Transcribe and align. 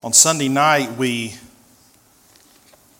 On 0.00 0.12
Sunday 0.12 0.46
night, 0.46 0.96
we 0.96 1.34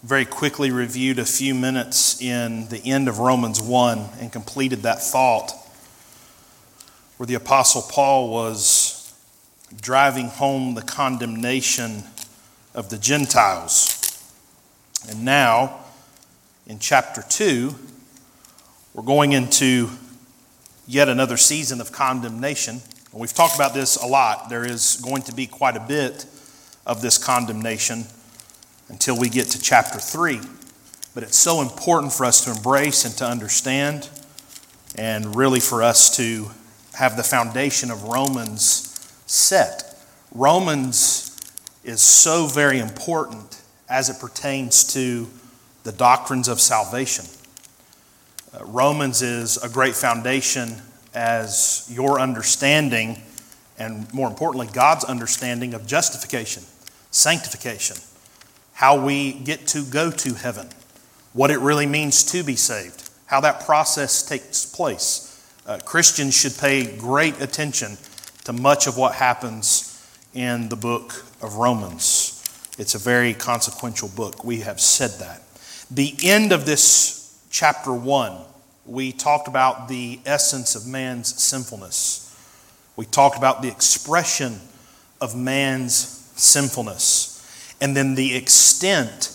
very 0.03 0.25
quickly 0.25 0.73
reviewed 0.73 1.21
a 1.21 1.25
few 1.25 1.55
minutes 1.55 2.21
in 2.21 2.67
the 2.71 2.83
end 2.85 3.07
of 3.07 3.21
Romans 3.21 3.63
1 3.63 4.05
and 4.19 4.33
completed 4.33 4.83
that 4.83 5.01
thought 5.01 5.53
where 7.17 7.29
the 7.29 7.35
Apostle 7.35 7.83
Paul 7.83 8.31
was 8.31 9.15
driving 9.81 10.27
home 10.27 10.75
the 10.75 10.83
condemnation 10.83 12.03
of 12.75 12.91
the 12.91 12.99
Gentiles. 12.99 14.21
And 15.09 15.25
now, 15.25 15.79
in 16.67 16.81
chapter 16.81 17.23
2, 17.23 17.77
we're 18.95 19.05
going 19.05 19.35
into 19.35 19.91
yet 20.89 21.09
another 21.09 21.37
season 21.37 21.81
of 21.81 21.93
condemnation. 21.93 22.81
And 23.13 23.21
we've 23.21 23.33
talked 23.33 23.55
about 23.55 23.73
this 23.73 23.95
a 23.95 24.07
lot. 24.07 24.49
There 24.49 24.65
is 24.65 25.01
going 25.01 25.23
to 25.23 25.33
be 25.33 25.47
quite 25.47 25.77
a 25.77 25.81
bit 25.87 26.27
of 26.89 27.03
this 27.03 27.19
condemnation 27.19 28.07
until 28.89 29.17
we 29.17 29.29
get 29.29 29.49
to 29.49 29.61
chapter 29.61 29.99
3. 29.99 30.41
But 31.15 31.23
it's 31.23 31.37
so 31.37 31.61
important 31.61 32.13
for 32.13 32.25
us 32.25 32.45
to 32.45 32.51
embrace 32.51 33.05
and 33.05 33.15
to 33.19 33.27
understand, 33.27 34.09
and 34.97 35.37
really 35.37 35.61
for 35.61 35.83
us 35.83 36.17
to 36.17 36.51
have 36.95 37.17
the 37.17 37.23
foundation 37.23 37.91
of 37.91 38.05
Romans 38.05 39.13
set. 39.27 39.97
Romans 40.35 41.37
is 41.85 42.01
so 42.01 42.47
very 42.47 42.79
important 42.79 43.63
as 43.89 44.09
it 44.09 44.19
pertains 44.19 44.85
to 44.95 45.29
the 45.85 45.93
doctrines 45.93 46.49
of 46.49 46.61
salvation. 46.61 47.25
Uh, 48.53 48.65
Romans 48.65 49.23
is 49.23 49.57
a 49.59 49.69
great 49.69 49.95
foundation 49.95 50.75
as 51.15 51.87
your 51.91 52.21
understanding, 52.21 53.21
and 53.79 54.13
more 54.13 54.29
importantly, 54.29 54.69
God's 54.73 55.05
understanding 55.05 55.75
of 55.75 55.87
justification 55.87 56.63
sanctification, 57.11 57.97
how 58.75 59.05
we 59.05 59.33
get 59.33 59.67
to 59.69 59.85
go 59.85 60.11
to 60.11 60.35
heaven, 60.35 60.69
what 61.33 61.51
it 61.51 61.59
really 61.59 61.87
means 61.87 62.25
to 62.33 62.43
be 62.43 62.57
saved, 62.57 63.11
how 63.27 63.41
that 63.41 63.65
process 63.65 64.23
takes 64.23 64.65
place. 64.65 65.25
Uh, 65.67 65.79
Christians 65.85 66.37
should 66.37 66.57
pay 66.57 66.97
great 66.97 67.41
attention 67.41 67.97
to 68.45 68.53
much 68.53 68.87
of 68.87 68.97
what 68.97 69.15
happens 69.15 69.95
in 70.35 70.69
the 70.69 70.77
book 70.77 71.25
of 71.43 71.57
Romans. 71.57 72.35
It's 72.79 72.95
a 72.95 72.99
very 72.99 73.35
consequential 73.35 74.09
book. 74.09 74.45
We 74.45 74.61
have 74.61 74.81
said 74.81 75.11
that. 75.19 75.43
The 75.91 76.15
end 76.23 76.53
of 76.53 76.65
this 76.65 77.45
chapter 77.51 77.93
1, 77.93 78.37
we 78.87 79.13
talked 79.13 79.49
about 79.49 79.89
the 79.89 80.21
essence 80.25 80.75
of 80.75 80.87
man's 80.87 81.43
sinfulness. 81.43 82.25
We 82.97 83.05
talked 83.05 83.37
about 83.37 83.63
the 83.63 83.69
expression 83.69 84.61
of 85.21 85.37
man's 85.37 86.18
sinfulness, 86.39 87.77
and 87.81 87.97
then 87.97 88.15
the 88.15 88.35
extent 88.35 89.35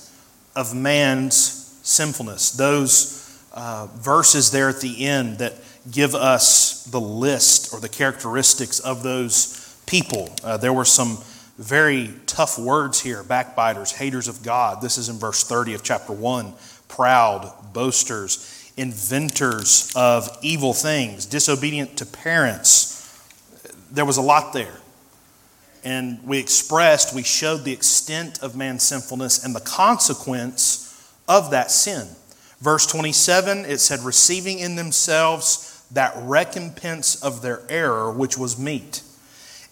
of 0.55 0.75
man's 0.75 1.35
sinfulness. 1.83 2.51
Those 2.51 3.19
uh, 3.53 3.87
verses 3.95 4.51
there 4.51 4.69
at 4.69 4.81
the 4.81 5.05
end 5.05 5.39
that 5.39 5.53
give 5.91 6.15
us 6.15 6.85
the 6.85 7.01
list 7.01 7.73
or 7.73 7.79
the 7.79 7.89
characteristics 7.89 8.79
of 8.79 9.03
those 9.03 9.77
people. 9.85 10.33
Uh, 10.43 10.57
there 10.57 10.73
were 10.73 10.85
some 10.85 11.17
very 11.57 12.11
tough 12.25 12.57
words 12.57 13.01
here 13.01 13.21
backbiters, 13.23 13.91
haters 13.91 14.27
of 14.27 14.41
God. 14.43 14.81
This 14.81 14.97
is 14.97 15.09
in 15.09 15.17
verse 15.17 15.43
30 15.43 15.75
of 15.75 15.83
chapter 15.83 16.13
1 16.13 16.53
proud, 16.87 17.51
boasters, 17.73 18.71
inventors 18.77 19.91
of 19.95 20.29
evil 20.43 20.73
things, 20.73 21.25
disobedient 21.25 21.97
to 21.97 22.05
parents. 22.05 22.91
There 23.91 24.05
was 24.05 24.17
a 24.17 24.21
lot 24.21 24.53
there 24.53 24.77
and 25.83 26.23
we 26.23 26.39
expressed, 26.39 27.13
we 27.13 27.23
showed 27.23 27.65
the 27.65 27.73
extent 27.73 28.41
of 28.41 28.55
man's 28.55 28.83
sinfulness 28.83 29.43
and 29.43 29.55
the 29.55 29.59
consequence 29.59 31.11
of 31.27 31.51
that 31.51 31.71
sin. 31.71 32.07
Verse 32.59 32.85
27, 32.87 33.65
it 33.65 33.79
said, 33.79 33.99
receiving 33.99 34.59
in 34.59 34.75
themselves 34.75 35.85
that 35.91 36.13
recompense 36.17 37.21
of 37.21 37.41
their 37.41 37.61
error, 37.69 38.11
which 38.11 38.37
was 38.37 38.57
meet. 38.57 39.01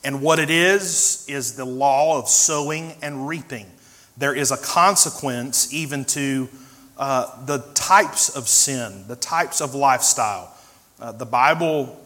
And 0.04 0.22
what 0.22 0.40
it 0.40 0.50
is, 0.50 1.26
is 1.30 1.56
the 1.56 1.66
law 1.66 2.20
of 2.20 2.28
sowing 2.28 2.96
and 3.02 3.28
reaping. 3.28 3.68
There 4.18 4.36
is 4.36 4.52
a 4.52 4.58
consequence 4.58 5.74
even 5.74 6.06
to 6.06 6.50
uh, 6.98 7.46
the 7.46 7.60
types 7.74 8.36
of 8.36 8.48
sin, 8.48 9.06
the 9.08 9.16
types 9.16 9.62
of 9.62 9.74
lifestyle. 9.74 10.54
Uh, 11.00 11.12
the 11.12 11.26
Bible 11.26 11.98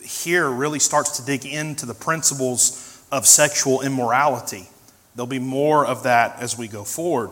here 0.00 0.48
really 0.48 0.78
starts 0.78 1.18
to 1.18 1.24
dig 1.24 1.46
into 1.46 1.86
the 1.86 1.94
principles 1.94 2.93
of 3.14 3.28
sexual 3.28 3.80
immorality. 3.80 4.68
There'll 5.14 5.28
be 5.28 5.38
more 5.38 5.86
of 5.86 6.02
that 6.02 6.40
as 6.40 6.58
we 6.58 6.66
go 6.66 6.82
forward. 6.82 7.30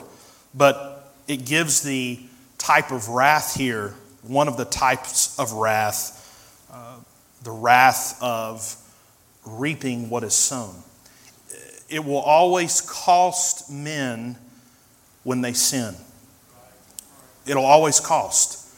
But 0.54 1.12
it 1.26 1.44
gives 1.44 1.82
the 1.82 2.20
type 2.56 2.93
of 2.93 3.09
wrath 3.09 3.56
here, 3.56 3.94
one 4.22 4.47
of 4.47 4.56
the 4.56 4.65
types 4.65 5.37
of 5.41 5.50
wrath, 5.54 6.20
uh, 6.72 6.98
the 7.43 7.50
wrath 7.50 8.16
of 8.22 8.76
reaping 9.44 10.09
what 10.09 10.22
is 10.22 10.34
sown. 10.34 10.72
It 11.88 12.04
will 12.04 12.20
always 12.20 12.81
cost 12.81 13.69
men 13.69 14.37
when 15.25 15.41
they 15.41 15.53
sin. 15.53 15.97
It'll 17.44 17.66
always 17.66 17.99
cost. 17.99 18.72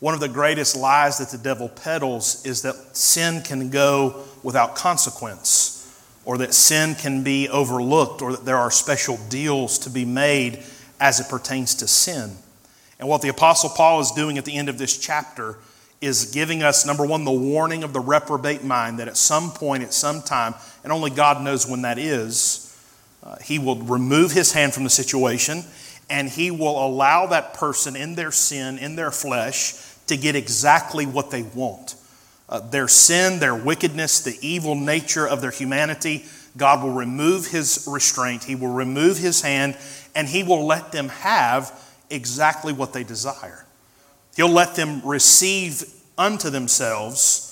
One 0.00 0.12
of 0.12 0.20
the 0.20 0.28
greatest 0.28 0.76
lies 0.76 1.16
that 1.18 1.30
the 1.30 1.42
devil 1.42 1.70
peddles 1.70 2.44
is 2.44 2.60
that 2.62 2.74
sin 2.94 3.42
can 3.42 3.70
go 3.70 4.24
without 4.42 4.76
consequence 4.76 5.79
or 6.24 6.38
that 6.38 6.54
sin 6.54 6.94
can 6.94 7.22
be 7.22 7.48
overlooked, 7.48 8.22
or 8.22 8.32
that 8.32 8.44
there 8.44 8.56
are 8.56 8.70
special 8.70 9.18
deals 9.28 9.78
to 9.78 9.90
be 9.90 10.04
made 10.04 10.62
as 11.00 11.18
it 11.18 11.28
pertains 11.28 11.74
to 11.76 11.88
sin. 11.88 12.30
And 12.98 13.08
what 13.08 13.22
the 13.22 13.28
Apostle 13.28 13.70
Paul 13.70 14.00
is 14.00 14.12
doing 14.12 14.36
at 14.36 14.44
the 14.44 14.56
end 14.56 14.68
of 14.68 14.76
this 14.76 14.98
chapter 14.98 15.56
is 16.00 16.30
giving 16.32 16.62
us, 16.62 16.86
number 16.86 17.04
one, 17.04 17.24
the 17.24 17.32
warning 17.32 17.82
of 17.82 17.92
the 17.92 18.00
reprobate 18.00 18.62
mind 18.62 18.98
that 18.98 19.08
at 19.08 19.16
some 19.16 19.50
point, 19.50 19.82
at 19.82 19.92
some 19.92 20.22
time, 20.22 20.54
and 20.84 20.92
only 20.92 21.10
God 21.10 21.42
knows 21.42 21.66
when 21.66 21.82
that 21.82 21.98
is, 21.98 22.66
uh, 23.22 23.36
he 23.42 23.58
will 23.58 23.76
remove 23.76 24.32
his 24.32 24.52
hand 24.52 24.72
from 24.72 24.84
the 24.84 24.90
situation 24.90 25.62
and 26.08 26.28
he 26.28 26.50
will 26.50 26.84
allow 26.84 27.26
that 27.26 27.54
person 27.54 27.94
in 27.94 28.14
their 28.14 28.32
sin, 28.32 28.78
in 28.78 28.96
their 28.96 29.10
flesh, 29.10 29.74
to 30.08 30.16
get 30.16 30.34
exactly 30.34 31.06
what 31.06 31.30
they 31.30 31.42
want 31.42 31.94
uh, 32.50 32.58
their 32.58 32.88
sin, 32.88 33.38
their 33.38 33.54
wickedness, 33.54 34.20
the 34.20 34.36
evil 34.42 34.74
nature 34.74 35.26
of 35.26 35.40
their 35.40 35.52
humanity, 35.52 36.24
God 36.56 36.82
will 36.82 36.92
remove 36.92 37.46
his 37.46 37.86
restraint, 37.88 38.44
he 38.44 38.56
will 38.56 38.72
remove 38.72 39.16
his 39.16 39.40
hand, 39.40 39.76
and 40.16 40.28
he 40.28 40.42
will 40.42 40.66
let 40.66 40.90
them 40.90 41.08
have 41.08 41.72
exactly 42.10 42.72
what 42.72 42.92
they 42.92 43.04
desire. 43.04 43.64
He'll 44.34 44.48
let 44.48 44.74
them 44.74 45.00
receive 45.04 45.84
unto 46.18 46.50
themselves 46.50 47.46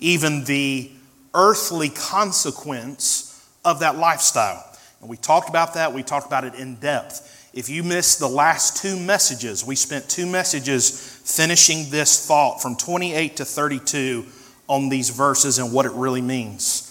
even 0.00 0.44
the 0.44 0.90
earthly 1.32 1.88
consequence 1.88 3.48
of 3.64 3.80
that 3.80 3.96
lifestyle. 3.96 4.66
And 5.00 5.08
we 5.08 5.16
talked 5.16 5.48
about 5.48 5.74
that, 5.74 5.92
we 5.92 6.02
talked 6.02 6.26
about 6.26 6.44
it 6.44 6.54
in 6.54 6.74
depth. 6.76 7.50
If 7.52 7.68
you 7.68 7.82
missed 7.82 8.18
the 8.18 8.28
last 8.28 8.82
two 8.82 8.98
messages, 8.98 9.64
we 9.64 9.76
spent 9.76 10.08
two 10.08 10.26
messages 10.26 11.20
finishing 11.24 11.90
this 11.90 12.26
thought 12.26 12.62
from 12.62 12.76
28 12.76 13.36
to 13.36 13.44
32 13.44 14.24
on 14.70 14.88
these 14.88 15.10
verses 15.10 15.58
and 15.58 15.72
what 15.72 15.84
it 15.84 15.92
really 15.92 16.22
means. 16.22 16.86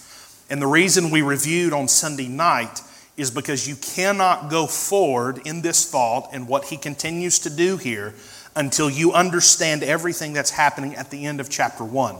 And 0.50 0.60
the 0.60 0.66
reason 0.66 1.10
we 1.10 1.22
reviewed 1.22 1.72
on 1.72 1.88
Sunday 1.88 2.28
night 2.28 2.82
is 3.16 3.30
because 3.30 3.66
you 3.66 3.74
cannot 3.76 4.50
go 4.50 4.66
forward 4.66 5.40
in 5.46 5.62
this 5.62 5.90
thought 5.90 6.28
and 6.32 6.46
what 6.46 6.66
he 6.66 6.76
continues 6.76 7.38
to 7.40 7.50
do 7.50 7.78
here 7.78 8.14
until 8.54 8.90
you 8.90 9.12
understand 9.12 9.82
everything 9.82 10.34
that's 10.34 10.50
happening 10.50 10.94
at 10.94 11.10
the 11.10 11.24
end 11.24 11.40
of 11.40 11.48
chapter 11.48 11.82
1. 11.82 12.16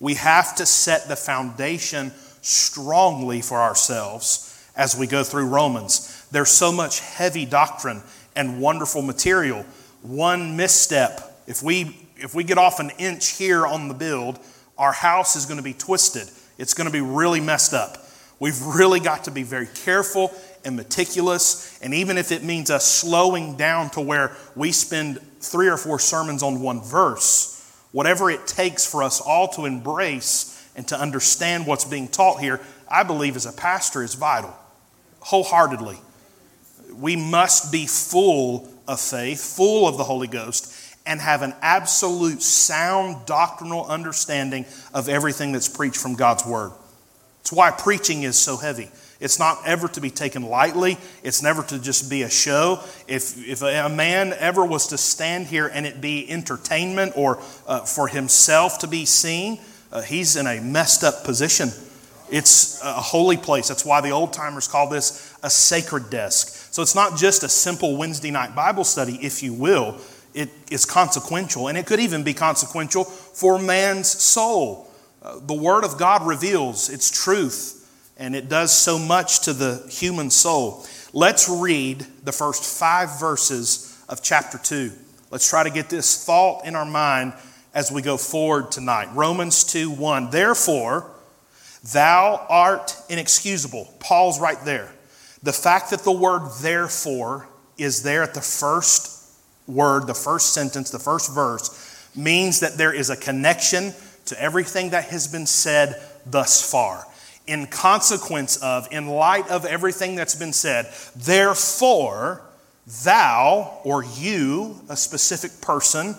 We 0.00 0.14
have 0.14 0.56
to 0.56 0.66
set 0.66 1.06
the 1.06 1.16
foundation 1.16 2.10
strongly 2.40 3.40
for 3.40 3.58
ourselves 3.58 4.48
as 4.74 4.96
we 4.96 5.06
go 5.06 5.22
through 5.22 5.46
Romans. 5.46 6.26
There's 6.32 6.50
so 6.50 6.72
much 6.72 6.98
heavy 6.98 7.44
doctrine 7.44 8.02
and 8.34 8.60
wonderful 8.60 9.02
material. 9.02 9.64
One 10.02 10.56
misstep, 10.56 11.20
if 11.46 11.62
we 11.62 11.96
if 12.16 12.34
we 12.34 12.44
get 12.44 12.56
off 12.56 12.78
an 12.78 12.90
inch 12.98 13.36
here 13.36 13.66
on 13.66 13.88
the 13.88 13.94
build, 13.94 14.38
our 14.78 14.92
house 14.92 15.36
is 15.36 15.46
going 15.46 15.58
to 15.58 15.62
be 15.62 15.74
twisted. 15.74 16.28
It's 16.58 16.74
going 16.74 16.86
to 16.86 16.92
be 16.92 17.00
really 17.00 17.40
messed 17.40 17.74
up. 17.74 17.98
We've 18.38 18.60
really 18.60 19.00
got 19.00 19.24
to 19.24 19.30
be 19.30 19.44
very 19.44 19.68
careful 19.68 20.32
and 20.64 20.76
meticulous. 20.76 21.78
And 21.80 21.94
even 21.94 22.18
if 22.18 22.32
it 22.32 22.42
means 22.42 22.70
us 22.70 22.84
slowing 22.84 23.56
down 23.56 23.90
to 23.90 24.00
where 24.00 24.36
we 24.56 24.72
spend 24.72 25.20
three 25.40 25.68
or 25.68 25.76
four 25.76 25.98
sermons 25.98 26.42
on 26.42 26.60
one 26.60 26.80
verse, 26.80 27.48
whatever 27.92 28.30
it 28.30 28.46
takes 28.46 28.84
for 28.84 29.02
us 29.02 29.20
all 29.20 29.48
to 29.48 29.64
embrace 29.64 30.48
and 30.74 30.88
to 30.88 30.98
understand 30.98 31.66
what's 31.66 31.84
being 31.84 32.08
taught 32.08 32.40
here, 32.40 32.60
I 32.90 33.02
believe 33.02 33.36
as 33.36 33.46
a 33.46 33.52
pastor 33.52 34.02
is 34.02 34.14
vital, 34.14 34.56
wholeheartedly. 35.20 35.98
We 36.94 37.16
must 37.16 37.70
be 37.70 37.86
full 37.86 38.68
of 38.88 39.00
faith, 39.00 39.56
full 39.56 39.86
of 39.86 39.96
the 39.96 40.04
Holy 40.04 40.26
Ghost, 40.26 40.74
and 41.06 41.20
have 41.20 41.42
an 41.42 41.54
absolute 41.62 42.42
sound 42.42 43.26
doctrinal 43.26 43.86
understanding 43.86 44.64
of 44.94 45.08
everything 45.08 45.52
that's 45.52 45.68
preached 45.68 45.96
from 45.96 46.14
God's 46.14 46.46
Word. 46.46 46.72
It's 47.40 47.52
why 47.52 47.70
preaching 47.72 48.22
is 48.22 48.38
so 48.38 48.56
heavy. 48.56 48.88
It's 49.20 49.38
not 49.38 49.58
ever 49.64 49.86
to 49.88 50.00
be 50.00 50.10
taken 50.10 50.42
lightly. 50.42 50.98
It's 51.22 51.42
never 51.42 51.62
to 51.64 51.78
just 51.78 52.10
be 52.10 52.22
a 52.22 52.30
show. 52.30 52.80
If, 53.06 53.38
if 53.48 53.62
a 53.62 53.88
man 53.88 54.32
ever 54.32 54.64
was 54.64 54.88
to 54.88 54.98
stand 54.98 55.46
here 55.46 55.68
and 55.68 55.86
it 55.86 56.00
be 56.00 56.28
entertainment 56.28 57.12
or 57.16 57.40
uh, 57.66 57.80
for 57.80 58.08
himself 58.08 58.80
to 58.80 58.88
be 58.88 59.04
seen, 59.04 59.60
uh, 59.92 60.02
he's 60.02 60.34
in 60.34 60.48
a 60.48 60.60
messed 60.60 61.04
up 61.04 61.22
position. 61.22 61.68
It's 62.30 62.82
a 62.82 62.94
holy 62.94 63.36
place. 63.36 63.68
That's 63.68 63.84
why 63.84 64.00
the 64.00 64.10
old 64.10 64.32
timers 64.32 64.66
call 64.66 64.88
this 64.88 65.36
a 65.42 65.50
sacred 65.50 66.10
desk. 66.10 66.72
So 66.72 66.80
it's 66.82 66.94
not 66.94 67.16
just 67.16 67.44
a 67.44 67.48
simple 67.48 67.96
Wednesday 67.96 68.30
night 68.30 68.56
Bible 68.56 68.84
study, 68.84 69.18
if 69.20 69.42
you 69.42 69.52
will. 69.52 69.98
It 70.34 70.50
is 70.70 70.84
consequential, 70.84 71.68
and 71.68 71.76
it 71.76 71.86
could 71.86 72.00
even 72.00 72.22
be 72.22 72.34
consequential 72.34 73.04
for 73.04 73.58
man's 73.58 74.08
soul. 74.08 74.88
Uh, 75.22 75.38
the 75.40 75.54
Word 75.54 75.84
of 75.84 75.98
God 75.98 76.26
reveals 76.26 76.88
its 76.88 77.10
truth, 77.10 77.90
and 78.16 78.34
it 78.34 78.48
does 78.48 78.72
so 78.72 78.98
much 78.98 79.40
to 79.42 79.52
the 79.52 79.86
human 79.90 80.30
soul. 80.30 80.86
Let's 81.12 81.48
read 81.48 82.06
the 82.24 82.32
first 82.32 82.64
five 82.78 83.20
verses 83.20 84.02
of 84.08 84.22
chapter 84.22 84.58
2. 84.58 84.92
Let's 85.30 85.48
try 85.48 85.62
to 85.62 85.70
get 85.70 85.90
this 85.90 86.24
thought 86.24 86.64
in 86.64 86.74
our 86.74 86.84
mind 86.84 87.34
as 87.74 87.90
we 87.90 88.02
go 88.02 88.16
forward 88.16 88.70
tonight. 88.70 89.08
Romans 89.14 89.64
2 89.64 89.90
1. 89.90 90.30
Therefore, 90.30 91.10
thou 91.92 92.46
art 92.48 92.96
inexcusable. 93.08 93.92
Paul's 93.98 94.40
right 94.40 94.62
there. 94.64 94.92
The 95.42 95.52
fact 95.52 95.90
that 95.90 96.00
the 96.00 96.12
word 96.12 96.48
therefore 96.60 97.48
is 97.76 98.02
there 98.02 98.22
at 98.22 98.34
the 98.34 98.40
first 98.40 99.21
word, 99.66 100.06
the 100.06 100.14
first 100.14 100.52
sentence, 100.52 100.90
the 100.90 100.98
first 100.98 101.32
verse, 101.32 102.08
means 102.14 102.60
that 102.60 102.76
there 102.76 102.92
is 102.92 103.10
a 103.10 103.16
connection 103.16 103.92
to 104.26 104.40
everything 104.40 104.90
that 104.90 105.04
has 105.04 105.26
been 105.26 105.46
said 105.46 106.00
thus 106.26 106.68
far. 106.68 107.06
In 107.46 107.66
consequence 107.66 108.56
of, 108.58 108.86
in 108.92 109.08
light 109.08 109.48
of 109.48 109.64
everything 109.64 110.14
that's 110.14 110.34
been 110.34 110.52
said, 110.52 110.92
therefore, 111.16 112.42
thou 113.04 113.80
or 113.84 114.04
you, 114.04 114.80
a 114.88 114.96
specific 114.96 115.60
person, 115.60 116.14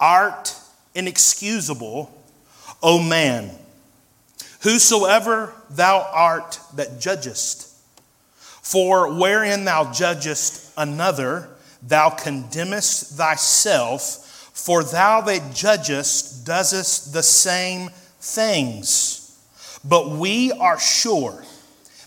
art 0.00 0.56
inexcusable, 0.94 2.10
O 2.82 3.00
man, 3.00 3.50
whosoever 4.62 5.52
thou 5.70 6.08
art 6.12 6.58
that 6.74 7.00
judgest. 7.00 7.68
For 8.36 9.12
wherein 9.12 9.64
thou 9.64 9.92
judgest 9.92 10.72
another, 10.76 11.48
thou 11.82 12.10
condemnest 12.10 13.16
thyself, 13.16 14.50
for 14.54 14.84
thou 14.84 15.20
that 15.22 15.54
judgest 15.54 16.46
doest 16.46 17.12
the 17.12 17.22
same 17.22 17.90
things. 18.20 19.38
But 19.84 20.10
we 20.10 20.52
are 20.52 20.78
sure 20.78 21.42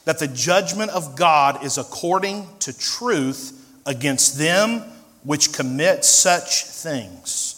that 0.05 0.19
the 0.19 0.27
judgment 0.27 0.91
of 0.91 1.15
God 1.15 1.63
is 1.63 1.77
according 1.77 2.47
to 2.59 2.77
truth 2.77 3.51
against 3.85 4.37
them 4.37 4.83
which 5.23 5.51
commit 5.51 6.05
such 6.05 6.65
things. 6.65 7.51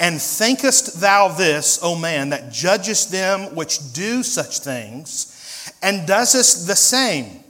And 0.00 0.20
thinkest 0.20 1.00
thou 1.00 1.28
this, 1.28 1.78
O 1.80 1.96
man, 1.96 2.30
that 2.30 2.52
judgest 2.52 3.12
them 3.12 3.54
which 3.54 3.92
do 3.92 4.24
such 4.24 4.58
things, 4.58 5.72
and 5.80 6.06
doest 6.08 6.66
the 6.66 6.74
same, 6.74 7.44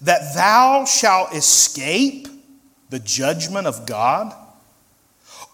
that 0.00 0.34
thou 0.34 0.86
shalt 0.86 1.34
escape 1.34 2.26
the 2.92 2.98
judgment 2.98 3.66
of 3.66 3.86
God? 3.86 4.34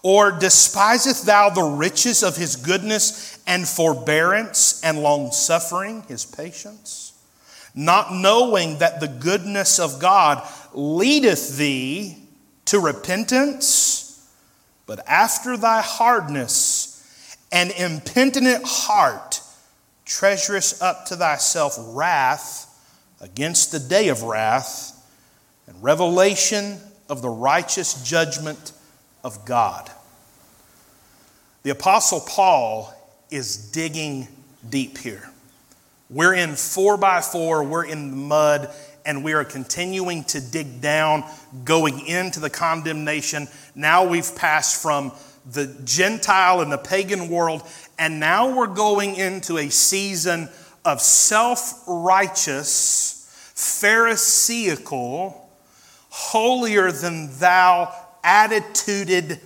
Or 0.03 0.31
despiseth 0.31 1.23
thou 1.23 1.49
the 1.49 1.63
riches 1.63 2.21
of 2.21 2.35
his 2.35 2.57
goodness 2.57 3.41
and 3.47 3.67
forbearance 3.67 4.81
and 4.83 5.01
long 5.01 5.31
suffering, 5.31 6.03
his 6.07 6.25
patience? 6.25 7.13
Not 7.73 8.13
knowing 8.13 8.79
that 8.79 8.99
the 8.99 9.07
goodness 9.07 9.79
of 9.79 10.01
God 10.01 10.45
leadeth 10.73 11.57
thee 11.57 12.17
to 12.65 12.79
repentance, 12.79 14.29
but 14.85 14.99
after 15.07 15.55
thy 15.55 15.81
hardness 15.81 17.37
and 17.53 17.71
impenitent 17.71 18.63
heart 18.65 19.41
treasurest 20.05 20.81
up 20.81 21.05
to 21.05 21.15
thyself 21.15 21.75
wrath 21.79 22.65
against 23.21 23.71
the 23.71 23.79
day 23.79 24.09
of 24.09 24.23
wrath 24.23 24.95
and 25.67 25.81
revelation 25.81 26.79
of 27.09 27.21
the 27.21 27.29
righteous 27.29 28.03
judgment 28.03 28.71
of 29.23 29.43
God. 29.45 29.89
The 31.63 31.71
Apostle 31.71 32.21
Paul 32.21 32.93
is 33.29 33.71
digging 33.71 34.27
deep 34.69 34.97
here. 34.97 35.29
We're 36.09 36.33
in 36.33 36.55
four 36.55 36.97
by 36.97 37.21
four, 37.21 37.63
we're 37.63 37.85
in 37.85 38.11
the 38.11 38.15
mud, 38.15 38.73
and 39.05 39.23
we 39.23 39.33
are 39.33 39.43
continuing 39.43 40.23
to 40.25 40.41
dig 40.41 40.81
down, 40.81 41.23
going 41.63 42.05
into 42.05 42.39
the 42.39 42.49
condemnation. 42.49 43.47
Now 43.75 44.05
we've 44.07 44.35
passed 44.35 44.81
from 44.81 45.11
the 45.51 45.67
Gentile 45.83 46.61
and 46.61 46.71
the 46.71 46.77
pagan 46.77 47.29
world, 47.29 47.63
and 47.97 48.19
now 48.19 48.55
we're 48.55 48.67
going 48.67 49.15
into 49.15 49.57
a 49.57 49.69
season 49.69 50.49
of 50.85 51.01
self 51.01 51.83
righteous, 51.87 53.15
Pharisaical, 53.55 55.38
holier 56.19 56.91
than 56.91 57.29
thou 57.39 57.93
attituded 58.23 59.39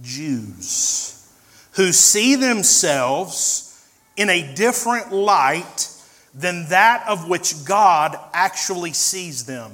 Jews 0.00 1.28
who 1.72 1.92
see 1.92 2.36
themselves 2.36 3.88
in 4.16 4.30
a 4.30 4.54
different 4.54 5.12
light 5.12 5.88
than 6.34 6.68
that 6.68 7.04
of 7.08 7.28
which 7.28 7.64
God 7.64 8.16
actually 8.32 8.92
sees 8.92 9.44
them. 9.44 9.72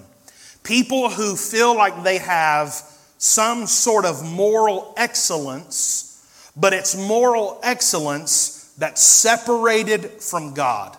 People 0.62 1.10
who 1.10 1.36
feel 1.36 1.76
like 1.76 2.02
they 2.02 2.18
have 2.18 2.72
some 3.18 3.66
sort 3.66 4.06
of 4.06 4.24
moral 4.24 4.94
excellence, 4.96 6.26
but 6.56 6.72
it's 6.72 6.96
moral 6.96 7.60
excellence 7.62 8.74
that's 8.78 9.02
separated 9.02 10.10
from 10.22 10.54
God. 10.54 10.96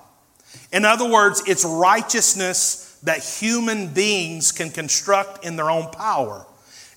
In 0.72 0.86
other 0.86 1.10
words, 1.10 1.42
it's 1.48 1.66
righteousness 1.66 2.85
that 3.06 3.24
human 3.24 3.88
beings 3.88 4.52
can 4.52 4.70
construct 4.70 5.46
in 5.46 5.56
their 5.56 5.70
own 5.70 5.90
power. 5.92 6.46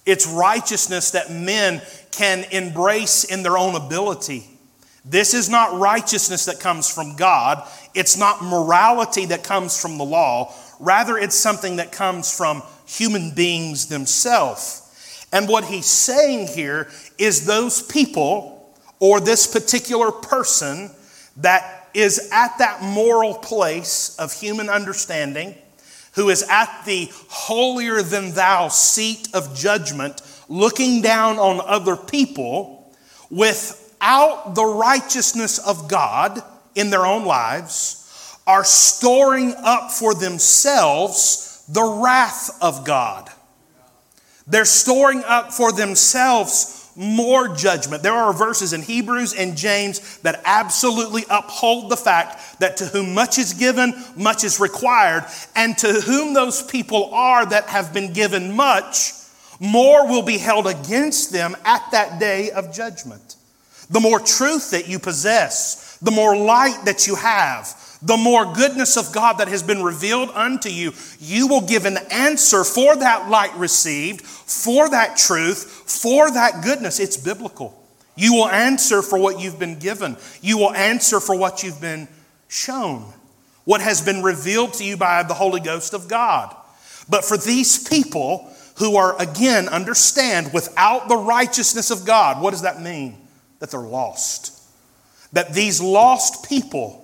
It's 0.05 0.27
righteousness 0.27 1.13
that 1.13 1.31
men 1.31 1.83
can 2.11 2.45
embrace 2.51 3.25
in 3.25 3.43
their 3.43 3.59
own 3.59 3.75
ability. 3.75 4.47
This 5.05 5.35
is 5.35 5.49
not 5.49 5.79
righteousness 5.79 6.47
that 6.47 6.61
comes 6.61 6.91
from 6.91 7.15
God. 7.17 7.67
It's 7.95 8.17
not 8.17 8.43
morality 8.43 9.27
that 9.27 9.45
comes 9.45 9.81
from 9.81 9.99
the 9.99 10.05
law. 10.05 10.55
Rather, 10.81 11.17
it's 11.19 11.37
something 11.37 11.77
that 11.77 11.93
comes 11.93 12.35
from 12.35 12.63
human 12.87 13.35
beings 13.35 13.87
themselves. 13.87 15.27
And 15.33 15.47
what 15.47 15.65
he's 15.65 15.87
saying 15.87 16.49
here 16.49 16.89
is 17.19 17.45
those 17.45 17.83
people 17.83 18.75
or 18.99 19.21
this 19.21 19.47
particular 19.47 20.11
person 20.11 20.91
that 21.37 21.89
is 21.93 22.31
at 22.33 22.57
that 22.59 22.83
moral 22.83 23.35
place 23.35 24.17
of 24.19 24.33
human 24.33 24.69
understanding 24.69 25.55
who 26.19 26.31
is 26.31 26.45
at 26.51 26.83
the 26.85 27.09
holier 27.29 28.03
than 28.03 28.33
thou 28.33 28.67
seat 28.67 29.29
of 29.33 29.55
judgment, 29.55 30.21
looking 30.49 31.01
down 31.01 31.39
on 31.39 31.61
other 31.65 31.97
people 31.97 32.93
without 33.31 34.57
the 34.57 34.65
righteousness 34.65 35.59
of 35.59 35.89
God 35.89 36.43
in 36.75 36.91
their 36.91 37.07
own 37.07 37.25
lives, 37.25 38.37
are 38.49 38.65
storing 38.65 39.55
up 39.59 39.93
for 39.93 40.13
themselves 40.13 41.65
the 41.69 41.85
wrath 41.85 42.51
of 42.61 42.85
God. 42.85 43.31
They're 44.49 44.65
storing 44.65 45.23
up 45.25 45.53
for 45.53 45.71
themselves 45.71 46.78
more 46.99 47.49
judgment. 47.55 48.03
There 48.03 48.13
are 48.13 48.33
verses 48.33 48.73
in 48.73 48.83
Hebrews 48.83 49.33
and 49.33 49.57
James 49.57 50.19
that 50.19 50.43
absolutely 50.45 51.25
uphold 51.31 51.91
the 51.91 51.97
fact 51.97 52.59
that 52.59 52.77
to 52.79 52.87
whom 52.87 53.15
much 53.15 53.39
is 53.39 53.55
given, 53.55 53.95
much 54.17 54.43
is 54.43 54.59
required, 54.59 55.25
and 55.55 55.79
to 55.79 55.93
whom 55.93 56.35
those 56.35 56.61
people 56.61 57.15
are 57.15 57.47
that 57.47 57.67
have 57.67 57.95
been 57.95 58.13
given 58.13 58.57
much, 58.57 59.13
more 59.61 60.09
will 60.09 60.23
be 60.23 60.39
held 60.39 60.67
against 60.67 61.33
them 61.33 61.57
at 61.65 61.89
that 61.93 62.19
day 62.19 62.51
of 62.51 62.75
judgment. 62.75 63.37
The 63.91 64.01
more 64.01 64.19
truth 64.19 64.73
that 64.73 64.89
you 64.89 64.99
possess, 64.99 65.97
the 66.03 66.11
more 66.11 66.37
light 66.37 66.85
that 66.85 67.07
you 67.07 67.15
have, 67.15 67.67
the 68.01 68.17
more 68.17 68.53
goodness 68.53 68.97
of 68.97 69.13
God 69.13 69.39
that 69.39 69.49
has 69.49 69.63
been 69.63 69.83
revealed 69.83 70.31
unto 70.31 70.69
you, 70.69 70.93
you 71.19 71.49
will 71.49 71.67
give 71.67 71.85
an 71.85 71.99
answer 72.11 72.63
for 72.65 72.95
that 72.97 73.29
light 73.29 73.55
received, 73.57 74.23
for 74.23 74.89
that 74.91 75.17
truth, 75.17 75.65
for 75.65 76.31
that 76.31 76.63
goodness. 76.63 77.01
It's 77.01 77.17
biblical. 77.17 77.75
You 78.17 78.35
will 78.35 78.49
answer 78.49 79.03
for 79.03 79.19
what 79.19 79.41
you've 79.41 79.59
been 79.59 79.79
given, 79.79 80.17
you 80.41 80.59
will 80.59 80.73
answer 80.73 81.21
for 81.21 81.37
what 81.37 81.63
you've 81.63 81.81
been 81.81 82.09
shown, 82.49 83.13
what 83.65 83.81
has 83.81 84.01
been 84.01 84.23
revealed 84.23 84.75
to 84.75 84.85
you 84.85 84.97
by 84.97 85.23
the 85.23 85.35
Holy 85.35 85.61
Ghost 85.61 85.95
of 85.95 86.09
God. 86.09 86.55
But 87.09 87.25
for 87.25 87.37
these 87.37 87.89
people 87.89 88.53
who 88.77 88.97
are, 88.97 89.21
again, 89.21 89.69
understand 89.69 90.53
without 90.53 91.09
the 91.09 91.17
righteousness 91.17 91.91
of 91.91 92.05
God, 92.05 92.43
what 92.43 92.51
does 92.51 92.63
that 92.63 92.81
mean? 92.81 93.17
That 93.59 93.71
they're 93.71 93.81
lost. 93.81 94.63
That 95.33 95.53
these 95.53 95.81
lost 95.81 96.49
people, 96.49 96.98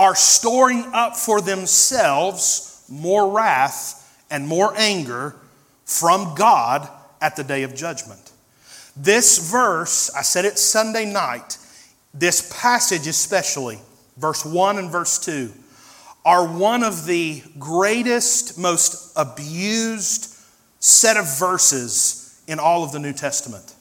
are 0.00 0.14
storing 0.14 0.82
up 0.94 1.14
for 1.14 1.42
themselves 1.42 2.82
more 2.88 3.30
wrath 3.30 4.24
and 4.30 4.48
more 4.48 4.72
anger 4.74 5.36
from 5.84 6.34
God 6.34 6.88
at 7.20 7.36
the 7.36 7.44
day 7.44 7.64
of 7.64 7.74
judgment. 7.74 8.32
This 8.96 9.50
verse, 9.50 10.10
I 10.16 10.22
said 10.22 10.46
it 10.46 10.58
Sunday 10.58 11.04
night, 11.04 11.58
this 12.14 12.50
passage 12.62 13.06
especially, 13.06 13.78
verse 14.16 14.42
1 14.42 14.78
and 14.78 14.90
verse 14.90 15.18
2, 15.18 15.52
are 16.24 16.46
one 16.46 16.82
of 16.82 17.04
the 17.04 17.42
greatest, 17.58 18.58
most 18.58 19.12
abused 19.16 20.34
set 20.78 21.18
of 21.18 21.38
verses 21.38 22.42
in 22.48 22.58
all 22.58 22.84
of 22.84 22.92
the 22.92 22.98
New 22.98 23.12
Testament. 23.12 23.74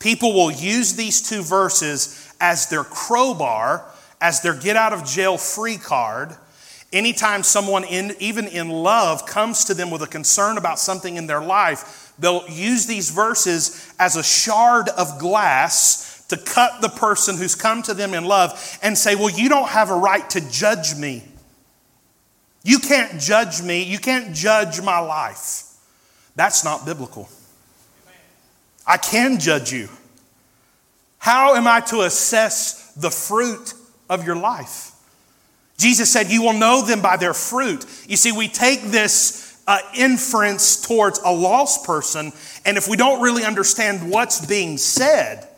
People 0.00 0.34
will 0.34 0.50
use 0.50 0.96
these 0.96 1.26
two 1.26 1.40
verses 1.40 2.30
as 2.42 2.68
their 2.68 2.84
crowbar, 2.84 3.86
as 4.20 4.40
their 4.40 4.54
get 4.54 4.76
out 4.76 4.92
of 4.92 5.04
jail 5.04 5.36
free 5.36 5.76
card. 5.76 6.36
Anytime 6.92 7.42
someone, 7.42 7.84
in, 7.84 8.14
even 8.18 8.46
in 8.46 8.68
love, 8.68 9.24
comes 9.24 9.64
to 9.66 9.74
them 9.74 9.90
with 9.90 10.02
a 10.02 10.06
concern 10.06 10.58
about 10.58 10.78
something 10.78 11.16
in 11.16 11.26
their 11.26 11.40
life, 11.40 12.12
they'll 12.18 12.48
use 12.48 12.86
these 12.86 13.10
verses 13.10 13.92
as 13.98 14.16
a 14.16 14.22
shard 14.22 14.88
of 14.90 15.18
glass 15.18 16.24
to 16.28 16.36
cut 16.36 16.80
the 16.80 16.88
person 16.88 17.36
who's 17.36 17.54
come 17.54 17.82
to 17.82 17.94
them 17.94 18.14
in 18.14 18.24
love 18.24 18.78
and 18.82 18.96
say, 18.96 19.14
Well, 19.14 19.30
you 19.30 19.48
don't 19.48 19.68
have 19.68 19.90
a 19.90 19.96
right 19.96 20.28
to 20.30 20.50
judge 20.50 20.96
me. 20.96 21.24
You 22.62 22.78
can't 22.78 23.20
judge 23.20 23.62
me. 23.62 23.82
You 23.82 23.98
can't 23.98 24.34
judge 24.34 24.80
my 24.82 24.98
life. 24.98 25.64
That's 26.36 26.64
not 26.64 26.84
biblical. 26.84 27.28
I 28.86 28.96
can 28.96 29.38
judge 29.38 29.72
you. 29.72 29.88
How 31.18 31.54
am 31.54 31.66
I 31.66 31.80
to 31.82 32.02
assess 32.02 32.92
the 32.94 33.10
fruit 33.10 33.74
of 34.10 34.26
your 34.26 34.36
life? 34.36 34.92
Jesus 35.78 36.12
said, 36.12 36.30
You 36.30 36.42
will 36.42 36.52
know 36.52 36.84
them 36.84 37.00
by 37.00 37.16
their 37.16 37.32
fruit. 37.32 37.86
You 38.06 38.18
see, 38.18 38.32
we 38.32 38.48
take 38.48 38.82
this 38.82 39.58
uh, 39.66 39.78
inference 39.96 40.82
towards 40.82 41.18
a 41.20 41.32
lost 41.32 41.86
person, 41.86 42.32
and 42.66 42.76
if 42.76 42.86
we 42.86 42.96
don't 42.96 43.22
really 43.22 43.44
understand 43.44 44.10
what's 44.10 44.44
being 44.44 44.76
said, 44.76 45.48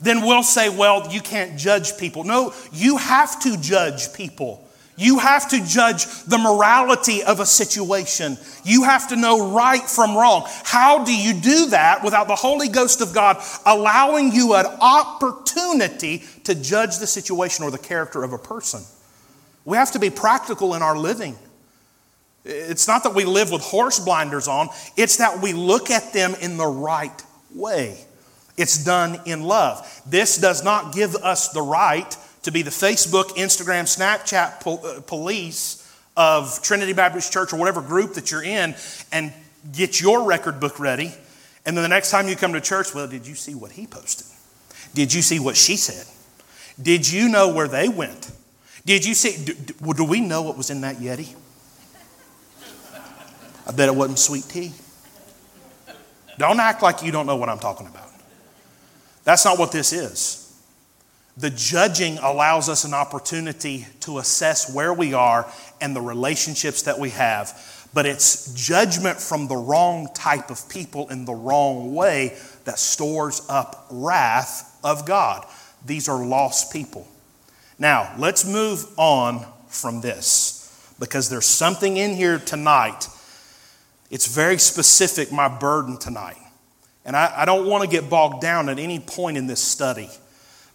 then 0.00 0.22
we'll 0.22 0.42
say, 0.42 0.70
Well, 0.70 1.12
you 1.12 1.20
can't 1.20 1.58
judge 1.58 1.98
people. 1.98 2.24
No, 2.24 2.54
you 2.72 2.96
have 2.96 3.40
to 3.40 3.60
judge 3.60 4.14
people. 4.14 4.67
You 4.98 5.20
have 5.20 5.48
to 5.50 5.64
judge 5.64 6.06
the 6.24 6.38
morality 6.38 7.22
of 7.22 7.38
a 7.38 7.46
situation. 7.46 8.36
You 8.64 8.82
have 8.82 9.08
to 9.10 9.16
know 9.16 9.52
right 9.52 9.82
from 9.82 10.16
wrong. 10.16 10.42
How 10.64 11.04
do 11.04 11.14
you 11.14 11.34
do 11.34 11.66
that 11.66 12.02
without 12.02 12.26
the 12.26 12.34
Holy 12.34 12.68
Ghost 12.68 13.00
of 13.00 13.14
God 13.14 13.40
allowing 13.64 14.32
you 14.32 14.54
an 14.54 14.66
opportunity 14.80 16.24
to 16.44 16.54
judge 16.56 16.98
the 16.98 17.06
situation 17.06 17.64
or 17.64 17.70
the 17.70 17.78
character 17.78 18.24
of 18.24 18.32
a 18.32 18.38
person? 18.38 18.82
We 19.64 19.76
have 19.76 19.92
to 19.92 20.00
be 20.00 20.10
practical 20.10 20.74
in 20.74 20.82
our 20.82 20.98
living. 20.98 21.36
It's 22.44 22.88
not 22.88 23.04
that 23.04 23.14
we 23.14 23.24
live 23.24 23.52
with 23.52 23.62
horse 23.62 24.00
blinders 24.00 24.48
on, 24.48 24.68
it's 24.96 25.18
that 25.18 25.40
we 25.40 25.52
look 25.52 25.90
at 25.90 26.12
them 26.12 26.34
in 26.40 26.56
the 26.56 26.66
right 26.66 27.22
way. 27.54 27.98
It's 28.56 28.82
done 28.84 29.20
in 29.26 29.44
love. 29.44 30.02
This 30.04 30.38
does 30.38 30.64
not 30.64 30.92
give 30.92 31.14
us 31.14 31.50
the 31.50 31.62
right 31.62 32.16
to 32.48 32.52
be 32.52 32.62
the 32.62 32.70
Facebook, 32.70 33.36
Instagram, 33.36 33.84
Snapchat 33.84 34.66
uh, 34.66 35.00
police 35.02 35.84
of 36.16 36.62
Trinity 36.62 36.94
Baptist 36.94 37.30
Church 37.30 37.52
or 37.52 37.58
whatever 37.58 37.82
group 37.82 38.14
that 38.14 38.30
you're 38.30 38.42
in 38.42 38.74
and 39.12 39.34
get 39.70 40.00
your 40.00 40.24
record 40.24 40.58
book 40.58 40.80
ready. 40.80 41.12
And 41.66 41.76
then 41.76 41.82
the 41.82 41.88
next 41.88 42.10
time 42.10 42.26
you 42.26 42.36
come 42.36 42.54
to 42.54 42.60
church, 42.62 42.94
well, 42.94 43.06
did 43.06 43.26
you 43.26 43.34
see 43.34 43.54
what 43.54 43.72
he 43.72 43.86
posted? 43.86 44.26
Did 44.94 45.12
you 45.12 45.20
see 45.20 45.38
what 45.38 45.58
she 45.58 45.76
said? 45.76 46.06
Did 46.82 47.10
you 47.10 47.28
know 47.28 47.52
where 47.52 47.68
they 47.68 47.90
went? 47.90 48.32
Did 48.86 49.04
you 49.04 49.12
see? 49.12 49.44
Do, 49.44 49.92
do 49.92 50.04
we 50.04 50.22
know 50.22 50.40
what 50.40 50.56
was 50.56 50.70
in 50.70 50.80
that 50.80 50.96
Yeti? 50.96 51.34
I 53.66 53.72
bet 53.72 53.90
it 53.90 53.94
wasn't 53.94 54.18
sweet 54.18 54.44
tea. 54.44 54.72
Don't 56.38 56.58
act 56.58 56.82
like 56.82 57.02
you 57.02 57.12
don't 57.12 57.26
know 57.26 57.36
what 57.36 57.50
I'm 57.50 57.58
talking 57.58 57.86
about. 57.86 58.08
That's 59.24 59.44
not 59.44 59.58
what 59.58 59.70
this 59.70 59.92
is. 59.92 60.47
The 61.38 61.50
judging 61.50 62.18
allows 62.18 62.68
us 62.68 62.82
an 62.82 62.94
opportunity 62.94 63.86
to 64.00 64.18
assess 64.18 64.74
where 64.74 64.92
we 64.92 65.14
are 65.14 65.50
and 65.80 65.94
the 65.94 66.00
relationships 66.00 66.82
that 66.82 66.98
we 66.98 67.10
have. 67.10 67.86
But 67.94 68.06
it's 68.06 68.52
judgment 68.54 69.20
from 69.20 69.46
the 69.46 69.56
wrong 69.56 70.08
type 70.14 70.50
of 70.50 70.68
people 70.68 71.08
in 71.10 71.24
the 71.24 71.32
wrong 71.32 71.94
way 71.94 72.36
that 72.64 72.80
stores 72.80 73.46
up 73.48 73.86
wrath 73.88 74.78
of 74.82 75.06
God. 75.06 75.46
These 75.86 76.08
are 76.08 76.24
lost 76.24 76.72
people. 76.72 77.06
Now, 77.78 78.12
let's 78.18 78.44
move 78.44 78.86
on 78.96 79.46
from 79.68 80.00
this 80.00 80.92
because 80.98 81.30
there's 81.30 81.46
something 81.46 81.96
in 81.96 82.16
here 82.16 82.38
tonight. 82.40 83.08
It's 84.10 84.26
very 84.26 84.58
specific, 84.58 85.30
my 85.30 85.46
burden 85.46 85.98
tonight. 85.98 86.38
And 87.04 87.14
I, 87.14 87.32
I 87.36 87.44
don't 87.44 87.66
want 87.66 87.84
to 87.84 87.88
get 87.88 88.10
bogged 88.10 88.42
down 88.42 88.68
at 88.68 88.80
any 88.80 88.98
point 88.98 89.36
in 89.36 89.46
this 89.46 89.62
study. 89.62 90.10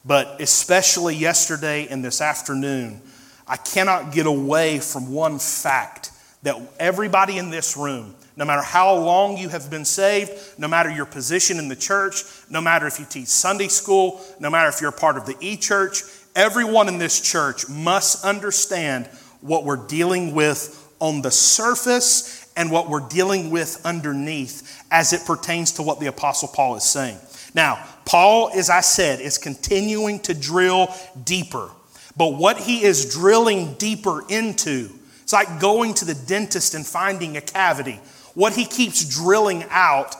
But 0.05 0.41
especially 0.41 1.15
yesterday 1.15 1.87
and 1.87 2.03
this 2.03 2.21
afternoon, 2.21 3.01
I 3.47 3.57
cannot 3.57 4.11
get 4.11 4.25
away 4.25 4.79
from 4.79 5.11
one 5.13 5.39
fact 5.39 6.11
that 6.43 6.59
everybody 6.79 7.37
in 7.37 7.49
this 7.49 7.77
room, 7.77 8.15
no 8.35 8.43
matter 8.43 8.61
how 8.61 8.95
long 8.95 9.37
you 9.37 9.49
have 9.49 9.69
been 9.69 9.85
saved, 9.85 10.31
no 10.57 10.67
matter 10.67 10.89
your 10.89 11.05
position 11.05 11.57
in 11.57 11.69
the 11.69 11.75
church, 11.75 12.23
no 12.49 12.59
matter 12.59 12.85
if 12.85 12.99
you 12.99 13.05
teach 13.05 13.27
Sunday 13.27 13.69
school, 13.69 14.21
no 14.39 14.49
matter 14.49 14.69
if 14.69 14.81
you're 14.81 14.89
a 14.89 14.93
part 14.93 15.17
of 15.17 15.25
the 15.25 15.37
e 15.39 15.55
church, 15.55 16.03
everyone 16.35 16.87
in 16.87 16.97
this 16.97 17.21
church 17.21 17.69
must 17.69 18.25
understand 18.25 19.05
what 19.39 19.63
we're 19.63 19.87
dealing 19.87 20.33
with 20.33 20.79
on 20.99 21.21
the 21.21 21.31
surface 21.31 22.51
and 22.55 22.71
what 22.71 22.89
we're 22.89 23.07
dealing 23.07 23.51
with 23.51 23.85
underneath 23.85 24.83
as 24.91 25.13
it 25.13 25.25
pertains 25.25 25.73
to 25.73 25.83
what 25.83 25.99
the 25.99 26.07
Apostle 26.07 26.49
Paul 26.49 26.75
is 26.75 26.83
saying. 26.83 27.17
Now, 27.53 27.83
Paul, 28.05 28.51
as 28.53 28.69
I 28.69 28.81
said, 28.81 29.21
is 29.21 29.37
continuing 29.37 30.19
to 30.21 30.33
drill 30.33 30.93
deeper. 31.23 31.69
But 32.15 32.35
what 32.35 32.57
he 32.57 32.83
is 32.83 33.11
drilling 33.13 33.73
deeper 33.75 34.23
into, 34.29 34.89
it's 35.23 35.33
like 35.33 35.59
going 35.59 35.93
to 35.95 36.05
the 36.05 36.13
dentist 36.13 36.75
and 36.75 36.85
finding 36.85 37.37
a 37.37 37.41
cavity. 37.41 37.99
What 38.33 38.53
he 38.53 38.65
keeps 38.65 39.03
drilling 39.05 39.65
out, 39.69 40.15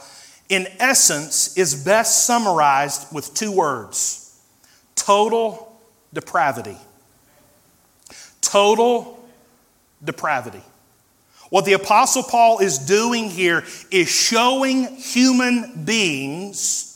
in 0.50 0.68
essence, 0.80 1.58
is 1.58 1.84
best 1.84 2.26
summarized 2.26 3.14
with 3.14 3.34
two 3.34 3.52
words 3.52 4.20
total 4.96 5.80
depravity. 6.14 6.78
Total 8.42 9.20
depravity. 10.04 10.62
What 11.50 11.66
the 11.66 11.74
Apostle 11.74 12.24
Paul 12.24 12.60
is 12.60 12.80
doing 12.80 13.30
here 13.30 13.64
is 13.92 14.10
showing 14.10 14.96
human 14.96 15.84
beings 15.86 16.93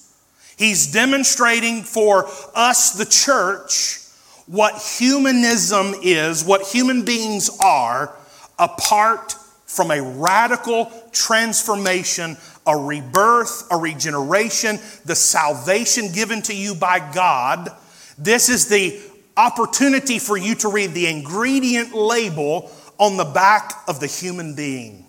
He's 0.58 0.92
demonstrating 0.92 1.84
for 1.84 2.28
us, 2.56 2.94
the 2.94 3.06
church, 3.06 4.00
what 4.48 4.82
humanism 4.82 5.94
is, 6.02 6.44
what 6.44 6.66
human 6.68 7.06
beings 7.06 7.50
are, 7.62 8.16
apart 8.58 9.34
from 9.66 9.92
a 9.92 10.02
radical 10.02 10.92
transformation, 11.12 12.38
a 12.66 12.76
rebirth, 12.76 13.68
a 13.72 13.78
regeneration, 13.78 14.80
the 15.06 15.16
salvation 15.16 16.12
given 16.12 16.42
to 16.44 16.56
you 16.56 16.74
by 16.74 17.00
God. 17.14 17.70
This 18.18 18.50
is 18.50 18.68
the 18.68 19.00
opportunity 19.36 20.18
for 20.18 20.38
you 20.38 20.56
to 20.56 20.70
read 20.70 20.94
the 20.94 21.08
ingredient 21.08 21.94
label 21.94 22.72
on 22.98 23.18
the 23.18 23.26
back 23.26 23.84
of 23.88 24.00
the 24.00 24.08
human 24.08 24.56
being 24.56 25.06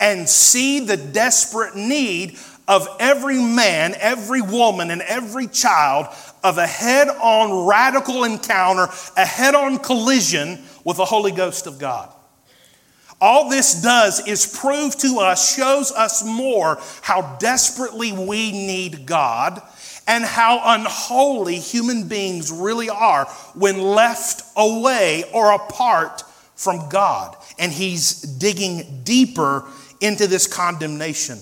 and 0.00 0.28
see 0.28 0.80
the 0.80 0.96
desperate 0.96 1.76
need 1.76 2.38
of 2.68 2.86
every 3.00 3.42
man, 3.42 3.94
every 3.98 4.42
woman, 4.42 4.90
and 4.90 5.00
every 5.02 5.46
child 5.46 6.06
of 6.44 6.58
a 6.58 6.66
head 6.66 7.08
on 7.08 7.66
radical 7.66 8.24
encounter, 8.24 8.86
a 9.16 9.24
head 9.24 9.54
on 9.54 9.78
collision 9.78 10.58
with 10.84 10.98
the 10.98 11.04
Holy 11.04 11.32
Ghost 11.32 11.66
of 11.66 11.78
God. 11.78 12.12
All 13.20 13.50
this 13.50 13.82
does 13.82 14.24
is 14.28 14.46
prove 14.46 14.96
to 14.98 15.18
us, 15.18 15.56
shows 15.56 15.90
us 15.90 16.24
more 16.24 16.78
how 17.02 17.36
desperately 17.38 18.12
we 18.12 18.52
need 18.52 19.06
God 19.06 19.60
and 20.06 20.22
how 20.22 20.60
unholy 20.64 21.56
human 21.56 22.06
beings 22.06 22.52
really 22.52 22.88
are 22.88 23.24
when 23.54 23.80
left 23.80 24.42
away 24.56 25.24
or 25.34 25.52
apart 25.52 26.22
from 26.54 26.88
God. 26.88 27.36
And 27.58 27.72
He's 27.72 28.22
digging 28.22 29.00
deeper 29.02 29.64
into 30.00 30.28
this 30.28 30.46
condemnation. 30.46 31.38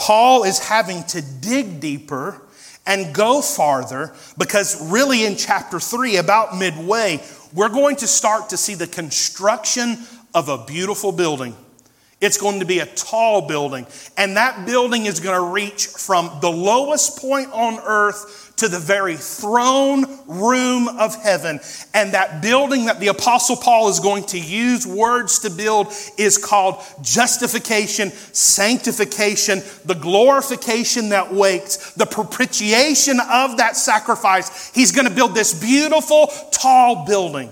Paul 0.00 0.44
is 0.44 0.58
having 0.58 1.04
to 1.04 1.20
dig 1.20 1.78
deeper 1.78 2.40
and 2.86 3.14
go 3.14 3.42
farther 3.42 4.14
because, 4.38 4.90
really, 4.90 5.26
in 5.26 5.36
chapter 5.36 5.78
3, 5.78 6.16
about 6.16 6.56
midway, 6.56 7.22
we're 7.52 7.68
going 7.68 7.96
to 7.96 8.06
start 8.06 8.48
to 8.48 8.56
see 8.56 8.74
the 8.74 8.86
construction 8.86 9.98
of 10.34 10.48
a 10.48 10.64
beautiful 10.64 11.12
building. 11.12 11.54
It's 12.18 12.38
going 12.38 12.60
to 12.60 12.66
be 12.66 12.78
a 12.78 12.86
tall 12.86 13.46
building, 13.46 13.86
and 14.16 14.36
that 14.38 14.66
building 14.66 15.04
is 15.04 15.20
going 15.20 15.38
to 15.38 15.52
reach 15.52 15.86
from 15.86 16.30
the 16.40 16.50
lowest 16.50 17.18
point 17.18 17.50
on 17.52 17.78
earth 17.84 18.49
to 18.60 18.68
the 18.68 18.78
very 18.78 19.16
throne 19.16 20.04
room 20.26 20.86
of 20.88 21.14
heaven. 21.22 21.60
And 21.94 22.12
that 22.12 22.42
building 22.42 22.86
that 22.86 23.00
the 23.00 23.08
Apostle 23.08 23.56
Paul 23.56 23.88
is 23.88 24.00
going 24.00 24.24
to 24.26 24.38
use 24.38 24.86
words 24.86 25.40
to 25.40 25.50
build 25.50 25.88
is 26.18 26.36
called 26.36 26.82
justification, 27.02 28.10
sanctification, 28.10 29.62
the 29.86 29.94
glorification 29.94 31.08
that 31.08 31.32
waits, 31.32 31.94
the 31.94 32.04
propitiation 32.04 33.18
of 33.18 33.56
that 33.56 33.76
sacrifice. 33.76 34.70
He's 34.74 34.92
going 34.92 35.08
to 35.08 35.14
build 35.14 35.34
this 35.34 35.58
beautiful, 35.58 36.28
tall 36.52 37.06
building. 37.06 37.50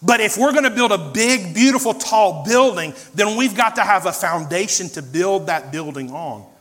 But 0.00 0.20
if 0.20 0.38
we're 0.38 0.52
going 0.52 0.64
to 0.64 0.70
build 0.70 0.92
a 0.92 1.10
big, 1.12 1.54
beautiful, 1.54 1.92
tall 1.92 2.44
building, 2.44 2.94
then 3.14 3.36
we've 3.36 3.54
got 3.54 3.76
to 3.76 3.82
have 3.82 4.06
a 4.06 4.12
foundation 4.12 4.88
to 4.90 5.02
build 5.02 5.48
that 5.48 5.70
building 5.70 6.10
on. 6.10 6.51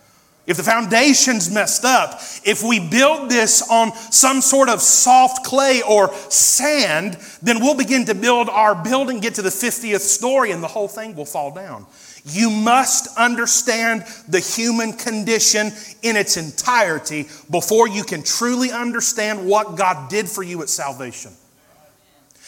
If 0.47 0.57
the 0.57 0.63
foundation's 0.63 1.51
messed 1.51 1.85
up, 1.85 2.19
if 2.43 2.63
we 2.63 2.79
build 2.79 3.29
this 3.29 3.61
on 3.69 3.93
some 3.93 4.41
sort 4.41 4.69
of 4.69 4.81
soft 4.81 5.45
clay 5.45 5.81
or 5.87 6.13
sand, 6.29 7.17
then 7.43 7.59
we'll 7.59 7.77
begin 7.77 8.05
to 8.05 8.15
build 8.15 8.49
our 8.49 8.73
building, 8.73 9.19
get 9.19 9.35
to 9.35 9.43
the 9.43 9.49
50th 9.49 9.99
story, 9.99 10.51
and 10.51 10.63
the 10.63 10.67
whole 10.67 10.87
thing 10.87 11.15
will 11.15 11.25
fall 11.25 11.51
down. 11.53 11.85
You 12.25 12.49
must 12.49 13.17
understand 13.17 14.03
the 14.27 14.39
human 14.39 14.93
condition 14.93 15.71
in 16.01 16.15
its 16.15 16.37
entirety 16.37 17.27
before 17.49 17.87
you 17.87 18.03
can 18.03 18.23
truly 18.23 18.71
understand 18.71 19.47
what 19.47 19.75
God 19.75 20.09
did 20.09 20.27
for 20.27 20.41
you 20.43 20.61
at 20.63 20.69
salvation. 20.69 21.31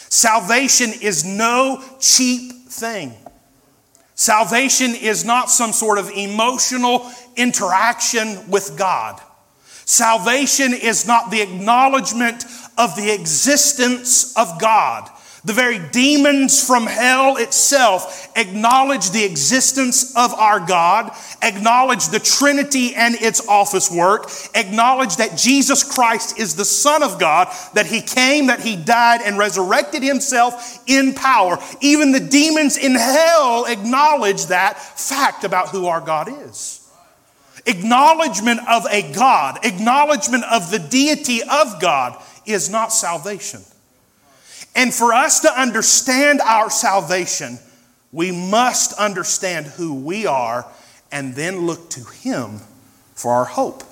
Salvation 0.09 0.91
is 1.01 1.25
no 1.25 1.83
cheap 2.00 2.67
thing. 2.69 3.13
Salvation 4.15 4.93
is 4.96 5.25
not 5.25 5.50
some 5.50 5.74
sort 5.74 5.98
of 5.98 6.10
emotional 6.12 7.12
interaction 7.36 8.50
with 8.50 8.77
God. 8.77 9.20
Salvation 9.86 10.74
is 10.74 11.05
not 11.08 11.32
the 11.32 11.41
acknowledgement 11.41 12.46
of 12.77 12.96
the 12.96 13.13
existence 13.13 14.36
of 14.38 14.60
God. 14.60 15.10
The 15.45 15.51
very 15.51 15.77
demons 15.91 16.65
from 16.65 16.85
hell 16.85 17.35
itself 17.35 18.31
acknowledge 18.38 19.09
the 19.09 19.25
existence 19.25 20.15
of 20.15 20.33
our 20.33 20.62
God, 20.62 21.12
acknowledge 21.41 22.07
the 22.07 22.19
Trinity 22.19 22.95
and 22.95 23.15
its 23.15 23.45
office 23.50 23.91
work, 23.91 24.29
acknowledge 24.55 25.17
that 25.17 25.38
Jesus 25.38 25.83
Christ 25.83 26.39
is 26.39 26.55
the 26.55 26.63
Son 26.63 27.03
of 27.03 27.19
God, 27.19 27.50
that 27.73 27.85
He 27.85 28.00
came, 28.00 28.47
that 28.47 28.62
He 28.62 28.77
died, 28.77 29.19
and 29.25 29.38
resurrected 29.38 30.01
Himself 30.01 30.81
in 30.88 31.13
power. 31.13 31.57
Even 31.81 32.13
the 32.13 32.21
demons 32.21 32.77
in 32.77 32.95
hell 32.95 33.65
acknowledge 33.65 34.45
that 34.45 34.79
fact 34.79 35.43
about 35.43 35.69
who 35.69 35.88
our 35.88 36.00
God 36.00 36.29
is. 36.29 36.89
Acknowledgement 37.65 38.62
of 38.69 38.85
a 38.89 39.12
God, 39.12 39.59
acknowledgement 39.65 40.45
of 40.45 40.71
the 40.71 40.79
deity 40.79 41.41
of 41.41 41.81
God 41.81 42.21
is 42.45 42.69
not 42.69 42.93
salvation. 42.93 43.62
And 44.75 44.94
for 44.94 45.13
us 45.13 45.42
to 45.42 45.51
understand 45.60 46.42
our 46.42 46.70
salvation, 46.70 47.60
we 48.12 48.32
must 48.32 48.94
understand 48.94 49.68
who 49.68 49.94
we 49.94 50.25
are 50.25 50.65
and 51.12 51.36
then 51.36 51.65
look 51.65 51.89
to 51.92 52.03
Him 52.03 52.60
for 53.13 53.34
our 53.34 53.46
hope. 53.46 53.84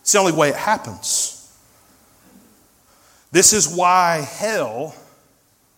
It's 0.00 0.12
the 0.12 0.18
only 0.18 0.32
way 0.32 0.50
it 0.50 0.56
happens. 0.56 1.30
This 3.32 3.52
is 3.52 3.68
why 3.68 4.18
hell, 4.18 4.94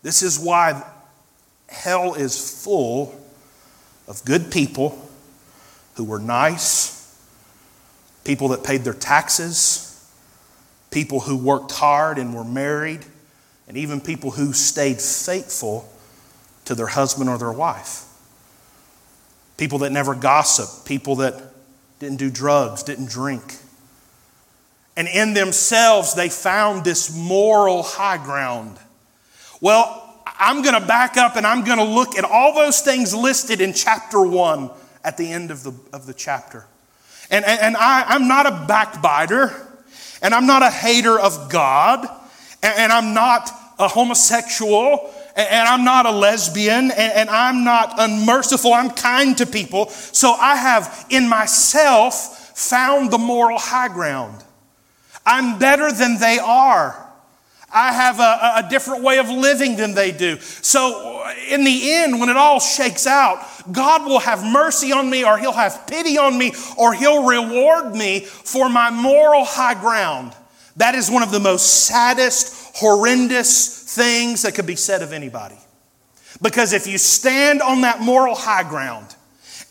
this 0.02 0.22
is 0.22 0.38
why 0.38 0.84
hell 1.68 2.14
is 2.14 2.62
full 2.62 3.18
of 4.06 4.24
good 4.24 4.50
people 4.50 5.08
who 5.94 6.04
were 6.04 6.18
nice, 6.18 7.16
people 8.24 8.48
that 8.48 8.62
paid 8.62 8.82
their 8.82 8.92
taxes, 8.92 10.10
people 10.90 11.20
who 11.20 11.36
worked 11.36 11.72
hard 11.72 12.18
and 12.18 12.34
were 12.34 12.44
married, 12.44 13.04
and 13.68 13.76
even 13.76 14.00
people 14.00 14.30
who 14.30 14.52
stayed 14.52 15.00
faithful 15.00 15.88
to 16.66 16.74
their 16.74 16.86
husband 16.86 17.28
or 17.28 17.38
their 17.38 17.52
wife. 17.52 18.04
People 19.56 19.78
that 19.78 19.90
never 19.90 20.14
gossip, 20.14 20.86
people 20.86 21.16
that 21.16 21.42
didn't 21.98 22.18
do 22.18 22.30
drugs, 22.30 22.82
didn't 22.82 23.08
drink. 23.08 23.56
And 24.96 25.08
in 25.08 25.34
themselves, 25.34 26.14
they 26.14 26.28
found 26.28 26.84
this 26.84 27.14
moral 27.16 27.82
high 27.82 28.18
ground. 28.18 28.78
Well, 29.60 30.02
I'm 30.38 30.62
going 30.62 30.78
to 30.78 30.86
back 30.86 31.16
up 31.16 31.36
and 31.36 31.46
I'm 31.46 31.64
going 31.64 31.78
to 31.78 31.84
look 31.84 32.16
at 32.16 32.24
all 32.24 32.54
those 32.54 32.80
things 32.80 33.14
listed 33.14 33.60
in 33.60 33.72
chapter 33.72 34.20
1 34.20 34.70
at 35.04 35.16
the 35.16 35.30
end 35.30 35.50
of 35.50 35.62
the, 35.62 35.72
of 35.92 36.06
the 36.06 36.14
chapter. 36.14 36.66
And, 37.30 37.44
and, 37.44 37.60
and 37.60 37.76
I, 37.76 38.04
I'm 38.06 38.28
not 38.28 38.46
a 38.46 38.66
backbiter, 38.66 39.52
and 40.22 40.34
I'm 40.34 40.46
not 40.46 40.62
a 40.62 40.70
hater 40.70 41.18
of 41.18 41.50
God, 41.50 42.06
and, 42.62 42.92
I'm 42.92 43.14
not 43.14 43.50
a 43.78 43.88
homosexual, 43.88 45.12
and, 45.36 45.68
I'm 45.68 45.84
not 45.84 46.06
a 46.06 46.10
lesbian, 46.10 46.90
and, 46.90 47.30
I'm 47.30 47.64
not 47.64 47.94
unmerciful. 47.98 48.72
I'm 48.72 48.90
kind 48.90 49.36
to 49.38 49.46
people. 49.46 49.88
So 49.88 50.32
I 50.32 50.56
have 50.56 51.06
in 51.10 51.28
myself 51.28 52.56
found 52.56 53.10
the 53.10 53.18
moral 53.18 53.58
high 53.58 53.88
ground. 53.88 54.42
I'm 55.24 55.58
better 55.58 55.92
than 55.92 56.18
they 56.18 56.38
are. 56.38 57.02
I 57.72 57.92
have 57.92 58.20
a, 58.20 58.64
a, 58.64 58.70
different 58.70 59.02
way 59.02 59.18
of 59.18 59.28
living 59.28 59.76
than 59.76 59.94
they 59.94 60.12
do. 60.12 60.38
So, 60.38 61.24
uh, 61.24 61.34
in 61.50 61.64
the 61.64 61.92
end, 61.92 62.20
when 62.20 62.28
it 62.28 62.36
all 62.36 62.60
shakes 62.60 63.06
out, 63.06 63.44
God 63.72 64.06
will 64.06 64.20
have 64.20 64.44
mercy 64.44 64.92
on 64.92 65.10
me, 65.10 65.24
or 65.24 65.36
He'll 65.36 65.52
have 65.52 65.86
pity 65.86 66.16
on 66.16 66.38
me, 66.38 66.52
or 66.78 66.94
He'll 66.94 67.26
reward 67.26 67.94
me 67.94 68.20
for 68.20 68.68
my 68.68 68.90
moral 68.90 69.44
high 69.44 69.74
ground. 69.74 70.32
That 70.76 70.94
is 70.94 71.10
one 71.10 71.22
of 71.22 71.30
the 71.30 71.40
most 71.40 71.86
saddest, 71.86 72.76
horrendous 72.76 73.94
things 73.94 74.42
that 74.42 74.54
could 74.54 74.66
be 74.66 74.76
said 74.76 75.02
of 75.02 75.12
anybody. 75.12 75.56
Because 76.42 76.72
if 76.72 76.86
you 76.86 76.98
stand 76.98 77.62
on 77.62 77.80
that 77.82 78.00
moral 78.00 78.34
high 78.34 78.68
ground, 78.68 79.14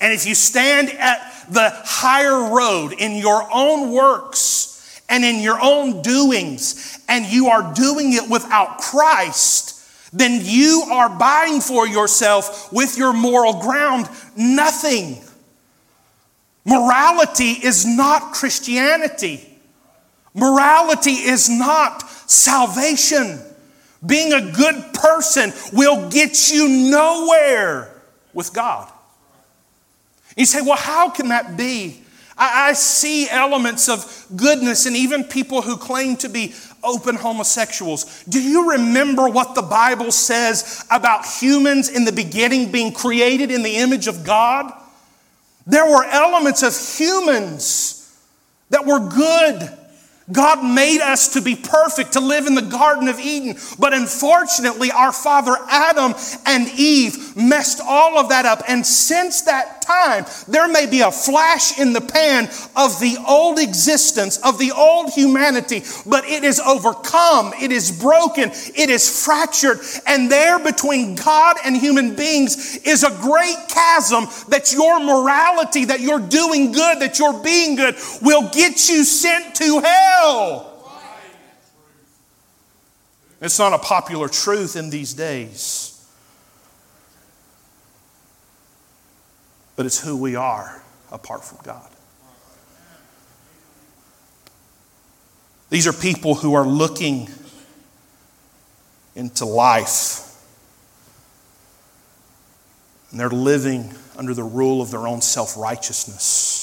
and 0.01 0.13
if 0.13 0.25
you 0.25 0.35
stand 0.35 0.89
at 0.89 1.45
the 1.49 1.69
higher 1.83 2.53
road 2.53 2.93
in 2.97 3.15
your 3.15 3.47
own 3.53 3.91
works, 3.91 4.75
and 5.09 5.23
in 5.23 5.39
your 5.39 5.59
own 5.61 6.01
doings, 6.01 6.99
and 7.07 7.25
you 7.25 7.47
are 7.47 7.73
doing 7.73 8.13
it 8.13 8.29
without 8.29 8.79
Christ, 8.79 9.73
then 10.11 10.41
you 10.43 10.87
are 10.91 11.09
buying 11.09 11.61
for 11.61 11.87
yourself 11.87 12.71
with 12.73 12.97
your 12.97 13.13
moral 13.13 13.61
ground 13.61 14.09
nothing. 14.35 15.21
Morality 16.63 17.51
is 17.51 17.85
not 17.85 18.33
Christianity. 18.33 19.44
Morality 20.35 21.11
is 21.11 21.49
not 21.49 22.07
salvation. 22.29 23.39
Being 24.05 24.33
a 24.33 24.51
good 24.51 24.93
person 24.93 25.51
will 25.73 26.09
get 26.09 26.51
you 26.51 26.67
nowhere 26.67 27.89
with 28.33 28.53
God. 28.53 28.91
You 30.35 30.45
say, 30.45 30.61
well, 30.61 30.77
how 30.77 31.09
can 31.09 31.29
that 31.29 31.55
be? 31.55 32.01
I, 32.37 32.69
I 32.69 32.73
see 32.73 33.29
elements 33.29 33.87
of 33.87 34.27
goodness 34.35 34.85
and 34.85 34.95
even 34.95 35.23
people 35.23 35.61
who 35.61 35.77
claim 35.77 36.17
to 36.17 36.29
be 36.29 36.53
open 36.83 37.15
homosexuals. 37.15 38.25
Do 38.25 38.41
you 38.41 38.71
remember 38.71 39.29
what 39.29 39.55
the 39.55 39.61
Bible 39.61 40.11
says 40.11 40.85
about 40.91 41.25
humans 41.25 41.87
in 41.87 42.03
the 42.03 42.11
beginning 42.11 42.73
being 42.73 42.91
created 42.91 43.51
in 43.51 43.63
the 43.63 43.77
image 43.77 44.07
of 44.07 44.25
God? 44.25 44.71
There 45.65 45.89
were 45.89 46.03
elements 46.03 46.61
of 46.61 46.75
humans 46.99 48.13
that 48.69 48.85
were 48.85 48.99
good 48.99 49.84
God 50.31 50.63
made 50.63 51.01
us 51.01 51.33
to 51.33 51.41
be 51.41 51.55
perfect, 51.55 52.13
to 52.13 52.19
live 52.19 52.47
in 52.47 52.55
the 52.55 52.61
Garden 52.63 53.07
of 53.07 53.19
Eden. 53.19 53.57
But 53.77 53.93
unfortunately, 53.93 54.89
our 54.91 55.11
father 55.11 55.55
Adam 55.69 56.15
and 56.47 56.67
Eve 56.79 57.37
messed 57.37 57.79
all 57.83 58.17
of 58.17 58.29
that 58.29 58.45
up. 58.45 58.63
And 58.67 58.83
since 58.85 59.43
that 59.43 59.74
time, 59.85 60.25
there 60.47 60.67
may 60.67 60.85
be 60.85 61.01
a 61.01 61.11
flash 61.11 61.79
in 61.79 61.93
the 61.93 62.01
pan 62.01 62.45
of 62.75 62.99
the 62.99 63.17
old 63.27 63.59
existence, 63.59 64.37
of 64.37 64.57
the 64.57 64.71
old 64.71 65.11
humanity, 65.11 65.83
but 66.05 66.25
it 66.25 66.43
is 66.43 66.59
overcome, 66.59 67.53
it 67.61 67.71
is 67.71 67.91
broken, 67.91 68.49
it 68.75 68.89
is 68.89 69.23
fractured. 69.23 69.79
And 70.07 70.31
there 70.31 70.59
between 70.59 71.15
God 71.15 71.57
and 71.63 71.75
human 71.75 72.15
beings 72.15 72.77
is 72.77 73.03
a 73.03 73.11
great 73.21 73.57
chasm 73.69 74.25
that 74.49 74.73
your 74.73 74.99
morality, 74.99 75.85
that 75.85 76.01
you're 76.01 76.19
doing 76.19 76.71
good, 76.71 76.99
that 76.99 77.19
you're 77.19 77.41
being 77.41 77.75
good, 77.75 77.95
will 78.21 78.49
get 78.49 78.89
you 78.89 79.03
sent 79.03 79.55
to 79.55 79.79
hell. 79.79 80.71
It's 83.41 83.59
not 83.59 83.73
a 83.73 83.77
popular 83.77 84.27
truth 84.27 84.75
in 84.75 84.89
these 84.89 85.13
days, 85.13 85.94
but 89.75 89.85
it's 89.85 89.99
who 89.99 90.15
we 90.15 90.35
are 90.35 90.81
apart 91.11 91.43
from 91.43 91.59
God. 91.63 91.89
These 95.69 95.87
are 95.87 95.93
people 95.93 96.35
who 96.35 96.53
are 96.53 96.65
looking 96.65 97.29
into 99.15 99.45
life. 99.45 100.21
And 103.11 103.19
they're 103.19 103.29
living 103.29 103.93
under 104.17 104.33
the 104.33 104.43
rule 104.43 104.81
of 104.81 104.91
their 104.91 105.07
own 105.07 105.21
self 105.21 105.57
righteousness. 105.57 106.61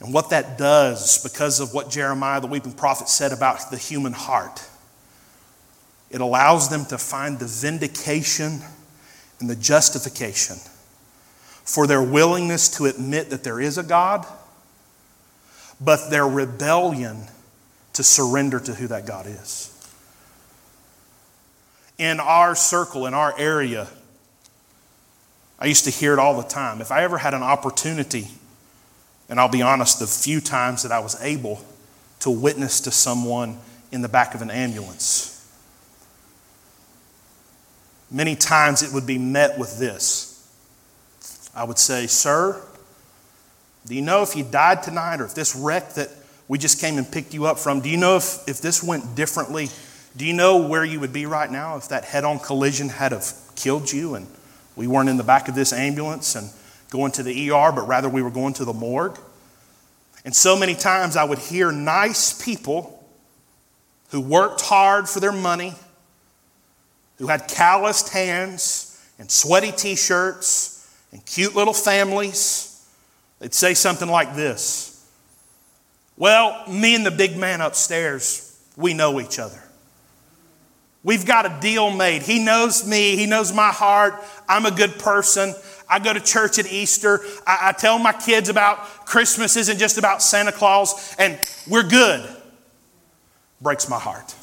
And 0.00 0.12
what 0.12 0.30
that 0.30 0.58
does, 0.58 1.22
because 1.22 1.60
of 1.60 1.72
what 1.72 1.90
Jeremiah, 1.90 2.40
the 2.40 2.46
weeping 2.46 2.72
prophet, 2.72 3.08
said 3.08 3.32
about 3.32 3.70
the 3.70 3.78
human 3.78 4.12
heart, 4.12 4.62
it 6.10 6.20
allows 6.20 6.68
them 6.68 6.84
to 6.86 6.98
find 6.98 7.38
the 7.38 7.46
vindication 7.46 8.60
and 9.40 9.50
the 9.50 9.56
justification 9.56 10.56
for 11.66 11.86
their 11.86 12.02
willingness 12.02 12.68
to 12.68 12.86
admit 12.86 13.28
that 13.30 13.44
there 13.44 13.60
is 13.60 13.76
a 13.76 13.82
God, 13.82 14.24
but 15.80 16.10
their 16.10 16.26
rebellion 16.26 17.24
to 17.92 18.02
surrender 18.02 18.60
to 18.60 18.72
who 18.72 18.86
that 18.86 19.04
God 19.04 19.26
is. 19.26 19.72
In 21.98 22.20
our 22.20 22.54
circle, 22.54 23.06
in 23.06 23.14
our 23.14 23.34
area, 23.38 23.88
I 25.58 25.66
used 25.66 25.84
to 25.84 25.90
hear 25.90 26.12
it 26.12 26.18
all 26.18 26.40
the 26.40 26.48
time. 26.48 26.80
If 26.80 26.92
I 26.92 27.02
ever 27.02 27.18
had 27.18 27.34
an 27.34 27.42
opportunity, 27.42 28.28
and 29.28 29.40
I'll 29.40 29.48
be 29.48 29.62
honest, 29.62 29.98
the 29.98 30.06
few 30.06 30.40
times 30.40 30.84
that 30.84 30.92
I 30.92 31.00
was 31.00 31.20
able 31.20 31.64
to 32.20 32.30
witness 32.30 32.80
to 32.82 32.90
someone 32.92 33.58
in 33.90 34.02
the 34.02 34.08
back 34.08 34.34
of 34.34 34.42
an 34.42 34.50
ambulance, 34.50 35.32
many 38.10 38.36
times 38.36 38.82
it 38.82 38.92
would 38.92 39.06
be 39.06 39.18
met 39.18 39.58
with 39.58 39.78
this. 39.78 40.35
I 41.56 41.64
would 41.64 41.78
say, 41.78 42.06
Sir, 42.06 42.60
do 43.86 43.94
you 43.94 44.02
know 44.02 44.22
if 44.22 44.36
you 44.36 44.44
died 44.44 44.82
tonight 44.82 45.22
or 45.22 45.24
if 45.24 45.34
this 45.34 45.56
wreck 45.56 45.94
that 45.94 46.10
we 46.48 46.58
just 46.58 46.80
came 46.80 46.98
and 46.98 47.10
picked 47.10 47.32
you 47.32 47.46
up 47.46 47.58
from, 47.58 47.80
do 47.80 47.88
you 47.88 47.96
know 47.96 48.16
if, 48.16 48.46
if 48.46 48.60
this 48.60 48.82
went 48.82 49.14
differently? 49.14 49.70
Do 50.16 50.26
you 50.26 50.34
know 50.34 50.68
where 50.68 50.84
you 50.84 51.00
would 51.00 51.14
be 51.14 51.24
right 51.24 51.50
now 51.50 51.78
if 51.78 51.88
that 51.88 52.04
head 52.04 52.24
on 52.24 52.38
collision 52.38 52.90
had 52.90 53.12
have 53.12 53.32
killed 53.56 53.90
you 53.90 54.16
and 54.16 54.26
we 54.76 54.86
weren't 54.86 55.08
in 55.08 55.16
the 55.16 55.24
back 55.24 55.48
of 55.48 55.54
this 55.54 55.72
ambulance 55.72 56.34
and 56.34 56.50
going 56.90 57.12
to 57.12 57.22
the 57.22 57.50
ER, 57.50 57.72
but 57.72 57.88
rather 57.88 58.08
we 58.10 58.22
were 58.22 58.30
going 58.30 58.52
to 58.54 58.66
the 58.66 58.74
morgue? 58.74 59.18
And 60.26 60.36
so 60.36 60.58
many 60.58 60.74
times 60.74 61.16
I 61.16 61.24
would 61.24 61.38
hear 61.38 61.72
nice 61.72 62.44
people 62.44 63.02
who 64.10 64.20
worked 64.20 64.60
hard 64.60 65.08
for 65.08 65.20
their 65.20 65.32
money, 65.32 65.72
who 67.16 67.28
had 67.28 67.48
calloused 67.48 68.10
hands 68.10 69.00
and 69.18 69.30
sweaty 69.30 69.72
t 69.72 69.96
shirts 69.96 70.75
and 71.16 71.24
cute 71.24 71.56
little 71.56 71.72
families, 71.72 72.86
they'd 73.38 73.54
say 73.54 73.72
something 73.72 74.08
like 74.08 74.36
this 74.36 75.02
Well, 76.18 76.62
me 76.68 76.94
and 76.94 77.06
the 77.06 77.10
big 77.10 77.38
man 77.38 77.62
upstairs, 77.62 78.60
we 78.76 78.92
know 78.92 79.18
each 79.18 79.38
other. 79.38 79.62
We've 81.02 81.24
got 81.24 81.46
a 81.46 81.58
deal 81.60 81.90
made. 81.90 82.20
He 82.22 82.44
knows 82.44 82.86
me, 82.86 83.16
He 83.16 83.24
knows 83.24 83.50
my 83.50 83.70
heart. 83.70 84.22
I'm 84.46 84.66
a 84.66 84.70
good 84.70 84.98
person. 84.98 85.54
I 85.88 86.00
go 86.00 86.12
to 86.12 86.20
church 86.20 86.58
at 86.58 86.70
Easter. 86.70 87.20
I, 87.46 87.68
I 87.68 87.72
tell 87.72 87.98
my 87.98 88.12
kids 88.12 88.50
about 88.50 89.06
Christmas 89.06 89.56
isn't 89.56 89.78
just 89.78 89.96
about 89.96 90.20
Santa 90.20 90.52
Claus, 90.52 91.14
and 91.18 91.38
we're 91.66 91.88
good. 91.88 92.28
Breaks 93.62 93.88
my 93.88 93.98
heart. 93.98 94.34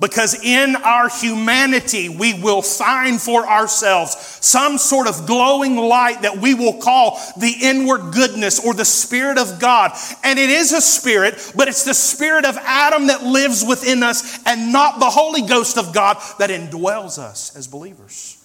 Because 0.00 0.42
in 0.42 0.76
our 0.76 1.10
humanity, 1.10 2.08
we 2.08 2.32
will 2.32 2.62
find 2.62 3.20
for 3.20 3.46
ourselves 3.46 4.16
some 4.40 4.78
sort 4.78 5.06
of 5.06 5.26
glowing 5.26 5.76
light 5.76 6.22
that 6.22 6.38
we 6.38 6.54
will 6.54 6.80
call 6.80 7.20
the 7.36 7.54
inward 7.60 8.14
goodness 8.14 8.64
or 8.64 8.72
the 8.72 8.84
Spirit 8.86 9.36
of 9.36 9.60
God. 9.60 9.92
And 10.24 10.38
it 10.38 10.48
is 10.48 10.72
a 10.72 10.80
spirit, 10.80 11.52
but 11.54 11.68
it's 11.68 11.84
the 11.84 11.92
Spirit 11.92 12.46
of 12.46 12.56
Adam 12.56 13.08
that 13.08 13.24
lives 13.24 13.62
within 13.62 14.02
us 14.02 14.42
and 14.46 14.72
not 14.72 15.00
the 15.00 15.10
Holy 15.10 15.42
Ghost 15.42 15.76
of 15.76 15.92
God 15.92 16.16
that 16.38 16.48
indwells 16.48 17.18
us 17.18 17.54
as 17.54 17.68
believers. 17.68 18.42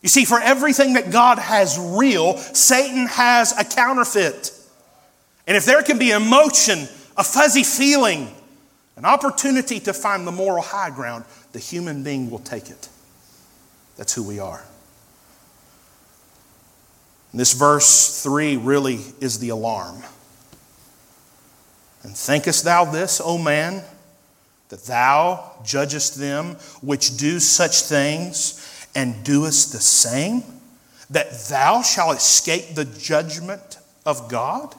You 0.00 0.08
see, 0.08 0.24
for 0.24 0.40
everything 0.40 0.94
that 0.94 1.10
God 1.10 1.38
has 1.38 1.78
real, 1.78 2.38
Satan 2.38 3.06
has 3.08 3.52
a 3.58 3.64
counterfeit. 3.64 4.52
And 5.46 5.54
if 5.54 5.66
there 5.66 5.82
can 5.82 5.98
be 5.98 6.12
emotion, 6.12 6.88
a 7.16 7.24
fuzzy 7.24 7.62
feeling, 7.62 8.32
an 8.96 9.04
opportunity 9.04 9.78
to 9.80 9.92
find 9.92 10.26
the 10.26 10.32
moral 10.32 10.62
high 10.62 10.90
ground, 10.90 11.24
the 11.52 11.58
human 11.58 12.02
being 12.02 12.30
will 12.30 12.38
take 12.38 12.70
it. 12.70 12.88
That's 13.96 14.14
who 14.14 14.22
we 14.22 14.38
are. 14.38 14.64
And 17.32 17.40
this 17.40 17.52
verse 17.52 18.22
3 18.22 18.56
really 18.56 19.00
is 19.20 19.38
the 19.38 19.50
alarm. 19.50 20.02
And 22.02 22.16
thinkest 22.16 22.64
thou 22.64 22.84
this, 22.84 23.20
O 23.22 23.36
man, 23.36 23.82
that 24.68 24.84
thou 24.84 25.52
judgest 25.64 26.18
them 26.18 26.54
which 26.80 27.16
do 27.16 27.40
such 27.40 27.82
things 27.82 28.88
and 28.94 29.22
doest 29.24 29.72
the 29.72 29.80
same, 29.80 30.42
that 31.10 31.32
thou 31.50 31.82
shalt 31.82 32.16
escape 32.16 32.74
the 32.74 32.84
judgment 32.84 33.78
of 34.04 34.28
God? 34.28 34.74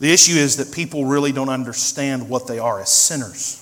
The 0.00 0.12
issue 0.12 0.34
is 0.34 0.56
that 0.56 0.74
people 0.74 1.04
really 1.04 1.32
don't 1.32 1.48
understand 1.48 2.28
what 2.28 2.46
they 2.46 2.58
are 2.58 2.80
as 2.80 2.90
sinners. 2.90 3.60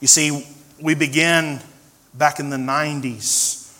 You 0.00 0.06
see, 0.06 0.46
we 0.80 0.94
began 0.94 1.60
back 2.14 2.38
in 2.38 2.50
the 2.50 2.56
90s, 2.56 3.74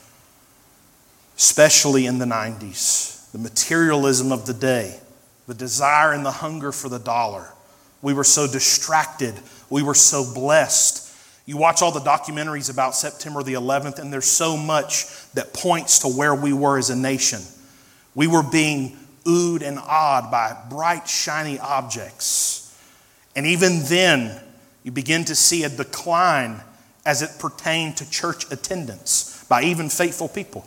especially 1.37 2.07
in 2.07 2.19
the 2.19 2.25
90s, 2.25 3.31
the 3.33 3.39
materialism 3.39 4.33
of 4.33 4.47
the 4.47 4.55
day, 4.55 4.99
the 5.47 5.55
desire 5.55 6.13
and 6.13 6.25
the 6.25 6.31
hunger 6.31 6.73
for 6.73 6.89
the 6.89 6.99
dollar. 6.99 7.53
We 8.03 8.15
were 8.15 8.25
so 8.25 8.47
distracted, 8.47 9.35
we 9.71 9.83
were 9.83 9.95
so 9.95 10.33
blessed. 10.35 11.05
You 11.45 11.57
watch 11.57 11.81
all 11.81 11.93
the 11.93 12.01
documentaries 12.01 12.73
about 12.73 12.97
September 12.97 13.43
the 13.43 13.55
11th, 13.55 14.01
and 14.01 14.13
there's 14.13 14.27
so 14.27 14.57
much 14.57 15.07
that 15.35 15.55
points 15.55 16.01
to 16.01 16.09
where 16.09 16.35
we 16.35 16.53
were 16.53 16.77
as 16.77 16.91
a 16.91 16.97
nation. 16.97 17.41
We 18.17 18.27
were 18.27 18.43
being 18.43 18.97
oohed 19.27 19.63
and 19.63 19.79
awed 19.79 20.31
by 20.31 20.57
bright, 20.69 21.09
shiny 21.09 21.59
objects. 21.59 22.77
And 23.35 23.47
even 23.47 23.83
then, 23.85 24.41
you 24.83 24.93
begin 24.93 25.25
to 25.25 25.35
see 25.35 25.65
a 25.65 25.69
decline 25.69 26.61
as 27.05 27.23
it 27.23 27.39
pertained 27.39 27.97
to 27.99 28.11
church 28.11 28.51
attendance 28.51 29.45
by 29.49 29.63
even 29.63 29.89
faithful 29.89 30.29
people. 30.29 30.67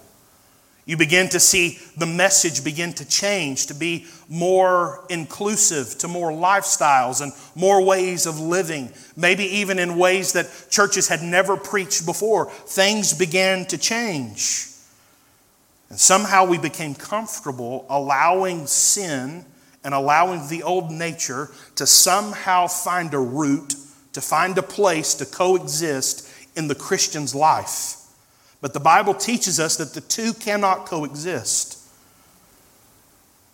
You 0.85 0.97
begin 0.97 1.29
to 1.29 1.39
see 1.39 1.77
the 1.97 2.07
message 2.07 2.63
begin 2.63 2.93
to 2.93 3.07
change 3.07 3.67
to 3.67 3.75
be 3.75 4.07
more 4.27 5.05
inclusive 5.09 5.97
to 5.99 6.07
more 6.07 6.31
lifestyles 6.31 7.21
and 7.21 7.31
more 7.53 7.85
ways 7.85 8.25
of 8.25 8.39
living, 8.39 8.91
maybe 9.15 9.43
even 9.43 9.77
in 9.77 9.99
ways 9.99 10.33
that 10.33 10.49
churches 10.71 11.07
had 11.07 11.21
never 11.21 11.55
preached 11.57 12.07
before. 12.07 12.49
Things 12.49 13.13
began 13.13 13.65
to 13.67 13.77
change. 13.77 14.68
And 15.89 15.99
somehow 15.99 16.45
we 16.45 16.57
became 16.57 16.95
comfortable 16.95 17.85
allowing 17.89 18.67
sin 18.67 19.45
and 19.83 19.93
allowing 19.93 20.47
the 20.47 20.63
old 20.63 20.91
nature 20.91 21.49
to 21.75 21.87
somehow 21.87 22.67
find 22.67 23.13
a 23.13 23.19
root, 23.19 23.75
to 24.13 24.21
find 24.21 24.57
a 24.57 24.63
place 24.63 25.13
to 25.15 25.25
coexist 25.25 26.29
in 26.55 26.67
the 26.67 26.75
Christian's 26.75 27.33
life. 27.33 27.95
But 28.61 28.73
the 28.73 28.79
Bible 28.79 29.13
teaches 29.13 29.59
us 29.59 29.77
that 29.77 29.93
the 29.93 30.01
two 30.01 30.33
cannot 30.33 30.85
coexist. 30.85 31.77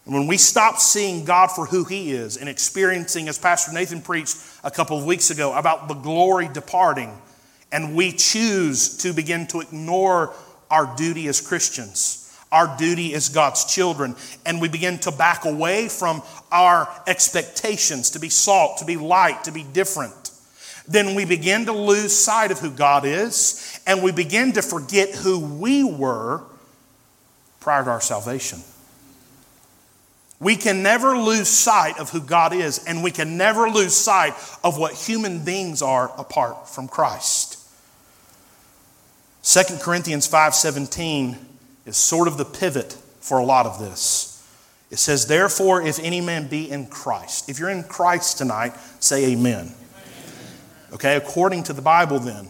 And 0.05 0.13
when 0.13 0.27
we 0.27 0.37
stop 0.37 0.79
seeing 0.79 1.25
God 1.25 1.47
for 1.47 1.65
who 1.65 1.83
He 1.83 2.11
is 2.11 2.37
and 2.37 2.49
experiencing, 2.49 3.27
as 3.27 3.39
Pastor 3.39 3.71
Nathan 3.71 4.01
preached 4.01 4.37
a 4.63 4.71
couple 4.71 4.97
of 4.97 5.05
weeks 5.05 5.29
ago, 5.29 5.53
about 5.53 5.87
the 5.87 5.93
glory 5.93 6.47
departing, 6.51 7.15
and 7.71 7.95
we 7.95 8.11
choose 8.11 8.97
to 8.97 9.13
begin 9.13 9.47
to 9.47 9.61
ignore 9.61 10.33
our 10.69 10.95
duty 10.95 11.27
as 11.27 11.41
Christians, 11.41 12.24
our 12.55 12.77
duty 12.77 13.13
as 13.13 13.27
God's 13.27 13.65
children, 13.65 14.15
and 14.45 14.61
we 14.61 14.69
begin 14.69 14.97
to 14.99 15.11
back 15.11 15.43
away 15.43 15.89
from 15.89 16.23
our 16.53 16.87
expectations 17.05 18.11
to 18.11 18.19
be 18.19 18.29
salt, 18.29 18.77
to 18.77 18.85
be 18.85 18.95
light, 18.95 19.43
to 19.43 19.51
be 19.51 19.63
different, 19.63 20.31
then 20.87 21.15
we 21.15 21.25
begin 21.25 21.65
to 21.65 21.73
lose 21.73 22.15
sight 22.15 22.51
of 22.51 22.59
who 22.59 22.71
God 22.71 23.05
is, 23.05 23.79
and 23.85 24.01
we 24.01 24.11
begin 24.11 24.53
to 24.53 24.61
forget 24.61 25.09
who 25.09 25.39
we 25.39 25.83
were 25.83 26.43
prior 27.59 27.83
to 27.83 27.89
our 27.89 28.01
salvation. 28.01 28.59
We 30.39 30.55
can 30.55 30.83
never 30.83 31.17
lose 31.17 31.47
sight 31.47 31.99
of 31.99 32.11
who 32.11 32.21
God 32.21 32.53
is, 32.53 32.83
and 32.85 33.03
we 33.03 33.11
can 33.11 33.37
never 33.37 33.69
lose 33.69 33.95
sight 33.95 34.33
of 34.63 34.77
what 34.77 34.93
human 34.93 35.43
beings 35.43 35.81
are 35.81 36.11
apart 36.17 36.69
from 36.69 36.87
Christ. 36.87 37.57
2 39.43 39.79
Corinthians 39.81 40.27
5:17 40.27 41.54
is 41.85 41.97
sort 41.97 42.27
of 42.27 42.37
the 42.37 42.45
pivot 42.45 42.97
for 43.19 43.37
a 43.37 43.43
lot 43.43 43.65
of 43.65 43.79
this. 43.79 44.31
It 44.91 44.97
says, 44.97 45.27
Therefore, 45.27 45.81
if 45.81 45.99
any 45.99 46.21
man 46.21 46.47
be 46.47 46.69
in 46.69 46.87
Christ, 46.87 47.49
if 47.49 47.59
you're 47.59 47.69
in 47.69 47.83
Christ 47.83 48.37
tonight, 48.37 48.73
say 48.99 49.31
amen. 49.33 49.65
amen. 49.65 49.75
Okay, 50.93 51.15
according 51.15 51.63
to 51.63 51.73
the 51.73 51.81
Bible, 51.81 52.19
then, 52.19 52.49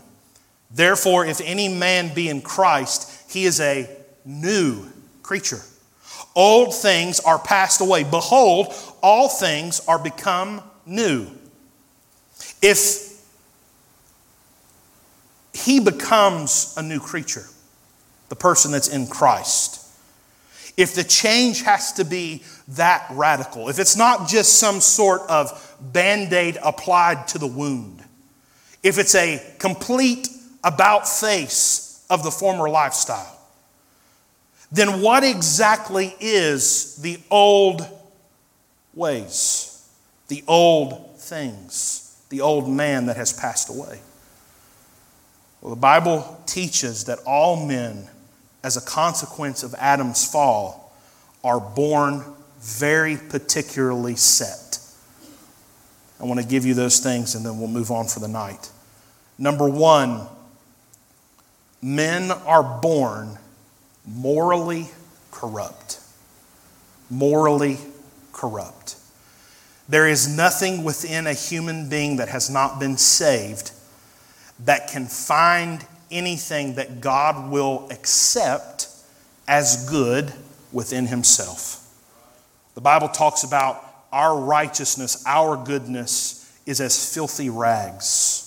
therefore, 0.71 1.25
if 1.25 1.41
any 1.41 1.67
man 1.67 2.13
be 2.13 2.29
in 2.29 2.41
Christ, 2.41 3.31
he 3.31 3.45
is 3.45 3.59
a 3.59 3.89
new 4.25 4.85
creature. 5.23 5.61
Old 6.35 6.75
things 6.75 7.19
are 7.21 7.39
passed 7.39 7.81
away. 7.81 8.03
Behold, 8.03 8.73
all 9.01 9.29
things 9.29 9.81
are 9.87 9.97
become 9.97 10.61
new. 10.85 11.27
If 12.61 13.23
he 15.53 15.79
becomes 15.79 16.73
a 16.77 16.83
new 16.83 16.99
creature, 16.99 17.45
the 18.29 18.35
person 18.35 18.71
that's 18.71 18.87
in 18.87 19.07
Christ. 19.07 19.81
if 20.77 20.93
the 20.93 21.03
change 21.03 21.61
has 21.61 21.93
to 21.93 22.03
be 22.03 22.43
that 22.69 23.05
radical, 23.11 23.69
if 23.69 23.79
it's 23.79 23.95
not 23.95 24.27
just 24.27 24.59
some 24.59 24.81
sort 24.81 25.21
of 25.29 25.75
band 25.79 26.33
aid 26.33 26.57
applied 26.61 27.27
to 27.29 27.37
the 27.37 27.47
wound, 27.47 28.03
if 28.83 28.97
it's 28.97 29.15
a 29.15 29.41
complete 29.57 30.27
about 30.63 31.07
face 31.07 32.05
of 32.09 32.23
the 32.23 32.31
former 32.31 32.69
lifestyle, 32.69 33.39
then 34.71 35.01
what 35.01 35.23
exactly 35.23 36.13
is 36.19 36.97
the 36.97 37.19
old 37.31 37.87
ways, 38.93 39.87
the 40.27 40.43
old 40.47 41.15
things, 41.17 42.21
the 42.29 42.41
old 42.41 42.69
man 42.69 43.05
that 43.05 43.15
has 43.15 43.31
passed 43.31 43.69
away? 43.69 44.01
Well, 45.61 45.73
the 45.73 45.79
Bible 45.79 46.43
teaches 46.45 47.05
that 47.05 47.19
all 47.25 47.65
men 47.65 48.09
as 48.65 48.77
a 48.77 48.81
consequence 48.81 49.61
of 49.61 49.75
Adam's 49.75 50.25
fall, 50.25 50.91
are 51.43 51.59
born 51.59 52.23
very 52.59 53.15
particularly 53.15 54.15
set. 54.15 54.79
I 56.19 56.23
want 56.23 56.39
to 56.39 56.45
give 56.47 56.65
you 56.65 56.73
those 56.73 56.99
things 56.99 57.35
and 57.35 57.45
then 57.45 57.59
we'll 57.59 57.67
move 57.67 57.91
on 57.91 58.07
for 58.07 58.19
the 58.19 58.27
night. 58.27 58.71
Number 59.37 59.69
one, 59.69 60.25
men 61.79 62.31
are 62.31 62.63
born 62.81 63.37
morally 64.03 64.87
corrupt. 65.29 65.99
Morally 67.11 67.77
corrupt. 68.33 68.95
There 69.87 70.07
is 70.07 70.27
nothing 70.35 70.83
within 70.83 71.27
a 71.27 71.33
human 71.33 71.87
being 71.87 72.15
that 72.15 72.29
has 72.29 72.49
not 72.49 72.79
been 72.79 72.97
saved 72.97 73.73
that 74.61 74.89
can 74.89 75.05
find 75.05 75.85
anything 76.15 76.75
that 76.75 77.01
God 77.01 77.51
will 77.51 77.87
accept 77.91 78.87
as 79.47 79.87
good 79.89 80.31
within 80.71 81.07
Himself. 81.07 81.81
The 82.73 82.81
Bible 82.81 83.09
talks 83.09 83.43
about 83.43 83.83
our 84.11 84.37
righteousness, 84.39 85.23
our 85.25 85.57
goodness 85.57 86.41
is 86.65 86.81
as 86.81 87.13
filthy 87.13 87.49
rags. 87.49 88.41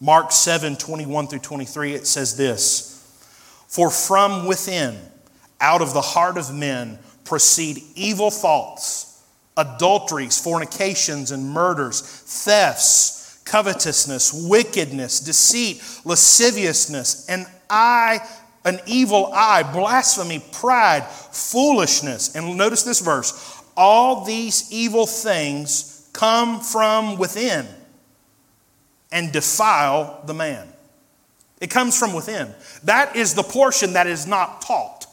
Mark 0.00 0.32
7 0.32 0.76
21 0.76 1.26
through 1.28 1.38
23, 1.38 1.94
it 1.94 2.06
says 2.06 2.36
this 2.36 3.24
For 3.68 3.90
from 3.90 4.46
within, 4.46 4.98
out 5.60 5.82
of 5.82 5.94
the 5.94 6.02
heart 6.02 6.36
of 6.36 6.54
men, 6.54 6.98
proceed 7.24 7.82
evil 7.94 8.30
thoughts, 8.30 9.22
adulteries, 9.56 10.42
fornications, 10.42 11.30
and 11.30 11.50
murders, 11.50 12.00
thefts 12.00 13.15
covetousness, 13.46 14.32
wickedness, 14.48 15.20
deceit, 15.20 15.82
lasciviousness, 16.04 17.26
an 17.28 17.46
eye, 17.70 18.18
an 18.66 18.80
evil 18.86 19.30
eye, 19.32 19.62
blasphemy, 19.62 20.44
pride, 20.52 21.04
foolishness. 21.06 22.34
And 22.34 22.56
notice 22.58 22.82
this 22.82 23.00
verse 23.00 23.62
all 23.76 24.24
these 24.24 24.70
evil 24.72 25.06
things 25.06 26.08
come 26.12 26.60
from 26.60 27.18
within 27.18 27.66
and 29.12 29.32
defile 29.32 30.22
the 30.26 30.34
man. 30.34 30.66
It 31.60 31.70
comes 31.70 31.98
from 31.98 32.12
within. 32.12 32.54
That 32.84 33.16
is 33.16 33.34
the 33.34 33.42
portion 33.42 33.94
that 33.94 34.06
is 34.06 34.26
not 34.26 34.62
taught. 34.62 35.06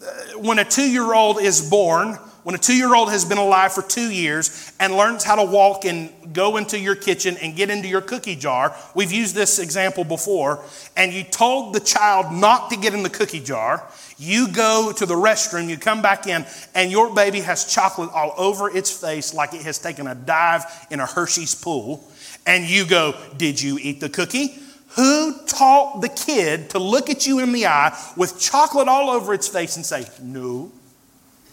Uh, 0.00 0.38
when 0.38 0.58
a 0.58 0.64
two 0.64 0.88
year 0.88 1.12
old 1.12 1.40
is 1.40 1.68
born, 1.68 2.18
when 2.50 2.58
a 2.58 2.60
two 2.60 2.74
year 2.74 2.96
old 2.96 3.10
has 3.10 3.24
been 3.24 3.38
alive 3.38 3.72
for 3.72 3.80
two 3.80 4.10
years 4.10 4.72
and 4.80 4.96
learns 4.96 5.22
how 5.22 5.36
to 5.36 5.44
walk 5.44 5.84
and 5.84 6.10
go 6.32 6.56
into 6.56 6.76
your 6.80 6.96
kitchen 6.96 7.36
and 7.36 7.54
get 7.54 7.70
into 7.70 7.86
your 7.86 8.00
cookie 8.00 8.34
jar, 8.34 8.74
we've 8.92 9.12
used 9.12 9.36
this 9.36 9.60
example 9.60 10.02
before, 10.02 10.60
and 10.96 11.12
you 11.12 11.22
told 11.22 11.76
the 11.76 11.78
child 11.78 12.32
not 12.32 12.68
to 12.70 12.76
get 12.76 12.92
in 12.92 13.04
the 13.04 13.08
cookie 13.08 13.38
jar, 13.38 13.88
you 14.18 14.48
go 14.48 14.92
to 14.96 15.06
the 15.06 15.14
restroom, 15.14 15.68
you 15.68 15.78
come 15.78 16.02
back 16.02 16.26
in, 16.26 16.44
and 16.74 16.90
your 16.90 17.14
baby 17.14 17.38
has 17.38 17.72
chocolate 17.72 18.10
all 18.12 18.34
over 18.36 18.68
its 18.68 18.90
face 18.90 19.32
like 19.32 19.54
it 19.54 19.62
has 19.62 19.78
taken 19.78 20.08
a 20.08 20.16
dive 20.16 20.64
in 20.90 20.98
a 20.98 21.06
Hershey's 21.06 21.54
pool, 21.54 22.02
and 22.46 22.68
you 22.68 22.84
go, 22.84 23.14
Did 23.36 23.62
you 23.62 23.78
eat 23.80 24.00
the 24.00 24.08
cookie? 24.08 24.58
Who 24.96 25.38
taught 25.46 26.00
the 26.00 26.08
kid 26.08 26.70
to 26.70 26.80
look 26.80 27.10
at 27.10 27.28
you 27.28 27.38
in 27.38 27.52
the 27.52 27.66
eye 27.66 27.96
with 28.16 28.40
chocolate 28.40 28.88
all 28.88 29.08
over 29.08 29.32
its 29.34 29.46
face 29.46 29.76
and 29.76 29.86
say, 29.86 30.04
No? 30.20 30.72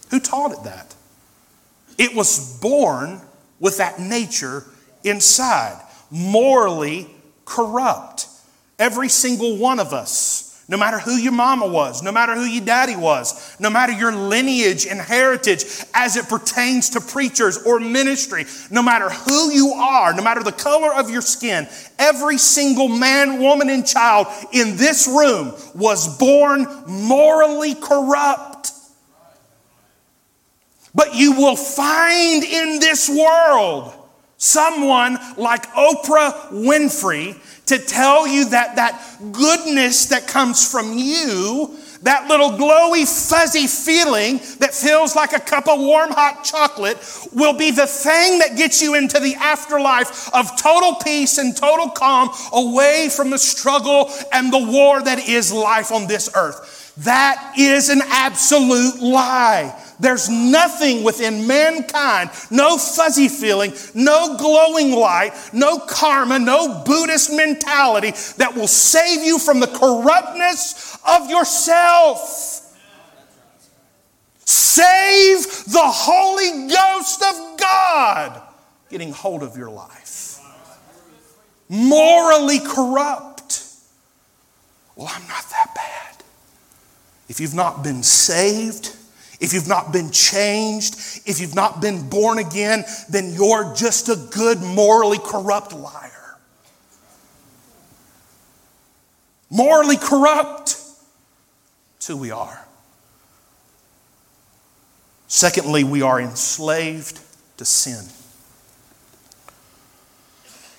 Who 0.10 0.20
taught 0.20 0.52
it 0.52 0.64
that? 0.64 0.96
It 1.98 2.16
was 2.16 2.60
born 2.60 3.22
with 3.60 3.78
that 3.78 4.00
nature 4.00 4.64
inside, 5.04 5.82
morally 6.12 7.08
corrupt. 7.46 8.28
Every 8.80 9.10
single 9.10 9.58
one 9.58 9.80
of 9.80 9.94
us, 9.94 10.64
no 10.70 10.78
matter 10.78 11.00
who 11.00 11.16
your 11.16 11.32
mama 11.32 11.66
was, 11.66 12.04
no 12.04 12.12
matter 12.12 12.36
who 12.36 12.44
your 12.44 12.64
daddy 12.64 12.96
was, 12.96 13.56
no 13.60 13.70
matter 13.70 13.94
your 13.94 14.14
lineage 14.14 14.86
and 14.86 15.00
heritage 15.00 15.64
as 15.94 16.18
it 16.18 16.28
pertains 16.28 16.92
to 16.92 17.02
preachers 17.02 17.58
or 17.64 17.80
ministry, 17.80 18.46
no 18.70 18.84
matter 18.84 19.10
who 19.10 19.52
you 19.52 19.70
are, 19.70 20.14
no 20.14 20.22
matter 20.22 20.44
the 20.44 20.52
color 20.52 20.94
of 20.94 21.10
your 21.10 21.22
skin, 21.22 21.68
every 21.98 22.38
single 22.38 22.90
man, 22.90 23.40
woman, 23.40 23.70
and 23.70 23.88
child 23.88 24.28
in 24.52 24.76
this 24.76 25.08
room 25.08 25.54
was 25.74 26.18
born 26.20 26.68
morally 26.86 27.74
corrupt. 27.74 28.47
But 30.98 31.14
you 31.14 31.34
will 31.34 31.56
find 31.56 32.44
in 32.44 32.80
this 32.80 33.08
world 33.08 33.94
someone 34.38 35.20
like 35.38 35.68
Oprah 35.74 36.50
Winfrey 36.52 37.40
to 37.68 37.78
tell 37.78 38.28
you 38.28 38.50
that 38.50 38.78
that 38.78 39.00
goodness 39.32 40.08
that 40.08 40.28
comes 40.28 40.70
from 40.70 40.98
you, 40.98 41.78
that 42.02 42.28
little 42.28 42.50
glowy, 42.50 43.06
fuzzy 43.06 43.68
feeling 43.68 44.38
that 44.58 44.74
feels 44.74 45.16
like 45.16 45.34
a 45.34 45.40
cup 45.40 45.68
of 45.68 45.80
warm, 45.80 46.10
hot 46.10 46.44
chocolate, 46.44 46.98
will 47.32 47.54
be 47.54 47.70
the 47.70 47.86
thing 47.86 48.40
that 48.40 48.58
gets 48.58 48.82
you 48.82 48.96
into 48.96 49.20
the 49.20 49.36
afterlife 49.36 50.34
of 50.34 50.60
total 50.60 50.96
peace 50.96 51.38
and 51.38 51.56
total 51.56 51.92
calm 51.92 52.30
away 52.54 53.08
from 53.16 53.30
the 53.30 53.38
struggle 53.38 54.10
and 54.34 54.52
the 54.52 54.72
war 54.72 55.00
that 55.00 55.30
is 55.30 55.54
life 55.54 55.92
on 55.92 56.08
this 56.08 56.28
earth. 56.36 56.96
That 56.98 57.54
is 57.56 57.90
an 57.90 58.02
absolute 58.08 59.00
lie. 59.00 59.76
There's 60.00 60.30
nothing 60.30 61.04
within 61.04 61.48
mankind, 61.48 62.30
no 62.52 62.78
fuzzy 62.78 63.28
feeling, 63.28 63.74
no 63.96 64.38
glowing 64.38 64.92
light, 64.92 65.32
no 65.54 65.80
karma, 65.80 66.38
no 66.38 66.84
Buddhist 66.86 67.34
mentality 67.34 68.12
that 68.38 68.54
will 68.56 68.68
save 68.68 69.24
you 69.24 69.40
from 69.40 69.60
the 69.60 69.68
corruptness 69.68 71.00
of 71.08 71.30
yourself. 71.30 72.64
Save 74.46 75.66
the 75.66 75.82
Holy 75.84 76.68
Ghost 76.68 77.24
of 77.24 77.60
God 77.60 78.42
getting 78.90 79.12
hold 79.12 79.42
of 79.42 79.58
your 79.58 79.72
life. 79.72 80.40
Morally 81.70 82.60
corrupt. 82.60 83.64
Well, 84.96 85.10
I'm 85.12 85.28
not 85.28 85.50
that 85.50 85.74
bad. 85.76 86.24
If 87.28 87.40
you've 87.40 87.54
not 87.54 87.84
been 87.84 88.04
saved, 88.04 88.96
if 89.40 89.54
you've 89.54 89.68
not 89.68 89.94
been 89.94 90.12
changed, 90.12 90.96
if 91.26 91.40
you've 91.40 91.56
not 91.56 91.82
been 91.82 92.10
born 92.10 92.40
again, 92.40 92.84
then 93.10 93.34
you're 93.34 93.74
just 93.76 94.10
a 94.10 94.16
good, 94.16 94.62
morally 94.62 95.20
corrupt 95.20 95.74
liar. 95.74 96.12
Morally 99.50 99.98
corrupt. 99.98 100.82
It's 101.98 102.08
who 102.08 102.18
we 102.18 102.32
are. 102.32 102.66
Secondly, 105.28 105.84
we 105.84 106.02
are 106.02 106.20
enslaved 106.20 107.20
to 107.58 107.66
sin. 107.66 108.06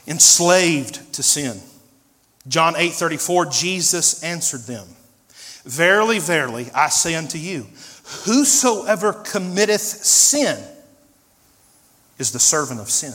Enslaved 0.06 1.12
to 1.12 1.22
sin. 1.22 1.60
John 2.48 2.74
8 2.76 2.92
34, 2.92 3.46
Jesus 3.46 4.22
answered 4.24 4.62
them, 4.62 4.86
Verily, 5.64 6.18
verily, 6.18 6.70
I 6.74 6.88
say 6.88 7.14
unto 7.14 7.36
you, 7.36 7.66
Whosoever 8.24 9.12
committeth 9.12 9.80
sin 9.80 10.58
is 12.18 12.32
the 12.32 12.38
servant 12.38 12.80
of 12.80 12.88
sin. 12.88 13.12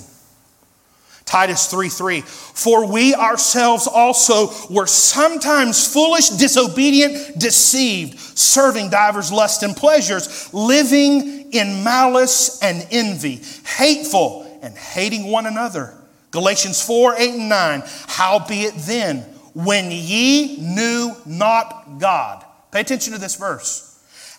Titus 1.25 1.67
3 1.67 1.89
3. 1.89 2.21
For 2.21 2.85
we 2.85 3.15
ourselves 3.15 3.87
also 3.87 4.51
were 4.69 4.85
sometimes 4.85 5.91
foolish, 5.91 6.29
disobedient, 6.29 7.39
deceived, 7.39 8.19
serving 8.19 8.89
divers 8.89 9.31
lusts 9.31 9.63
and 9.63 9.75
pleasures, 9.75 10.53
living 10.53 11.51
in 11.51 11.83
malice 11.83 12.61
and 12.61 12.85
envy, 12.91 13.41
hateful 13.65 14.59
and 14.61 14.77
hating 14.77 15.25
one 15.25 15.45
another. 15.45 15.95
Galatians 16.31 16.85
4 16.85 17.15
8 17.17 17.29
and 17.31 17.49
9. 17.49 17.83
Howbeit 18.07 18.73
then, 18.75 19.19
when 19.55 19.89
ye 19.91 20.57
knew 20.57 21.15
not 21.25 21.99
God, 21.99 22.45
pay 22.71 22.81
attention 22.81 23.13
to 23.13 23.19
this 23.19 23.35
verse. 23.35 23.92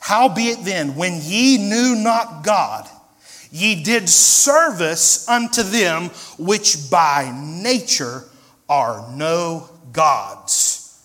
Howbeit 0.05 0.65
then, 0.65 0.97
when 0.97 1.19
ye 1.23 1.57
knew 1.57 1.95
not 1.95 2.45
God, 2.45 2.87
ye 3.51 3.83
did 3.83 4.07
service 4.07 5.27
unto 5.27 5.63
them 5.63 6.11
which 6.37 6.91
by 6.91 7.33
nature 7.35 8.25
are 8.69 9.11
no 9.17 9.67
gods. 9.95 11.03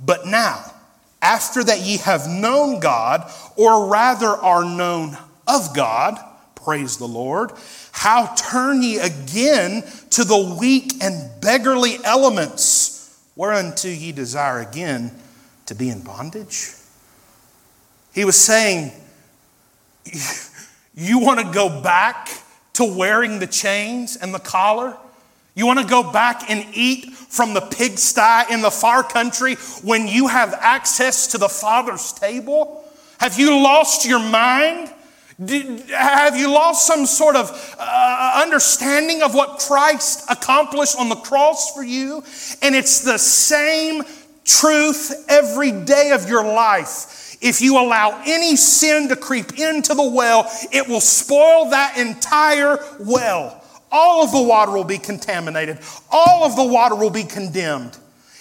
But 0.00 0.26
now, 0.26 0.64
after 1.20 1.62
that 1.62 1.80
ye 1.80 1.98
have 1.98 2.26
known 2.26 2.80
God, 2.80 3.30
or 3.54 3.84
rather 3.84 4.28
are 4.28 4.64
known 4.64 5.18
of 5.46 5.76
God, 5.76 6.18
praise 6.54 6.96
the 6.96 7.04
Lord, 7.04 7.52
how 7.92 8.34
turn 8.34 8.80
ye 8.82 8.98
again 8.98 9.84
to 10.08 10.24
the 10.24 10.56
weak 10.58 10.94
and 11.02 11.38
beggarly 11.42 11.98
elements, 12.02 13.14
whereunto 13.36 13.88
ye 13.88 14.10
desire 14.10 14.60
again 14.60 15.10
to 15.66 15.74
be 15.74 15.90
in 15.90 16.00
bondage? 16.00 16.77
He 18.18 18.24
was 18.24 18.34
saying, 18.34 18.90
You 20.92 21.20
want 21.20 21.38
to 21.38 21.52
go 21.52 21.80
back 21.80 22.28
to 22.72 22.82
wearing 22.82 23.38
the 23.38 23.46
chains 23.46 24.16
and 24.16 24.34
the 24.34 24.40
collar? 24.40 24.96
You 25.54 25.66
want 25.66 25.78
to 25.78 25.86
go 25.86 26.10
back 26.10 26.50
and 26.50 26.66
eat 26.74 27.12
from 27.12 27.54
the 27.54 27.60
pigsty 27.60 28.52
in 28.52 28.60
the 28.60 28.72
far 28.72 29.04
country 29.04 29.54
when 29.84 30.08
you 30.08 30.26
have 30.26 30.52
access 30.54 31.28
to 31.28 31.38
the 31.38 31.48
Father's 31.48 32.12
table? 32.12 32.84
Have 33.20 33.38
you 33.38 33.56
lost 33.56 34.04
your 34.04 34.18
mind? 34.18 34.92
have 35.96 36.36
you 36.36 36.50
lost 36.50 36.88
some 36.88 37.06
sort 37.06 37.36
of 37.36 37.76
uh, 37.78 38.42
understanding 38.44 39.22
of 39.22 39.32
what 39.32 39.60
Christ 39.60 40.28
accomplished 40.28 40.98
on 40.98 41.08
the 41.08 41.14
cross 41.14 41.72
for 41.72 41.84
you? 41.84 42.24
And 42.62 42.74
it's 42.74 43.02
the 43.02 43.18
same 43.18 44.02
truth 44.44 45.24
every 45.28 45.70
day 45.70 46.10
of 46.10 46.28
your 46.28 46.42
life. 46.42 47.27
If 47.40 47.60
you 47.60 47.78
allow 47.78 48.22
any 48.26 48.56
sin 48.56 49.08
to 49.08 49.16
creep 49.16 49.58
into 49.58 49.94
the 49.94 50.10
well, 50.10 50.50
it 50.72 50.88
will 50.88 51.00
spoil 51.00 51.70
that 51.70 51.96
entire 51.96 52.78
well. 52.98 53.62
All 53.90 54.24
of 54.24 54.32
the 54.32 54.42
water 54.42 54.72
will 54.72 54.84
be 54.84 54.98
contaminated. 54.98 55.78
All 56.10 56.44
of 56.44 56.56
the 56.56 56.64
water 56.64 56.94
will 56.94 57.10
be 57.10 57.24
condemned. 57.24 57.96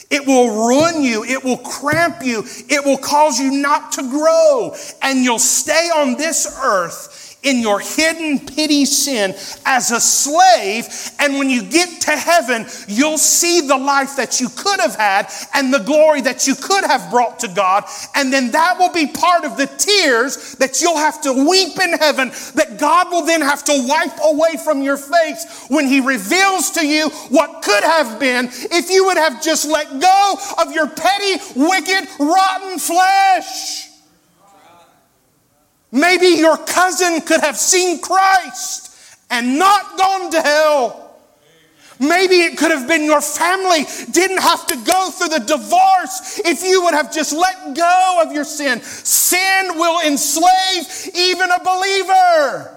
It 0.09 0.25
will 0.25 0.67
ruin 0.67 1.03
you. 1.03 1.23
It 1.23 1.43
will 1.43 1.57
cramp 1.57 2.23
you. 2.23 2.43
It 2.69 2.83
will 2.85 2.97
cause 2.97 3.39
you 3.39 3.51
not 3.51 3.91
to 3.93 4.03
grow. 4.03 4.73
And 5.01 5.19
you'll 5.19 5.39
stay 5.39 5.89
on 5.95 6.17
this 6.17 6.59
earth 6.63 7.26
in 7.47 7.61
your 7.61 7.79
hidden 7.79 8.39
pity 8.39 8.85
sin 8.85 9.33
as 9.65 9.91
a 9.91 10.01
slave. 10.01 10.87
And 11.19 11.39
when 11.39 11.49
you 11.49 11.63
get 11.63 12.01
to 12.01 12.11
heaven, 12.11 12.65
you'll 12.87 13.17
see 13.17 13.61
the 13.61 13.77
life 13.77 14.17
that 14.17 14.41
you 14.41 14.49
could 14.49 14.79
have 14.81 14.95
had 14.95 15.31
and 15.53 15.73
the 15.73 15.79
glory 15.79 16.21
that 16.21 16.45
you 16.45 16.55
could 16.55 16.83
have 16.83 17.09
brought 17.09 17.39
to 17.39 17.47
God. 17.47 17.85
And 18.15 18.33
then 18.33 18.51
that 18.51 18.77
will 18.77 18.91
be 18.91 19.07
part 19.07 19.45
of 19.45 19.55
the 19.55 19.67
tears 19.67 20.55
that 20.55 20.81
you'll 20.81 20.97
have 20.97 21.21
to 21.21 21.31
weep 21.33 21.79
in 21.79 21.93
heaven, 21.93 22.29
that 22.55 22.77
God 22.77 23.11
will 23.11 23.25
then 23.25 23.41
have 23.41 23.63
to 23.65 23.85
wipe 23.87 24.19
away 24.23 24.57
from 24.63 24.81
your 24.81 24.97
face 24.97 25.65
when 25.69 25.87
He 25.87 26.01
reveals 26.01 26.71
to 26.71 26.85
you 26.85 27.09
what 27.29 27.63
could 27.63 27.83
have 27.83 28.19
been 28.19 28.49
if 28.51 28.89
you 28.89 29.05
would 29.05 29.17
have 29.17 29.41
just 29.41 29.65
let 29.69 30.01
go 30.01 30.35
of 30.59 30.73
your 30.73 30.89
petty, 30.89 31.41
wicked, 31.55 32.07
rotten 32.19 32.77
flesh. 32.77 33.87
Maybe 35.91 36.27
your 36.27 36.57
cousin 36.57 37.21
could 37.21 37.41
have 37.41 37.57
seen 37.57 38.01
Christ 38.01 39.15
and 39.29 39.57
not 39.57 39.97
gone 39.97 40.31
to 40.31 40.41
hell. 40.41 41.03
Maybe 41.99 42.35
it 42.41 42.57
could 42.57 42.69
have 42.71 42.87
been 42.87 43.03
your 43.03 43.21
family 43.21 43.85
didn't 44.11 44.39
have 44.39 44.67
to 44.67 44.75
go 44.85 45.09
through 45.09 45.29
the 45.29 45.39
divorce 45.39 46.39
if 46.45 46.63
you 46.63 46.83
would 46.83 46.93
have 46.93 47.11
just 47.11 47.33
let 47.33 47.75
go 47.75 48.23
of 48.23 48.31
your 48.31 48.43
sin. 48.43 48.81
Sin 48.81 49.77
will 49.77 50.05
enslave 50.05 51.15
even 51.15 51.49
a 51.49 51.59
believer. 51.63 52.76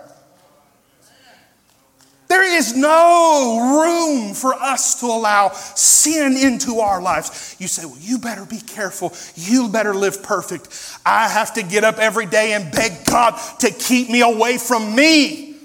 There 2.30 2.44
is 2.44 2.76
no 2.76 3.82
room 3.82 4.34
for 4.34 4.54
us 4.54 5.00
to 5.00 5.06
allow 5.06 5.48
sin 5.50 6.36
into 6.36 6.78
our 6.78 7.02
lives. 7.02 7.56
You 7.58 7.66
say, 7.66 7.84
well, 7.84 7.98
you 7.98 8.18
better 8.18 8.44
be 8.44 8.60
careful. 8.60 9.12
You 9.34 9.68
better 9.68 9.92
live 9.92 10.22
perfect. 10.22 10.68
I 11.04 11.28
have 11.28 11.54
to 11.54 11.64
get 11.64 11.82
up 11.82 11.98
every 11.98 12.26
day 12.26 12.52
and 12.52 12.70
beg 12.70 13.04
God 13.04 13.36
to 13.58 13.72
keep 13.72 14.08
me 14.08 14.20
away 14.20 14.58
from 14.58 14.94
me. 14.94 15.56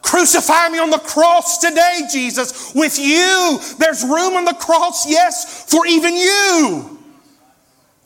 Crucify 0.00 0.68
me 0.68 0.78
on 0.78 0.90
the 0.90 0.98
cross 0.98 1.58
today, 1.58 2.02
Jesus. 2.08 2.72
With 2.72 2.96
you, 2.96 3.58
there's 3.80 4.04
room 4.04 4.34
on 4.36 4.44
the 4.44 4.54
cross, 4.54 5.10
yes, 5.10 5.64
for 5.68 5.84
even 5.88 6.14
you. 6.14 7.03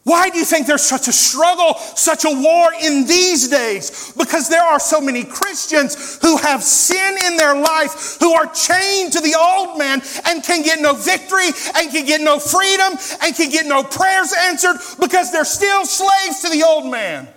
Why 0.09 0.31
do 0.31 0.39
you 0.39 0.47
think 0.47 0.67
there's 0.67 0.87
such 0.87 1.07
a 1.07 1.13
struggle, 1.13 1.75
such 1.75 2.25
a 2.25 2.31
war 2.31 2.73
in 2.81 3.07
these 3.07 3.49
days? 3.49 4.11
Because 4.17 4.49
there 4.49 4.63
are 4.63 4.81
so 4.81 5.03
many 5.03 5.23
Christians 5.23 6.19
who 6.23 6.39
have 6.39 6.63
sin 6.63 7.19
in 7.27 7.37
their 7.37 7.55
life, 7.55 8.17
who 8.19 8.33
are 8.33 8.47
chained 8.47 9.13
to 9.13 9.21
the 9.21 9.37
old 9.39 9.77
man 9.77 10.01
and 10.25 10.43
can 10.43 10.63
get 10.63 10.81
no 10.81 10.95
victory 10.95 11.49
and 11.77 11.91
can 11.91 12.07
get 12.07 12.23
no 12.23 12.39
freedom 12.39 12.95
and 13.23 13.37
can 13.37 13.51
get 13.51 13.67
no 13.67 13.83
prayers 13.83 14.33
answered 14.33 14.79
because 14.99 15.31
they're 15.31 15.45
still 15.45 15.85
slaves 15.85 16.41
to 16.41 16.49
the 16.49 16.65
old 16.65 16.91
man. 16.91 17.29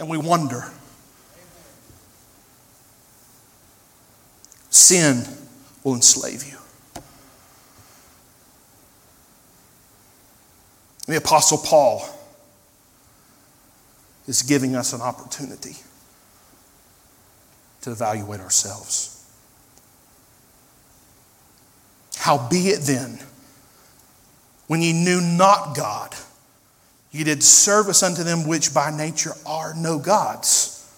And 0.00 0.08
we 0.08 0.18
wonder. 0.18 0.64
Sin 4.70 5.22
will 5.84 5.94
enslave 5.94 6.42
you. 6.44 6.59
The 11.10 11.16
Apostle 11.16 11.58
Paul 11.58 12.08
is 14.28 14.42
giving 14.42 14.76
us 14.76 14.92
an 14.92 15.00
opportunity 15.00 15.74
to 17.80 17.90
evaluate 17.90 18.38
ourselves. 18.38 19.28
Howbeit 22.14 22.82
then, 22.82 23.18
when 24.68 24.82
ye 24.82 24.92
knew 24.92 25.20
not 25.20 25.74
God, 25.74 26.14
ye 27.10 27.24
did 27.24 27.42
service 27.42 28.04
unto 28.04 28.22
them 28.22 28.46
which 28.46 28.72
by 28.72 28.96
nature 28.96 29.32
are 29.44 29.74
no 29.74 29.98
gods. 29.98 30.88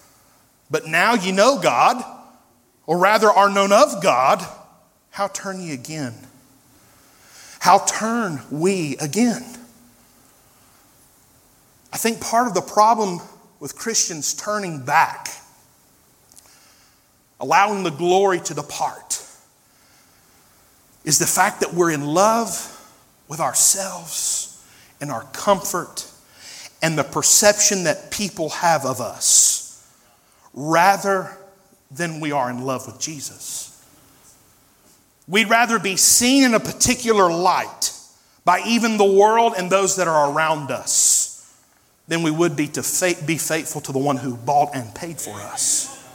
But 0.70 0.86
now 0.86 1.14
ye 1.14 1.32
know 1.32 1.58
God, 1.58 2.04
or 2.84 2.98
rather 2.98 3.30
are 3.30 3.48
known 3.48 3.72
of 3.72 4.02
God, 4.02 4.46
how 5.08 5.28
turn 5.28 5.62
ye 5.62 5.72
again? 5.72 6.12
How 7.60 7.78
turn 7.86 8.42
we 8.50 8.98
again? 8.98 9.60
I 11.92 11.98
think 11.98 12.20
part 12.20 12.48
of 12.48 12.54
the 12.54 12.62
problem 12.62 13.20
with 13.60 13.76
Christians 13.76 14.34
turning 14.34 14.84
back, 14.84 15.28
allowing 17.38 17.82
the 17.82 17.90
glory 17.90 18.40
to 18.40 18.54
depart, 18.54 19.24
is 21.04 21.18
the 21.18 21.26
fact 21.26 21.60
that 21.60 21.74
we're 21.74 21.90
in 21.90 22.06
love 22.06 22.68
with 23.28 23.40
ourselves 23.40 24.64
and 25.00 25.10
our 25.10 25.24
comfort 25.32 26.06
and 26.80 26.96
the 26.96 27.04
perception 27.04 27.84
that 27.84 28.10
people 28.10 28.48
have 28.50 28.84
of 28.86 29.00
us 29.00 29.86
rather 30.54 31.36
than 31.90 32.20
we 32.20 32.32
are 32.32 32.50
in 32.50 32.64
love 32.64 32.86
with 32.86 32.98
Jesus. 32.98 33.68
We'd 35.28 35.50
rather 35.50 35.78
be 35.78 35.96
seen 35.96 36.44
in 36.44 36.54
a 36.54 36.60
particular 36.60 37.30
light 37.30 37.92
by 38.44 38.62
even 38.66 38.96
the 38.96 39.04
world 39.04 39.54
and 39.56 39.70
those 39.70 39.96
that 39.96 40.08
are 40.08 40.32
around 40.32 40.70
us 40.70 41.31
than 42.12 42.22
we 42.22 42.30
would 42.30 42.54
be 42.54 42.68
to 42.68 42.82
be 43.24 43.38
faithful 43.38 43.80
to 43.80 43.90
the 43.90 43.98
one 43.98 44.18
who 44.18 44.36
bought 44.36 44.68
and 44.74 44.94
paid 44.94 45.18
for 45.18 45.32
us. 45.40 46.06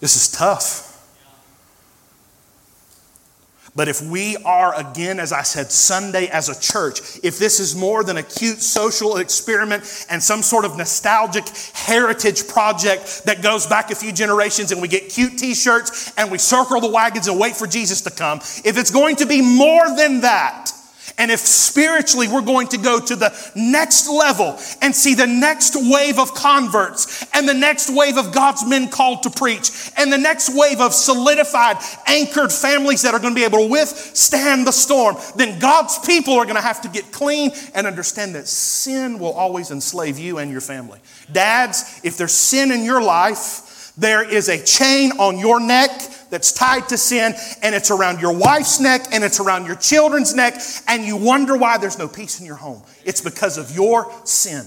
This 0.00 0.16
is 0.16 0.30
tough. 0.30 0.84
But 3.74 3.88
if 3.88 4.02
we 4.02 4.36
are, 4.44 4.78
again, 4.78 5.18
as 5.18 5.32
I 5.32 5.40
said, 5.40 5.70
Sunday 5.70 6.26
as 6.26 6.50
a 6.50 6.60
church, 6.60 7.00
if 7.22 7.38
this 7.38 7.58
is 7.58 7.74
more 7.74 8.04
than 8.04 8.18
a 8.18 8.22
cute 8.22 8.58
social 8.58 9.16
experiment 9.16 10.06
and 10.10 10.22
some 10.22 10.42
sort 10.42 10.66
of 10.66 10.76
nostalgic 10.76 11.48
heritage 11.72 12.46
project 12.48 13.22
that 13.24 13.40
goes 13.40 13.66
back 13.66 13.90
a 13.90 13.94
few 13.94 14.12
generations 14.12 14.72
and 14.72 14.82
we 14.82 14.88
get 14.88 15.08
cute 15.08 15.38
t 15.38 15.54
shirts 15.54 16.12
and 16.18 16.30
we 16.30 16.36
circle 16.36 16.82
the 16.82 16.90
wagons 16.90 17.28
and 17.28 17.40
wait 17.40 17.56
for 17.56 17.66
Jesus 17.66 18.02
to 18.02 18.10
come, 18.10 18.40
if 18.62 18.76
it's 18.76 18.90
going 18.90 19.16
to 19.16 19.24
be 19.24 19.40
more 19.40 19.96
than 19.96 20.20
that, 20.20 20.72
and 21.18 21.30
if 21.30 21.40
spiritually 21.40 22.28
we're 22.28 22.40
going 22.40 22.68
to 22.68 22.78
go 22.78 23.00
to 23.00 23.16
the 23.16 23.52
next 23.54 24.08
level 24.08 24.58
and 24.80 24.94
see 24.94 25.14
the 25.14 25.26
next 25.26 25.74
wave 25.76 26.18
of 26.18 26.32
converts 26.34 27.26
and 27.34 27.48
the 27.48 27.54
next 27.54 27.90
wave 27.90 28.16
of 28.16 28.32
God's 28.32 28.66
men 28.66 28.88
called 28.88 29.24
to 29.24 29.30
preach 29.30 29.90
and 29.96 30.12
the 30.12 30.18
next 30.18 30.54
wave 30.56 30.80
of 30.80 30.94
solidified, 30.94 31.76
anchored 32.06 32.52
families 32.52 33.02
that 33.02 33.14
are 33.14 33.20
going 33.20 33.34
to 33.34 33.38
be 33.38 33.44
able 33.44 33.58
to 33.58 33.70
withstand 33.70 34.66
the 34.66 34.72
storm, 34.72 35.16
then 35.36 35.58
God's 35.58 35.98
people 35.98 36.34
are 36.34 36.44
going 36.44 36.56
to 36.56 36.62
have 36.62 36.80
to 36.82 36.88
get 36.88 37.10
clean 37.12 37.50
and 37.74 37.86
understand 37.86 38.34
that 38.34 38.46
sin 38.46 39.18
will 39.18 39.32
always 39.32 39.70
enslave 39.70 40.18
you 40.18 40.38
and 40.38 40.50
your 40.50 40.60
family. 40.60 41.00
Dads, 41.32 42.00
if 42.04 42.16
there's 42.16 42.32
sin 42.32 42.70
in 42.70 42.84
your 42.84 43.02
life, 43.02 43.92
there 43.96 44.22
is 44.22 44.48
a 44.48 44.62
chain 44.62 45.10
on 45.18 45.38
your 45.38 45.58
neck 45.58 45.90
that's 46.30 46.52
tied 46.52 46.88
to 46.88 46.98
sin, 46.98 47.34
and 47.62 47.74
it's 47.74 47.90
around 47.90 48.20
your 48.20 48.36
wife's 48.36 48.80
neck 48.80 49.06
and 49.12 49.24
it's 49.24 49.40
around 49.40 49.66
your 49.66 49.76
children's 49.76 50.34
neck, 50.34 50.54
and 50.86 51.04
you 51.04 51.16
wonder 51.16 51.56
why 51.56 51.78
there's 51.78 51.98
no 51.98 52.08
peace 52.08 52.40
in 52.40 52.46
your 52.46 52.56
home. 52.56 52.82
It's 53.04 53.20
because 53.20 53.58
of 53.58 53.74
your 53.74 54.12
sin. 54.24 54.66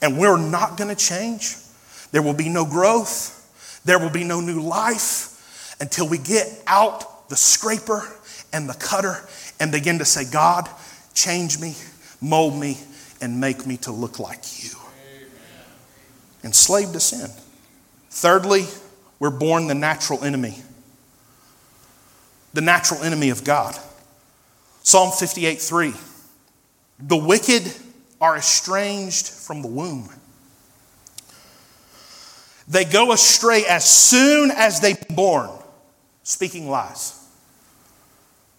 And 0.00 0.16
we're 0.18 0.38
not 0.38 0.76
going 0.76 0.94
to 0.94 0.96
change. 0.96 1.56
There 2.12 2.22
will 2.22 2.34
be 2.34 2.48
no 2.48 2.64
growth, 2.64 3.82
there 3.84 3.98
will 3.98 4.10
be 4.10 4.24
no 4.24 4.40
new 4.40 4.60
life 4.60 5.76
until 5.80 6.08
we 6.08 6.18
get 6.18 6.46
out 6.66 7.28
the 7.28 7.36
scraper 7.36 8.02
and 8.52 8.68
the 8.68 8.74
cutter 8.74 9.16
and 9.60 9.70
begin 9.70 9.98
to 9.98 10.04
say, 10.04 10.24
God, 10.30 10.68
change 11.14 11.60
me, 11.60 11.74
mold 12.20 12.58
me, 12.58 12.78
and 13.20 13.40
make 13.40 13.66
me 13.66 13.76
to 13.78 13.92
look 13.92 14.18
like 14.18 14.62
you. 14.62 14.70
Amen. 15.16 15.30
Enslaved 16.44 16.92
to 16.94 17.00
sin. 17.00 17.28
Thirdly, 18.18 18.66
we're 19.20 19.30
born 19.30 19.68
the 19.68 19.76
natural 19.76 20.24
enemy. 20.24 20.56
The 22.52 22.60
natural 22.60 23.04
enemy 23.04 23.30
of 23.30 23.44
God. 23.44 23.78
Psalm 24.82 25.12
58 25.12 25.60
3. 25.60 25.94
The 26.98 27.16
wicked 27.16 27.72
are 28.20 28.36
estranged 28.36 29.28
from 29.28 29.62
the 29.62 29.68
womb. 29.68 30.08
They 32.66 32.84
go 32.84 33.12
astray 33.12 33.64
as 33.66 33.86
soon 33.86 34.50
as 34.50 34.80
they're 34.80 34.96
born, 35.10 35.50
speaking 36.24 36.68
lies. 36.68 37.24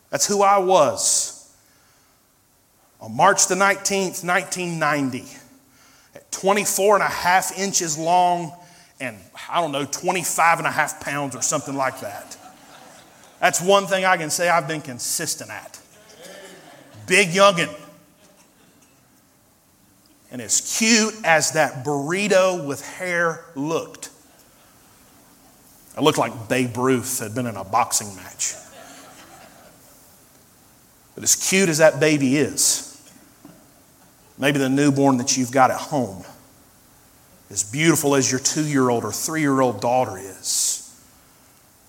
That's 0.09 0.25
who 0.25 0.41
I 0.41 0.59
was 0.59 1.53
on 3.01 3.13
March 3.13 3.47
the 3.47 3.55
19th, 3.55 4.23
1990, 4.23 5.25
at 6.15 6.31
24 6.31 6.95
and 6.95 7.03
a 7.03 7.07
half 7.07 7.59
inches 7.59 7.97
long 7.97 8.53
and 8.99 9.17
I 9.49 9.61
don't 9.61 9.71
know, 9.71 9.85
25 9.85 10.59
and 10.59 10.67
a 10.67 10.71
half 10.71 11.01
pounds 11.01 11.35
or 11.35 11.41
something 11.41 11.75
like 11.75 12.01
that. 12.01 12.37
That's 13.39 13.61
one 13.61 13.87
thing 13.87 14.03
I 14.05 14.17
can 14.17 14.29
say 14.29 14.49
I've 14.49 14.67
been 14.67 14.81
consistent 14.81 15.49
at. 15.49 15.79
Big 17.07 17.29
youngin'. 17.29 17.73
And 20.31 20.41
as 20.41 20.77
cute 20.77 21.15
as 21.23 21.51
that 21.51 21.83
burrito 21.83 22.65
with 22.67 22.85
hair 22.85 23.45
looked, 23.55 24.09
I 25.97 26.01
looked 26.01 26.17
like 26.17 26.47
Babe 26.47 26.77
Ruth 26.77 27.19
had 27.19 27.33
been 27.33 27.47
in 27.47 27.55
a 27.55 27.63
boxing 27.63 28.15
match. 28.15 28.53
But 31.15 31.23
as 31.23 31.35
cute 31.35 31.67
as 31.67 31.79
that 31.79 31.99
baby 31.99 32.37
is, 32.37 33.11
maybe 34.37 34.59
the 34.59 34.69
newborn 34.69 35.17
that 35.17 35.35
you've 35.35 35.51
got 35.51 35.71
at 35.71 35.77
home, 35.77 36.23
as 37.49 37.63
beautiful 37.63 38.15
as 38.15 38.29
your 38.29 38.39
two 38.39 38.65
year 38.65 38.89
old 38.89 39.03
or 39.03 39.11
three 39.11 39.41
year 39.41 39.61
old 39.61 39.81
daughter 39.81 40.17
is, 40.17 40.75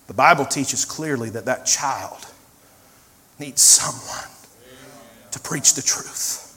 the 0.07 0.13
Bible 0.13 0.45
teaches 0.45 0.85
clearly 0.85 1.29
that 1.29 1.45
that 1.45 1.65
child 1.65 2.25
needs 3.39 3.61
someone 3.61 4.29
to 5.31 5.39
preach 5.39 5.75
the 5.75 5.81
truth 5.81 6.47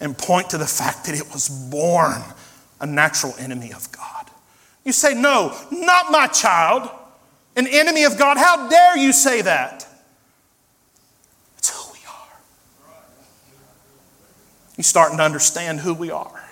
and 0.00 0.16
point 0.16 0.50
to 0.50 0.58
the 0.58 0.66
fact 0.66 1.06
that 1.06 1.14
it 1.14 1.30
was 1.32 1.48
born 1.48 2.22
a 2.80 2.86
natural 2.86 3.34
enemy 3.38 3.72
of 3.72 3.90
God. 3.92 4.26
You 4.84 4.92
say, 4.92 5.14
No, 5.14 5.56
not 5.70 6.10
my 6.10 6.26
child, 6.28 6.88
an 7.56 7.66
enemy 7.66 8.04
of 8.04 8.18
God. 8.18 8.36
How 8.36 8.68
dare 8.68 8.96
you 8.96 9.12
say 9.12 9.42
that? 9.42 9.86
It's 11.58 11.70
who 11.70 11.92
we 11.92 11.98
are. 12.06 12.92
You're 14.76 14.84
starting 14.84 15.18
to 15.18 15.24
understand 15.24 15.80
who 15.80 15.94
we 15.94 16.10
are 16.10 16.43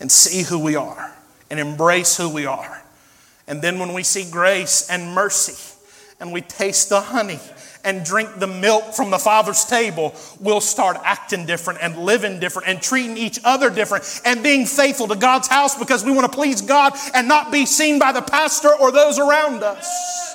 and 0.00 0.10
see 0.10 0.42
who 0.42 0.58
we 0.58 0.76
are 0.76 1.12
and 1.50 1.58
embrace 1.58 2.16
who 2.16 2.28
we 2.28 2.46
are. 2.46 2.82
And 3.46 3.62
then 3.62 3.78
when 3.78 3.94
we 3.94 4.02
see 4.02 4.30
grace 4.30 4.88
and 4.90 5.14
mercy 5.14 5.76
and 6.20 6.32
we 6.32 6.42
taste 6.42 6.88
the 6.90 7.00
honey 7.00 7.40
and 7.84 8.04
drink 8.04 8.38
the 8.38 8.46
milk 8.46 8.92
from 8.92 9.10
the 9.10 9.18
Father's 9.18 9.64
table, 9.64 10.14
we'll 10.40 10.60
start 10.60 10.98
acting 11.04 11.46
different 11.46 11.80
and 11.82 11.96
living 11.96 12.40
different 12.40 12.68
and 12.68 12.82
treating 12.82 13.16
each 13.16 13.38
other 13.44 13.70
different 13.70 14.04
and 14.24 14.42
being 14.42 14.66
faithful 14.66 15.08
to 15.08 15.16
God's 15.16 15.48
house 15.48 15.78
because 15.78 16.04
we 16.04 16.12
want 16.12 16.30
to 16.30 16.36
please 16.36 16.60
God 16.60 16.92
and 17.14 17.26
not 17.26 17.50
be 17.50 17.64
seen 17.64 17.98
by 17.98 18.12
the 18.12 18.22
pastor 18.22 18.74
or 18.74 18.92
those 18.92 19.18
around 19.18 19.62
us. 19.62 20.34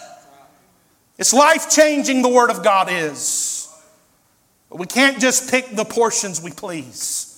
It's 1.20 1.34
life 1.34 1.70
changing, 1.70 2.24
the 2.24 2.30
Word 2.30 2.50
of 2.50 2.64
God 2.64 2.88
is. 2.90 3.72
But 4.70 4.80
we 4.80 4.88
can't 4.88 5.20
just 5.20 5.52
pick 5.52 5.70
the 5.70 5.86
portions 5.86 6.42
we 6.42 6.50
please. 6.50 7.33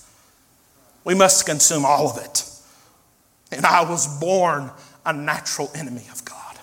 We 1.06 1.14
must 1.14 1.46
consume 1.46 1.84
all 1.84 2.10
of 2.10 2.18
it. 2.18 2.42
And 3.52 3.64
I 3.64 3.84
was 3.84 4.08
born 4.18 4.72
a 5.04 5.12
natural 5.12 5.70
enemy 5.72 6.04
of 6.10 6.24
God. 6.24 6.58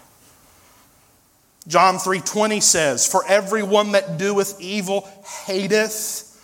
John 1.66 1.98
3:20 1.98 2.60
says, 2.60 3.08
"For 3.08 3.26
everyone 3.26 3.94
that 3.94 4.18
doeth 4.18 4.60
evil 4.60 5.08
hateth 5.46 6.38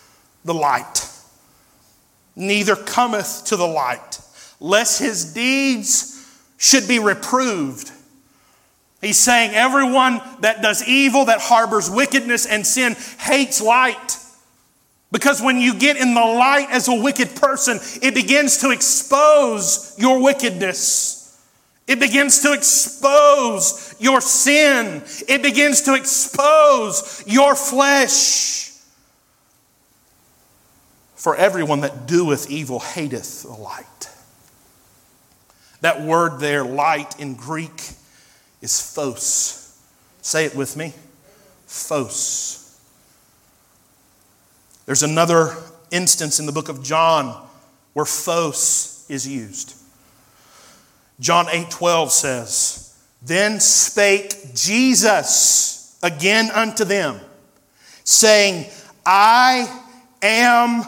the 0.46 0.54
light, 0.54 1.08
neither 2.34 2.74
cometh 2.74 3.44
to 3.44 3.56
the 3.58 3.68
light, 3.68 4.18
lest 4.60 4.98
his 4.98 5.26
deeds 5.26 6.14
should 6.56 6.88
be 6.88 6.98
reproved." 6.98 7.92
He's 9.02 9.18
saying 9.20 9.54
everyone 9.54 10.22
that 10.40 10.62
does 10.62 10.82
evil, 10.84 11.26
that 11.26 11.42
harbors 11.42 11.90
wickedness 11.90 12.46
and 12.46 12.66
sin, 12.66 12.96
hates 13.18 13.60
light. 13.60 14.16
Because 15.12 15.42
when 15.42 15.58
you 15.58 15.74
get 15.74 15.96
in 15.96 16.14
the 16.14 16.20
light 16.20 16.68
as 16.70 16.86
a 16.88 16.94
wicked 16.94 17.34
person, 17.34 17.80
it 18.00 18.14
begins 18.14 18.58
to 18.58 18.70
expose 18.70 19.94
your 19.98 20.22
wickedness. 20.22 21.20
It 21.88 21.98
begins 21.98 22.42
to 22.42 22.52
expose 22.52 23.96
your 23.98 24.20
sin. 24.20 25.02
It 25.28 25.42
begins 25.42 25.82
to 25.82 25.94
expose 25.94 27.24
your 27.26 27.56
flesh. 27.56 28.70
For 31.16 31.34
everyone 31.34 31.80
that 31.80 32.06
doeth 32.06 32.48
evil 32.48 32.78
hateth 32.78 33.42
the 33.42 33.50
light. 33.50 34.08
That 35.80 36.02
word 36.02 36.38
there, 36.38 36.64
light 36.64 37.18
in 37.18 37.34
Greek, 37.34 37.90
is 38.62 38.80
phos. 38.80 39.76
Say 40.22 40.44
it 40.44 40.54
with 40.54 40.76
me. 40.76 40.94
Phos. 41.66 42.59
There's 44.90 45.04
another 45.04 45.56
instance 45.92 46.40
in 46.40 46.46
the 46.46 46.52
book 46.52 46.68
of 46.68 46.82
John 46.82 47.46
where 47.92 48.04
phos 48.04 49.04
is 49.08 49.24
used. 49.24 49.74
John 51.20 51.46
8:12 51.48 52.10
says, 52.12 52.90
"Then 53.22 53.60
spake 53.60 54.52
Jesus 54.52 55.92
again 56.02 56.50
unto 56.50 56.84
them, 56.84 57.20
saying, 58.02 58.66
I 59.06 59.70
am 60.22 60.84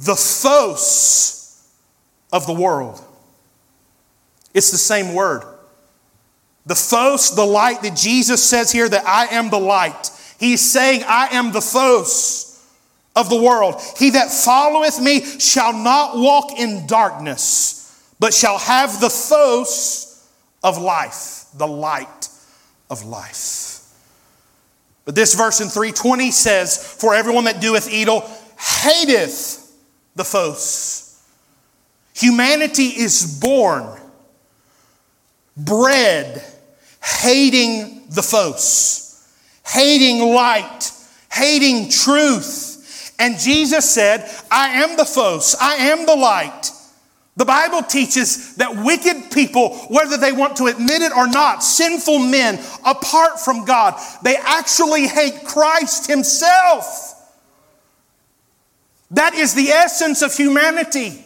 the 0.00 0.16
phos 0.16 1.54
of 2.30 2.44
the 2.44 2.52
world." 2.52 3.02
It's 4.52 4.70
the 4.70 4.76
same 4.76 5.14
word. 5.14 5.46
The 6.66 6.76
phos, 6.76 7.30
the 7.30 7.46
light 7.46 7.80
that 7.80 7.96
Jesus 7.96 8.44
says 8.44 8.70
here 8.70 8.90
that 8.90 9.08
I 9.08 9.28
am 9.28 9.48
the 9.48 9.58
light. 9.58 10.10
He's 10.36 10.60
saying, 10.60 11.04
I 11.04 11.28
am 11.28 11.52
the 11.52 11.62
phos 11.62 12.45
of 13.16 13.30
the 13.30 13.42
world. 13.42 13.80
He 13.96 14.10
that 14.10 14.30
followeth 14.30 15.00
me 15.00 15.22
shall 15.24 15.72
not 15.72 16.16
walk 16.16 16.58
in 16.58 16.86
darkness, 16.86 18.12
but 18.20 18.34
shall 18.34 18.58
have 18.58 19.00
the 19.00 19.10
phos 19.10 20.28
of 20.62 20.78
life, 20.78 21.46
the 21.56 21.66
light 21.66 22.28
of 22.90 23.04
life. 23.04 23.80
But 25.06 25.14
this 25.14 25.34
verse 25.34 25.60
in 25.60 25.68
320 25.68 26.30
says, 26.30 26.76
For 26.76 27.14
everyone 27.14 27.44
that 27.44 27.60
doeth 27.60 27.90
evil 27.90 28.28
hateth 28.58 29.74
the 30.14 30.24
phos. 30.24 31.02
Humanity 32.14 32.86
is 32.86 33.38
born, 33.40 34.00
bred, 35.56 36.42
hating 37.02 38.08
the 38.08 38.22
phos, 38.22 39.24
hating 39.66 40.34
light, 40.34 40.90
hating 41.30 41.90
truth 41.90 42.75
and 43.18 43.38
Jesus 43.38 43.88
said, 43.88 44.30
I 44.50 44.82
am 44.82 44.96
the 44.96 45.04
phos, 45.04 45.54
I 45.60 45.74
am 45.74 46.06
the 46.06 46.16
light. 46.16 46.70
The 47.36 47.44
Bible 47.44 47.82
teaches 47.82 48.56
that 48.56 48.82
wicked 48.82 49.30
people, 49.30 49.76
whether 49.88 50.16
they 50.16 50.32
want 50.32 50.56
to 50.56 50.66
admit 50.66 51.02
it 51.02 51.12
or 51.14 51.26
not, 51.26 51.62
sinful 51.62 52.18
men 52.18 52.58
apart 52.84 53.38
from 53.40 53.66
God, 53.66 54.00
they 54.22 54.36
actually 54.36 55.06
hate 55.06 55.44
Christ 55.44 56.06
Himself. 56.06 57.12
That 59.10 59.34
is 59.34 59.54
the 59.54 59.68
essence 59.68 60.22
of 60.22 60.34
humanity. 60.34 61.24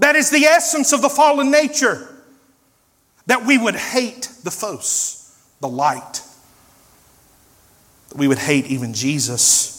That 0.00 0.16
is 0.16 0.30
the 0.30 0.44
essence 0.44 0.92
of 0.92 1.02
the 1.02 1.08
fallen 1.08 1.50
nature. 1.50 2.08
That 3.26 3.44
we 3.44 3.58
would 3.58 3.76
hate 3.76 4.28
the 4.42 4.50
phos, 4.50 5.36
the 5.60 5.68
light. 5.68 6.22
That 8.08 8.18
we 8.18 8.26
would 8.26 8.38
hate 8.38 8.66
even 8.66 8.92
Jesus 8.92 9.77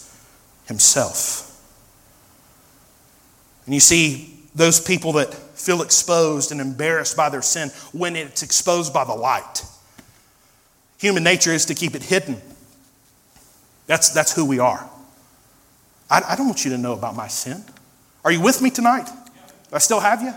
himself. 0.70 1.46
And 3.66 3.74
you 3.74 3.82
see, 3.82 4.40
those 4.56 4.80
people 4.80 5.14
that 5.14 5.34
feel 5.34 5.82
exposed 5.82 6.52
and 6.52 6.62
embarrassed 6.62 7.18
by 7.18 7.30
their 7.30 7.42
sin 7.42 7.70
when 7.92 8.16
it's 8.16 8.42
exposed 8.42 8.94
by 8.94 9.04
the 9.04 9.14
light. 9.14 9.66
Human 11.00 11.24
nature 11.24 11.52
is 11.52 11.66
to 11.66 11.76
keep 11.76 11.96
it 11.96 12.04
hidden. 12.04 12.42
That's, 13.88 14.10
that's 14.10 14.34
who 14.34 14.46
we 14.46 14.60
are. 14.60 14.90
I, 16.10 16.22
I 16.30 16.36
don't 16.36 16.48
want 16.48 16.64
you 16.64 16.72
to 16.72 16.78
know 16.78 16.94
about 16.94 17.16
my 17.16 17.28
sin. 17.28 17.64
Are 18.24 18.32
you 18.32 18.42
with 18.42 18.62
me 18.62 18.70
tonight? 18.70 19.10
I 19.72 19.80
still 19.80 20.00
have 20.00 20.22
you? 20.22 20.34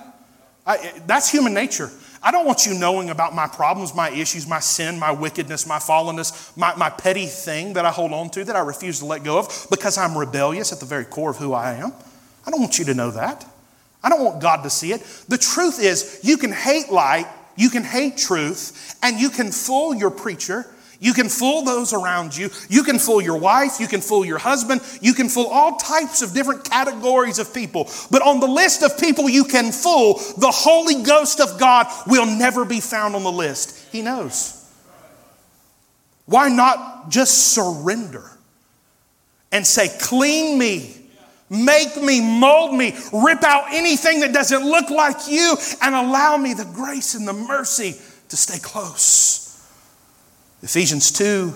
I, 0.67 0.93
that's 1.07 1.31
human 1.31 1.55
nature. 1.55 1.91
I 2.23 2.31
don't 2.31 2.47
want 2.47 2.67
you 2.67 2.75
knowing 2.75 3.11
about 3.11 3.35
my 3.35 3.49
problems, 3.49 3.95
my 3.95 4.11
issues, 4.11 4.47
my 4.47 4.61
sin, 4.61 4.99
my 4.99 5.11
wickedness, 5.11 5.67
my 5.67 5.79
fallenness, 5.79 6.57
my, 6.57 6.75
my 6.77 6.89
petty 6.89 7.27
thing 7.27 7.73
that 7.73 7.85
I 7.85 7.91
hold 7.91 8.13
on 8.13 8.31
to 8.31 8.45
that 8.45 8.55
I 8.55 8.61
refuse 8.61 9.01
to 9.01 9.07
let 9.07 9.25
go 9.25 9.39
of 9.39 9.67
because 9.71 9.99
I'm 9.99 10.17
rebellious 10.17 10.73
at 10.73 10.81
the 10.81 10.87
very 10.87 11.05
core 11.05 11.31
of 11.31 11.39
who 11.39 11.53
I 11.53 11.75
am. 11.75 11.93
I 12.47 12.51
don't 12.51 12.61
want 12.61 12.79
you 12.79 12.85
to 12.87 12.95
know 12.95 13.11
that. 13.11 13.45
I 14.05 14.09
don't 14.09 14.25
want 14.25 14.41
God 14.41 14.63
to 14.63 14.71
see 14.71 14.93
it. 14.93 15.01
The 15.29 15.39
truth 15.39 15.81
is, 15.81 16.21
you 16.23 16.37
can 16.37 16.53
hate 16.53 16.91
light, 16.91 17.27
you 17.57 17.71
can 17.71 17.85
hate 17.85 18.17
truth, 18.17 18.97
and 19.03 19.21
you 19.21 19.31
can 19.31 19.51
fool 19.51 19.95
your 19.95 20.11
preacher 20.11 20.67
you 21.03 21.13
can 21.13 21.29
fool 21.29 21.63
those 21.63 21.93
around 21.93 22.37
you. 22.37 22.49
You 22.69 22.85
can 22.85 23.01
fool 23.01 23.21
your 23.21 23.37
wife. 23.37 23.81
You 23.81 23.89
can 23.89 24.01
fool 24.01 24.25
your 24.25 24.39
husband. 24.39 24.81
You 25.01 25.15
can 25.15 25.29
fool 25.29 25.49
all 25.49 25.77
types 25.77 26.23
of 26.23 26.33
different 26.33 26.63
categories 26.63 27.41
of 27.41 27.53
people. 27.53 27.91
But 28.13 28.23
on 28.23 28.39
the 28.39 28.47
list 28.47 28.85
of 28.85 28.97
people 28.97 29.29
you 29.29 29.43
can 29.43 29.73
fool, 29.73 30.15
the 30.39 30.53
Holy 30.53 31.03
Ghost 31.03 31.41
of 31.41 31.59
God 31.59 31.89
will 32.07 32.25
never 32.25 32.65
be 32.65 32.79
found 32.79 33.17
on 33.17 33.25
the 33.25 33.33
list. 33.33 33.85
He 33.91 34.01
knows. 34.01 34.65
Why 36.27 36.49
not 36.49 37.11
just 37.11 37.53
surrender 37.53 38.23
and 39.51 39.67
say, 39.67 39.89
Clean 40.01 40.57
me. 40.57 40.99
Make 41.51 42.01
me, 42.01 42.21
mold 42.21 42.75
me, 42.75 42.97
rip 43.13 43.43
out 43.43 43.67
anything 43.73 44.21
that 44.21 44.33
doesn't 44.33 44.65
look 44.65 44.89
like 44.89 45.29
you, 45.29 45.55
and 45.83 45.95
allow 45.95 46.39
me 46.39 46.55
the 46.55 46.65
grace 46.65 47.15
and 47.15 47.29
the 47.29 47.35
mercy 47.35 47.97
to 48.31 48.37
stay 48.39 48.59
close. 48.59 49.52
Ephesians 50.63 51.11
2 51.13 51.53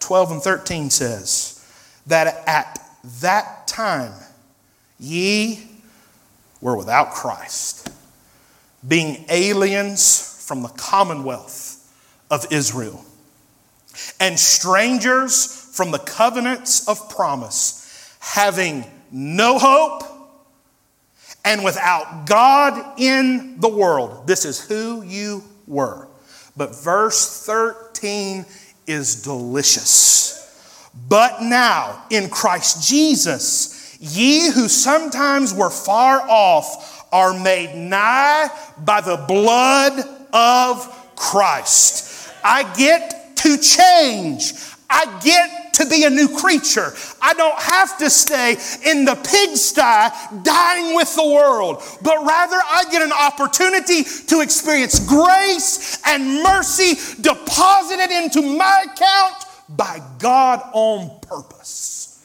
12 0.00 0.30
and 0.30 0.42
13 0.42 0.90
says 0.90 1.66
that 2.06 2.44
at 2.46 2.78
that 3.20 3.66
time 3.66 4.12
ye 4.98 5.68
were 6.60 6.76
without 6.76 7.10
Christ, 7.10 7.90
being 8.86 9.24
aliens 9.28 10.44
from 10.46 10.62
the 10.62 10.68
commonwealth 10.68 11.92
of 12.30 12.46
Israel, 12.50 13.04
and 14.20 14.38
strangers 14.38 15.46
from 15.76 15.90
the 15.90 15.98
covenants 15.98 16.88
of 16.88 17.10
promise, 17.10 18.16
having 18.20 18.84
no 19.10 19.58
hope 19.58 20.04
and 21.44 21.64
without 21.64 22.26
God 22.26 22.98
in 23.00 23.60
the 23.60 23.68
world. 23.68 24.26
This 24.26 24.44
is 24.44 24.60
who 24.60 25.02
you 25.02 25.44
were. 25.66 26.07
But 26.58 26.74
verse 26.76 27.46
13 27.46 28.44
is 28.86 29.22
delicious. 29.22 30.28
But 31.08 31.42
now, 31.42 32.04
in 32.10 32.28
Christ 32.28 32.86
Jesus, 32.88 33.96
ye 34.00 34.50
who 34.50 34.68
sometimes 34.68 35.54
were 35.54 35.70
far 35.70 36.20
off 36.28 37.06
are 37.12 37.38
made 37.38 37.74
nigh 37.74 38.48
by 38.84 39.00
the 39.00 39.16
blood 39.28 40.00
of 40.32 41.14
Christ. 41.16 42.30
I 42.44 42.64
get 42.76 43.36
to 43.36 43.56
change. 43.56 44.52
I 44.90 45.20
get 45.22 45.57
to 45.78 45.88
be 45.88 46.04
a 46.04 46.10
new 46.10 46.28
creature. 46.28 46.92
I 47.22 47.34
don't 47.34 47.58
have 47.58 47.98
to 47.98 48.10
stay 48.10 48.56
in 48.84 49.04
the 49.04 49.14
pigsty 49.14 50.42
dying 50.42 50.94
with 50.94 51.14
the 51.14 51.24
world, 51.24 51.82
but 52.02 52.24
rather 52.24 52.56
I 52.56 52.84
get 52.90 53.02
an 53.02 53.12
opportunity 53.12 54.02
to 54.26 54.40
experience 54.40 54.98
grace 55.06 56.00
and 56.04 56.42
mercy 56.42 56.94
deposited 57.20 58.10
into 58.10 58.42
my 58.42 58.86
account 58.92 59.44
by 59.70 60.02
God 60.18 60.62
on 60.72 61.20
purpose. 61.20 62.24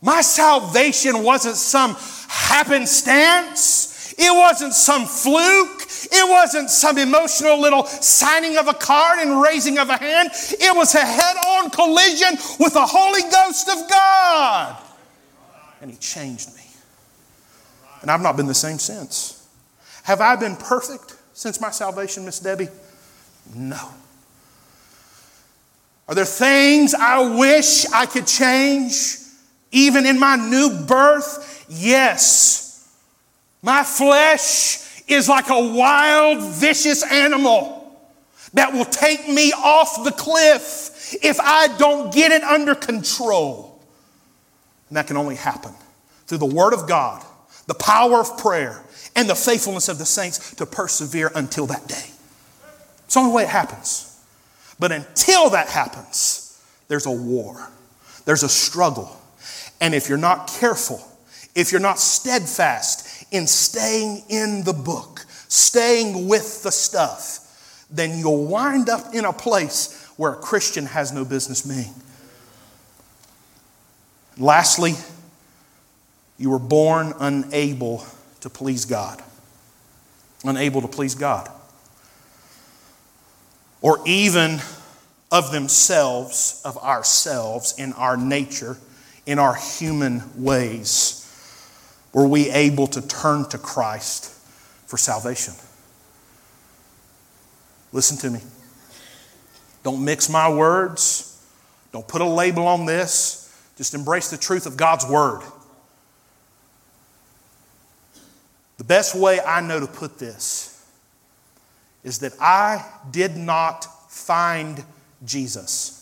My 0.00 0.20
salvation 0.20 1.24
wasn't 1.24 1.56
some 1.56 1.96
happenstance. 2.28 3.97
It 4.18 4.34
wasn't 4.34 4.74
some 4.74 5.06
fluke. 5.06 5.82
It 6.10 6.28
wasn't 6.28 6.70
some 6.70 6.98
emotional 6.98 7.60
little 7.60 7.84
signing 7.84 8.58
of 8.58 8.66
a 8.66 8.74
card 8.74 9.20
and 9.20 9.40
raising 9.40 9.78
of 9.78 9.88
a 9.90 9.96
hand. 9.96 10.30
It 10.32 10.76
was 10.76 10.94
a 10.96 11.04
head 11.04 11.36
on 11.36 11.70
collision 11.70 12.30
with 12.58 12.72
the 12.74 12.84
Holy 12.84 13.22
Ghost 13.30 13.68
of 13.68 13.88
God. 13.88 14.76
And 15.80 15.90
He 15.90 15.96
changed 15.98 16.54
me. 16.56 16.62
And 18.02 18.10
I've 18.10 18.20
not 18.20 18.36
been 18.36 18.46
the 18.46 18.54
same 18.54 18.78
since. 18.78 19.46
Have 20.02 20.20
I 20.20 20.34
been 20.34 20.56
perfect 20.56 21.16
since 21.32 21.60
my 21.60 21.70
salvation, 21.70 22.24
Miss 22.24 22.40
Debbie? 22.40 22.68
No. 23.54 23.90
Are 26.08 26.14
there 26.14 26.24
things 26.24 26.94
I 26.94 27.36
wish 27.36 27.86
I 27.92 28.06
could 28.06 28.26
change, 28.26 29.18
even 29.70 30.06
in 30.06 30.18
my 30.18 30.36
new 30.36 30.84
birth? 30.86 31.66
Yes. 31.68 32.67
My 33.62 33.82
flesh 33.82 35.02
is 35.08 35.28
like 35.28 35.48
a 35.50 35.74
wild, 35.74 36.42
vicious 36.42 37.02
animal 37.02 37.78
that 38.54 38.72
will 38.72 38.84
take 38.84 39.28
me 39.28 39.52
off 39.52 40.04
the 40.04 40.12
cliff 40.12 41.16
if 41.22 41.38
I 41.40 41.68
don't 41.76 42.12
get 42.12 42.32
it 42.32 42.42
under 42.42 42.74
control. 42.74 43.80
And 44.88 44.96
that 44.96 45.06
can 45.06 45.16
only 45.16 45.36
happen 45.36 45.72
through 46.26 46.38
the 46.38 46.46
Word 46.46 46.72
of 46.72 46.86
God, 46.86 47.24
the 47.66 47.74
power 47.74 48.20
of 48.20 48.38
prayer, 48.38 48.82
and 49.16 49.28
the 49.28 49.34
faithfulness 49.34 49.88
of 49.88 49.98
the 49.98 50.06
saints 50.06 50.54
to 50.54 50.66
persevere 50.66 51.30
until 51.34 51.66
that 51.66 51.86
day. 51.88 52.10
It's 53.04 53.14
the 53.14 53.20
only 53.20 53.32
way 53.32 53.42
it 53.44 53.48
happens. 53.48 54.04
But 54.78 54.92
until 54.92 55.50
that 55.50 55.68
happens, 55.68 56.62
there's 56.88 57.06
a 57.06 57.10
war, 57.10 57.68
there's 58.24 58.42
a 58.42 58.48
struggle. 58.48 59.14
And 59.80 59.94
if 59.94 60.08
you're 60.08 60.18
not 60.18 60.48
careful, 60.48 61.00
if 61.54 61.72
you're 61.72 61.80
not 61.80 61.98
steadfast 61.98 63.07
in 63.30 63.46
staying 63.46 64.22
in 64.28 64.64
the 64.64 64.72
book, 64.72 65.26
staying 65.48 66.28
with 66.28 66.62
the 66.62 66.72
stuff, 66.72 67.86
then 67.90 68.18
you'll 68.18 68.44
wind 68.44 68.88
up 68.88 69.14
in 69.14 69.24
a 69.24 69.32
place 69.32 70.04
where 70.16 70.32
a 70.32 70.36
Christian 70.36 70.86
has 70.86 71.12
no 71.12 71.24
business 71.24 71.62
being. 71.62 71.94
Lastly, 74.36 74.94
you 76.38 76.50
were 76.50 76.58
born 76.58 77.12
unable 77.18 78.04
to 78.40 78.50
please 78.50 78.84
God. 78.84 79.22
Unable 80.44 80.82
to 80.82 80.88
please 80.88 81.14
God. 81.14 81.50
Or 83.80 84.00
even 84.06 84.60
of 85.30 85.52
themselves, 85.52 86.62
of 86.64 86.78
ourselves, 86.78 87.74
in 87.78 87.92
our 87.94 88.16
nature, 88.16 88.76
in 89.26 89.38
our 89.38 89.54
human 89.54 90.22
ways 90.42 91.27
were 92.18 92.26
we 92.26 92.50
able 92.50 92.88
to 92.88 93.00
turn 93.00 93.48
to 93.48 93.56
Christ 93.58 94.32
for 94.86 94.96
salvation? 94.96 95.54
Listen 97.92 98.18
to 98.18 98.30
me. 98.30 98.40
Don't 99.84 100.04
mix 100.04 100.28
my 100.28 100.52
words. 100.52 101.40
Don't 101.92 102.08
put 102.08 102.20
a 102.20 102.26
label 102.26 102.66
on 102.66 102.86
this. 102.86 103.56
Just 103.76 103.94
embrace 103.94 104.30
the 104.30 104.36
truth 104.36 104.66
of 104.66 104.76
God's 104.76 105.06
Word. 105.06 105.42
The 108.78 108.84
best 108.84 109.14
way 109.14 109.38
I 109.40 109.60
know 109.60 109.78
to 109.78 109.86
put 109.86 110.18
this 110.18 110.84
is 112.02 112.18
that 112.18 112.32
I 112.40 112.84
did 113.12 113.36
not 113.36 113.84
find 114.10 114.84
Jesus. 115.24 115.97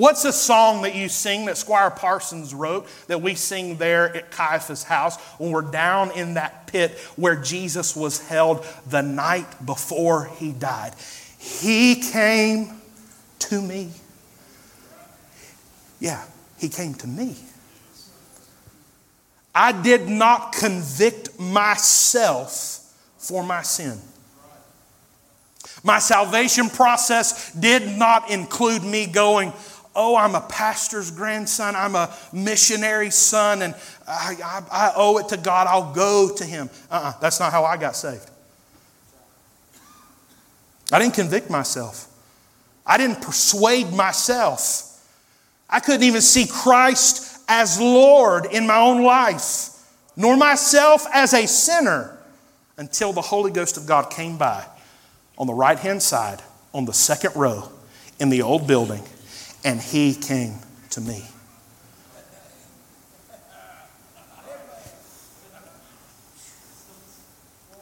What's 0.00 0.24
a 0.24 0.32
song 0.32 0.80
that 0.80 0.94
you 0.94 1.10
sing 1.10 1.44
that 1.44 1.58
Squire 1.58 1.90
Parsons 1.90 2.54
wrote 2.54 2.88
that 3.08 3.20
we 3.20 3.34
sing 3.34 3.76
there 3.76 4.16
at 4.16 4.30
Caiaphas' 4.30 4.82
house 4.82 5.20
when 5.36 5.50
we're 5.50 5.60
down 5.60 6.10
in 6.12 6.34
that 6.34 6.66
pit 6.66 6.92
where 7.16 7.36
Jesus 7.36 7.94
was 7.94 8.26
held 8.26 8.64
the 8.86 9.02
night 9.02 9.66
before 9.66 10.30
he 10.38 10.52
died? 10.52 10.94
He 11.38 11.96
came 11.96 12.80
to 13.40 13.60
me. 13.60 13.90
Yeah, 15.98 16.24
he 16.56 16.70
came 16.70 16.94
to 16.94 17.06
me. 17.06 17.36
I 19.54 19.72
did 19.82 20.08
not 20.08 20.52
convict 20.52 21.38
myself 21.38 22.90
for 23.18 23.44
my 23.44 23.60
sin. 23.60 24.00
My 25.82 25.98
salvation 25.98 26.68
process 26.68 27.52
did 27.52 27.98
not 27.98 28.30
include 28.30 28.82
me 28.82 29.06
going, 29.06 29.52
oh, 29.94 30.16
I'm 30.16 30.34
a 30.34 30.40
pastor's 30.40 31.10
grandson, 31.10 31.74
I'm 31.74 31.94
a 31.94 32.14
missionary 32.32 33.10
son, 33.10 33.62
and 33.62 33.74
I, 34.06 34.36
I, 34.42 34.62
I 34.70 34.92
owe 34.96 35.18
it 35.18 35.28
to 35.28 35.36
God, 35.36 35.66
I'll 35.66 35.92
go 35.92 36.32
to 36.34 36.44
Him. 36.44 36.70
Uh 36.90 36.94
uh-uh, 36.94 37.12
that's 37.20 37.40
not 37.40 37.52
how 37.52 37.64
I 37.64 37.76
got 37.76 37.96
saved. 37.96 38.30
I 40.92 40.98
didn't 40.98 41.14
convict 41.14 41.50
myself, 41.50 42.08
I 42.86 42.96
didn't 42.96 43.22
persuade 43.22 43.92
myself. 43.92 44.86
I 45.72 45.78
couldn't 45.78 46.02
even 46.02 46.20
see 46.20 46.46
Christ 46.50 47.38
as 47.46 47.80
Lord 47.80 48.46
in 48.46 48.66
my 48.66 48.78
own 48.80 49.04
life, 49.04 49.68
nor 50.16 50.36
myself 50.36 51.06
as 51.14 51.32
a 51.32 51.46
sinner 51.46 52.18
until 52.76 53.12
the 53.12 53.20
Holy 53.20 53.52
Ghost 53.52 53.76
of 53.76 53.86
God 53.86 54.10
came 54.10 54.36
by 54.36 54.66
on 55.38 55.46
the 55.46 55.54
right 55.54 55.78
hand 55.78 56.02
side, 56.02 56.42
on 56.74 56.86
the 56.86 56.92
second 56.92 57.36
row 57.36 57.68
in 58.18 58.30
the 58.30 58.42
old 58.42 58.66
building 58.66 59.02
and 59.64 59.80
he 59.80 60.14
came 60.14 60.58
to 60.90 61.00
me. 61.00 61.24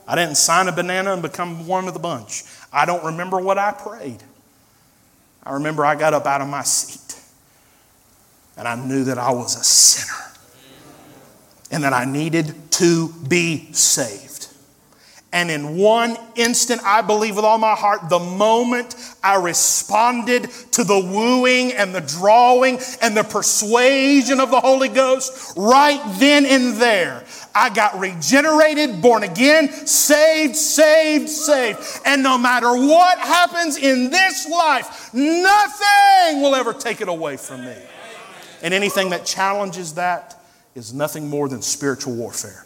I 0.07 0.15
didn't 0.17 0.37
sign 0.37 0.69
a 0.69 0.73
banana 0.73 1.13
and 1.13 1.21
become 1.21 1.67
one 1.67 1.87
of 1.87 1.93
the 1.93 2.01
bunch. 2.01 2.45
I 2.73 2.87
don't 2.87 3.05
remember 3.05 3.39
what 3.39 3.59
I 3.59 3.73
prayed. 3.73 4.23
I 5.43 5.53
remember 5.53 5.85
I 5.85 5.95
got 5.95 6.15
up 6.15 6.27
out 6.27 6.41
of 6.41 6.49
my 6.49 6.63
seat 6.63 7.21
and 8.57 8.67
I 8.67 8.75
knew 8.75 9.05
that 9.05 9.19
I 9.19 9.31
was 9.31 9.55
a 9.59 9.65
sinner 9.65 10.33
and 11.71 11.85
that 11.85 11.93
I 11.93 12.05
needed 12.07 12.55
to 12.73 13.13
be 13.29 13.73
saved. 13.73 14.28
And 15.31 15.51
in 15.51 15.77
one 15.77 16.17
instant, 16.37 16.81
I 16.85 17.03
believe 17.03 17.37
with 17.37 17.45
all 17.45 17.59
my 17.59 17.75
heart, 17.75 18.09
the 18.09 18.19
moment 18.19 18.95
I 19.23 19.37
responded 19.37 20.49
to 20.73 20.85
the 20.85 20.99
wooing 20.99 21.73
and 21.73 21.95
the 21.95 22.01
drawing 22.01 22.79
and 23.03 23.15
the 23.15 23.25
persuasion 23.25 24.41
of 24.41 24.51
the 24.51 24.61
Holy 24.61 24.89
Ghost, 24.89 25.53
right 25.55 26.01
then 26.19 26.47
and 26.47 26.81
there, 26.81 27.25
I 27.55 27.69
got 27.69 27.99
regenerated, 27.99 29.03
born 29.03 29.23
again, 29.23 29.71
saved, 29.71 30.57
saved, 30.57 31.29
saved. 31.29 31.79
And 32.07 32.23
no 32.23 32.39
matter 32.39 32.73
what 32.73 33.19
happens 33.19 33.77
in 33.77 34.11
this 34.11 34.49
life, 34.49 35.13
nothing 35.13 36.41
will 36.41 36.55
ever 36.55 36.73
take 36.73 37.03
it 37.03 37.09
away 37.09 37.37
from 37.37 37.67
me. 37.67 37.77
And 38.63 38.73
anything 38.73 39.11
that 39.11 39.27
challenges 39.27 39.95
that 39.95 40.41
is 40.75 40.95
nothing 40.95 41.29
more 41.29 41.51
than 41.51 41.61
spiritual 41.61 42.15
warfare. 42.15 42.65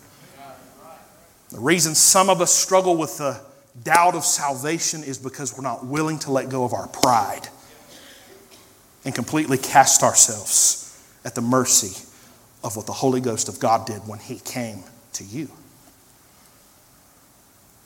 The 1.53 1.61
reason 1.61 1.95
some 1.95 2.31
of 2.31 2.41
us 2.41 2.53
struggle 2.53 2.97
with 2.97 3.19
the 3.19 3.39
doubt 3.85 4.15
of 4.15 4.25
salvation 4.25 5.05
is 5.05 5.19
because 5.19 5.55
we're 5.55 5.63
not 5.63 5.85
willing 5.85 6.19
to 6.21 6.33
let 6.33 6.49
go 6.49 6.65
of 6.65 6.73
our 6.73 6.89
pride 6.89 7.49
and 9.05 9.15
completely 9.15 9.59
cast 9.59 10.03
ourselves 10.03 10.99
at 11.25 11.35
the 11.35 11.43
mercy 11.43 12.07
of 12.65 12.77
what 12.77 12.87
the 12.87 12.93
Holy 12.93 13.21
Ghost 13.21 13.49
of 13.49 13.61
God 13.61 13.87
did 13.87 13.99
when 14.07 14.19
He 14.19 14.39
came 14.39 14.85
to 15.15 15.25
you. 15.25 15.51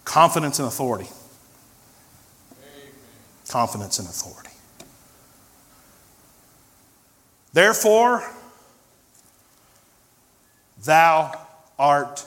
Confidence 0.04 0.60
and 0.60 0.68
authority. 0.68 1.08
Confidence 3.48 3.98
and 3.98 4.06
authority. 4.08 4.50
Therefore, 7.52 8.22
thou 10.84 11.32
art 11.78 12.24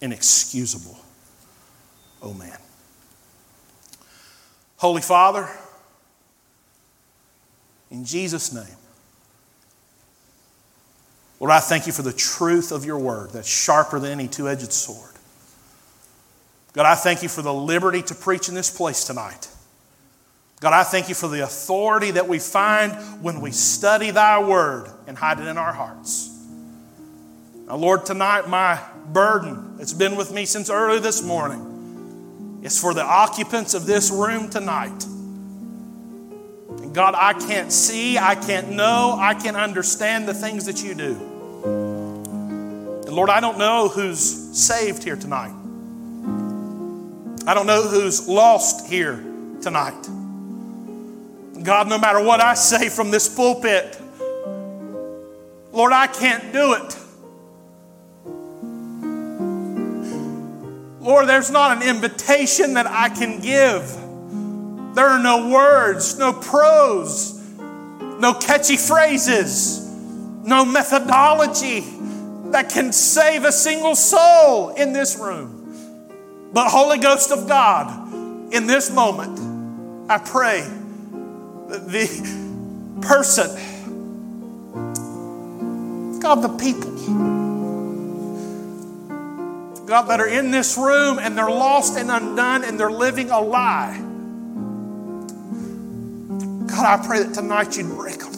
inexcusable, 0.00 0.98
oh 2.22 2.34
man. 2.34 2.58
Holy 4.76 5.02
Father, 5.02 5.48
in 7.90 8.04
Jesus' 8.04 8.52
name, 8.52 8.76
Lord, 11.40 11.52
I 11.52 11.60
thank 11.60 11.86
you 11.86 11.92
for 11.92 12.02
the 12.02 12.12
truth 12.12 12.72
of 12.72 12.84
your 12.84 12.98
word 12.98 13.30
that's 13.30 13.48
sharper 13.48 13.98
than 13.98 14.12
any 14.12 14.28
two 14.28 14.48
edged 14.48 14.72
sword. 14.72 15.12
God, 16.72 16.86
I 16.86 16.94
thank 16.94 17.22
you 17.22 17.28
for 17.28 17.42
the 17.42 17.52
liberty 17.52 18.02
to 18.02 18.14
preach 18.14 18.48
in 18.48 18.54
this 18.54 18.74
place 18.74 19.04
tonight. 19.04 19.48
God, 20.60 20.72
I 20.72 20.82
thank 20.84 21.08
you 21.08 21.14
for 21.14 21.28
the 21.28 21.42
authority 21.42 22.12
that 22.12 22.28
we 22.28 22.38
find 22.38 22.92
when 23.22 23.40
we 23.40 23.50
study 23.50 24.10
thy 24.10 24.42
word 24.42 24.90
and 25.06 25.16
hide 25.16 25.38
it 25.38 25.46
in 25.46 25.58
our 25.58 25.72
hearts. 25.72 26.30
Now, 27.66 27.76
Lord, 27.76 28.06
tonight 28.06 28.48
my 28.48 28.80
burden 29.12 29.76
that's 29.76 29.92
been 29.92 30.16
with 30.16 30.32
me 30.32 30.44
since 30.44 30.70
early 30.70 30.98
this 30.98 31.22
morning 31.22 32.60
is 32.62 32.80
for 32.80 32.94
the 32.94 33.04
occupants 33.04 33.74
of 33.74 33.86
this 33.86 34.10
room 34.10 34.50
tonight. 34.50 35.04
And 35.04 36.94
God, 36.94 37.14
I 37.16 37.32
can't 37.32 37.72
see, 37.72 38.18
I 38.18 38.34
can't 38.34 38.70
know, 38.70 39.16
I 39.18 39.34
can't 39.34 39.56
understand 39.56 40.26
the 40.26 40.34
things 40.34 40.66
that 40.66 40.82
you 40.82 40.94
do. 40.94 41.14
And 43.06 43.14
Lord, 43.14 43.30
I 43.30 43.40
don't 43.40 43.58
know 43.58 43.88
who's 43.88 44.20
saved 44.20 45.04
here 45.04 45.16
tonight. 45.16 45.54
I 47.46 47.54
don't 47.54 47.66
know 47.66 47.82
who's 47.82 48.26
lost 48.26 48.88
here 48.88 49.22
tonight. 49.62 50.08
God, 51.62 51.88
no 51.88 51.98
matter 51.98 52.20
what 52.22 52.40
I 52.40 52.54
say 52.54 52.88
from 52.88 53.10
this 53.10 53.32
pulpit, 53.32 54.00
Lord, 55.72 55.92
I 55.92 56.08
can't 56.08 56.52
do 56.52 56.72
it. 56.74 56.96
Lord, 61.06 61.28
there's 61.28 61.52
not 61.52 61.76
an 61.76 61.88
invitation 61.88 62.74
that 62.74 62.88
I 62.88 63.08
can 63.08 63.40
give. 63.40 63.88
There 64.96 65.06
are 65.06 65.22
no 65.22 65.48
words, 65.50 66.18
no 66.18 66.32
prose, 66.32 67.40
no 67.60 68.34
catchy 68.34 68.76
phrases, 68.76 69.86
no 70.42 70.64
methodology 70.64 71.84
that 72.50 72.70
can 72.70 72.92
save 72.92 73.44
a 73.44 73.52
single 73.52 73.94
soul 73.94 74.70
in 74.70 74.92
this 74.92 75.16
room. 75.16 76.50
But, 76.52 76.70
Holy 76.70 76.98
Ghost 76.98 77.30
of 77.30 77.46
God, 77.46 78.12
in 78.52 78.66
this 78.66 78.90
moment, 78.90 79.38
I 80.10 80.18
pray 80.18 80.62
that 81.68 81.86
the 81.86 82.08
person, 83.02 83.48
God, 86.18 86.42
the 86.42 86.48
people, 86.58 87.35
God, 89.86 90.08
that 90.08 90.20
are 90.20 90.26
in 90.26 90.50
this 90.50 90.76
room 90.76 91.20
and 91.20 91.38
they're 91.38 91.48
lost 91.48 91.96
and 91.96 92.10
undone 92.10 92.64
and 92.64 92.78
they're 92.78 92.90
living 92.90 93.30
a 93.30 93.40
lie. 93.40 93.96
God, 96.66 96.84
I 96.84 97.06
pray 97.06 97.22
that 97.22 97.32
tonight 97.32 97.76
you'd 97.76 97.86
break 97.90 98.18
them. 98.18 98.32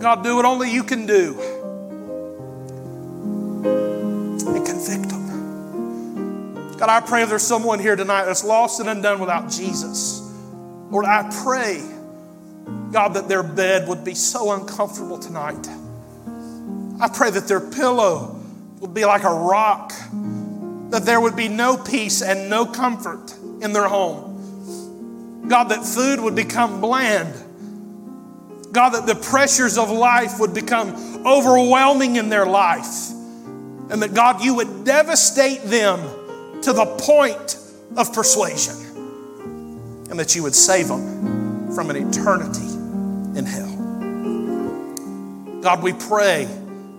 God, 0.00 0.22
do 0.22 0.36
what 0.36 0.44
only 0.44 0.70
you 0.70 0.84
can 0.84 1.06
do 1.06 1.36
and 4.46 4.64
convict 4.64 5.08
them. 5.08 6.76
God, 6.76 6.88
I 6.88 7.00
pray 7.00 7.24
if 7.24 7.28
there's 7.30 7.42
someone 7.42 7.80
here 7.80 7.96
tonight 7.96 8.26
that's 8.26 8.44
lost 8.44 8.78
and 8.78 8.88
undone 8.88 9.18
without 9.18 9.50
Jesus. 9.50 10.20
Lord, 10.90 11.04
I 11.04 11.28
pray, 11.42 11.82
God, 12.92 13.14
that 13.14 13.26
their 13.28 13.42
bed 13.42 13.88
would 13.88 14.04
be 14.04 14.14
so 14.14 14.52
uncomfortable 14.52 15.18
tonight. 15.18 15.66
I 17.00 17.08
pray 17.08 17.30
that 17.30 17.48
their 17.48 17.60
pillow 17.60 18.43
would 18.84 18.92
be 18.92 19.06
like 19.06 19.24
a 19.24 19.32
rock, 19.32 19.94
that 20.90 21.04
there 21.06 21.18
would 21.18 21.34
be 21.34 21.48
no 21.48 21.74
peace 21.74 22.20
and 22.20 22.50
no 22.50 22.66
comfort 22.66 23.32
in 23.62 23.72
their 23.72 23.88
home. 23.88 25.46
God, 25.48 25.70
that 25.70 25.82
food 25.86 26.20
would 26.20 26.34
become 26.34 26.82
bland. 26.82 27.32
God, 28.72 28.90
that 28.90 29.06
the 29.06 29.14
pressures 29.14 29.78
of 29.78 29.90
life 29.90 30.38
would 30.38 30.52
become 30.52 31.24
overwhelming 31.26 32.16
in 32.16 32.28
their 32.28 32.44
life. 32.44 33.08
And 33.88 34.02
that, 34.02 34.12
God, 34.12 34.44
you 34.44 34.56
would 34.56 34.84
devastate 34.84 35.62
them 35.62 36.00
to 36.60 36.74
the 36.74 36.84
point 36.84 37.56
of 37.96 38.12
persuasion. 38.12 38.74
And 40.10 40.18
that 40.18 40.36
you 40.36 40.42
would 40.42 40.54
save 40.54 40.88
them 40.88 41.72
from 41.74 41.88
an 41.88 41.96
eternity 41.96 42.68
in 43.38 43.46
hell. 43.46 43.70
God, 45.62 45.82
we 45.82 45.94
pray 45.94 46.46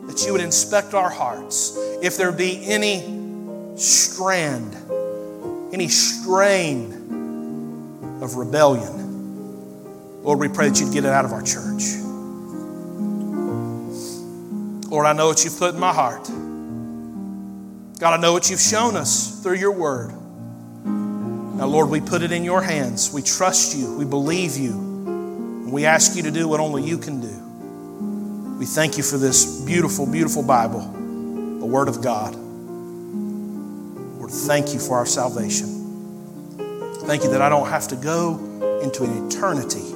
that 0.08 0.26
you 0.26 0.32
would 0.32 0.42
inspect 0.42 0.94
our 0.94 1.10
hearts. 1.10 1.78
If 2.02 2.18
there 2.18 2.32
be 2.32 2.66
any 2.66 3.78
strand, 3.78 4.76
any 5.74 5.88
strain 5.88 6.94
of 8.22 8.36
rebellion, 8.36 10.24
Lord, 10.24 10.40
we 10.40 10.48
pray 10.48 10.70
that 10.70 10.80
you'd 10.80 10.94
get 10.94 11.06
it 11.06 11.12
out 11.12 11.26
of 11.26 11.32
our 11.32 11.42
church. 11.42 11.84
Lord, 14.90 15.06
I 15.06 15.14
know 15.14 15.28
what 15.28 15.44
you've 15.44 15.58
put 15.58 15.74
in 15.74 15.80
my 15.80 15.94
heart. 15.94 16.28
God, 18.00 18.14
I 18.14 18.18
know 18.18 18.34
what 18.34 18.50
you've 18.50 18.60
shown 18.60 18.96
us 18.96 19.42
through 19.42 19.56
your 19.56 19.72
word. 19.72 20.12
Now, 20.84 21.68
Lord, 21.68 21.90
we 21.90 22.02
put 22.02 22.22
it 22.22 22.32
in 22.32 22.44
your 22.44 22.62
hands. 22.62 23.14
We 23.14 23.22
trust 23.22 23.78
you. 23.78 23.96
We 23.98 24.06
believe 24.06 24.58
you. 24.58 24.72
And 24.72 25.72
we 25.72 25.86
ask 25.86 26.16
you 26.16 26.24
to 26.24 26.32
do 26.32 26.48
what 26.48 26.60
only 26.60 26.84
you 26.84 26.98
can 26.98 27.22
do. 27.22 27.45
We 28.58 28.66
thank 28.66 28.98
you 28.98 29.04
for 29.04 29.18
this 29.18 29.62
beautiful, 29.66 30.06
beautiful 30.06 30.42
Bible, 30.42 30.80
the 30.80 31.66
Word 31.66 31.90
of 31.90 32.02
God. 32.02 32.34
Lord, 34.18 34.32
thank 34.32 34.74
you 34.74 34.80
for 34.80 34.98
our 34.98 35.06
salvation. 35.06 35.68
Thank 37.06 37.24
you 37.24 37.32
that 37.32 37.42
I 37.42 37.50
don't 37.50 37.68
have 37.68 37.90
to 37.90 37.98
go 37.98 38.40
into 38.82 39.04
an 39.04 39.28
eternity 39.28 39.92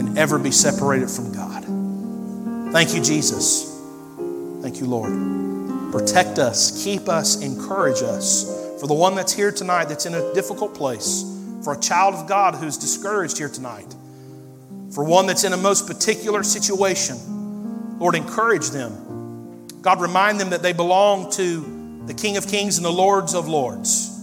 and 0.00 0.16
ever 0.16 0.38
be 0.38 0.50
separated 0.50 1.10
from 1.10 1.32
God. 1.32 1.64
Thank 2.72 2.94
you, 2.94 3.02
Jesus. 3.02 3.78
Thank 4.62 4.80
you, 4.80 4.86
Lord. 4.86 5.92
Protect 5.92 6.38
us, 6.38 6.82
keep 6.82 7.10
us, 7.10 7.42
encourage 7.42 8.02
us. 8.02 8.78
For 8.80 8.86
the 8.86 8.94
one 8.94 9.14
that's 9.14 9.34
here 9.34 9.52
tonight 9.52 9.90
that's 9.90 10.06
in 10.06 10.14
a 10.14 10.32
difficult 10.32 10.74
place, 10.74 11.24
for 11.62 11.74
a 11.74 11.78
child 11.78 12.14
of 12.14 12.26
God 12.26 12.54
who's 12.54 12.78
discouraged 12.78 13.36
here 13.36 13.50
tonight, 13.50 13.94
for 14.92 15.04
one 15.04 15.26
that's 15.26 15.44
in 15.44 15.52
a 15.52 15.56
most 15.56 15.86
particular 15.86 16.42
situation, 16.42 17.98
Lord, 17.98 18.14
encourage 18.14 18.70
them. 18.70 19.68
God, 19.82 20.00
remind 20.00 20.40
them 20.40 20.50
that 20.50 20.62
they 20.62 20.72
belong 20.72 21.30
to 21.32 22.02
the 22.06 22.14
King 22.14 22.36
of 22.36 22.46
Kings 22.48 22.76
and 22.76 22.84
the 22.84 22.92
Lords 22.92 23.34
of 23.34 23.46
Lords. 23.46 24.22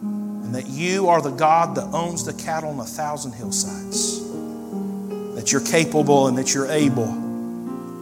And 0.00 0.54
that 0.54 0.66
you 0.66 1.08
are 1.08 1.20
the 1.20 1.30
God 1.30 1.76
that 1.76 1.84
owns 1.94 2.24
the 2.24 2.32
cattle 2.32 2.70
on 2.70 2.80
a 2.80 2.84
thousand 2.84 3.32
hillsides. 3.32 4.20
That 5.34 5.52
you're 5.52 5.64
capable 5.64 6.26
and 6.26 6.38
that 6.38 6.54
you're 6.54 6.70
able 6.70 7.06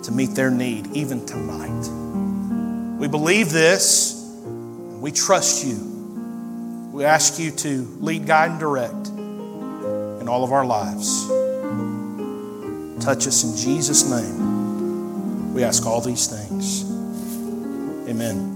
to 0.03 0.13
meet 0.13 0.31
their 0.31 0.51
need 0.51 0.87
even 0.93 1.27
tonight. 1.27 1.89
We 2.99 3.09
believe 3.09 3.51
this. 3.51 4.15
and 4.45 5.03
We 5.03 5.13
trust 5.13 5.67
you. 5.67 6.91
We 6.93 7.05
ask 7.05 7.39
you 7.39 7.51
to 7.51 7.97
lead, 8.01 8.27
guide, 8.27 8.53
and 8.53 8.61
direct 8.61 9.09
in 9.09 10.29
all 10.29 10.45
of 10.45 10.53
our 10.53 10.65
lives. 10.65 11.29
Touch 13.07 13.29
us 13.29 13.45
in 13.45 13.57
Jesus' 13.57 14.11
name. 14.11 15.55
We 15.55 15.63
ask 15.63 15.87
all 15.87 16.01
these 16.01 16.27
things. 16.27 16.83
Amen. 18.11 18.56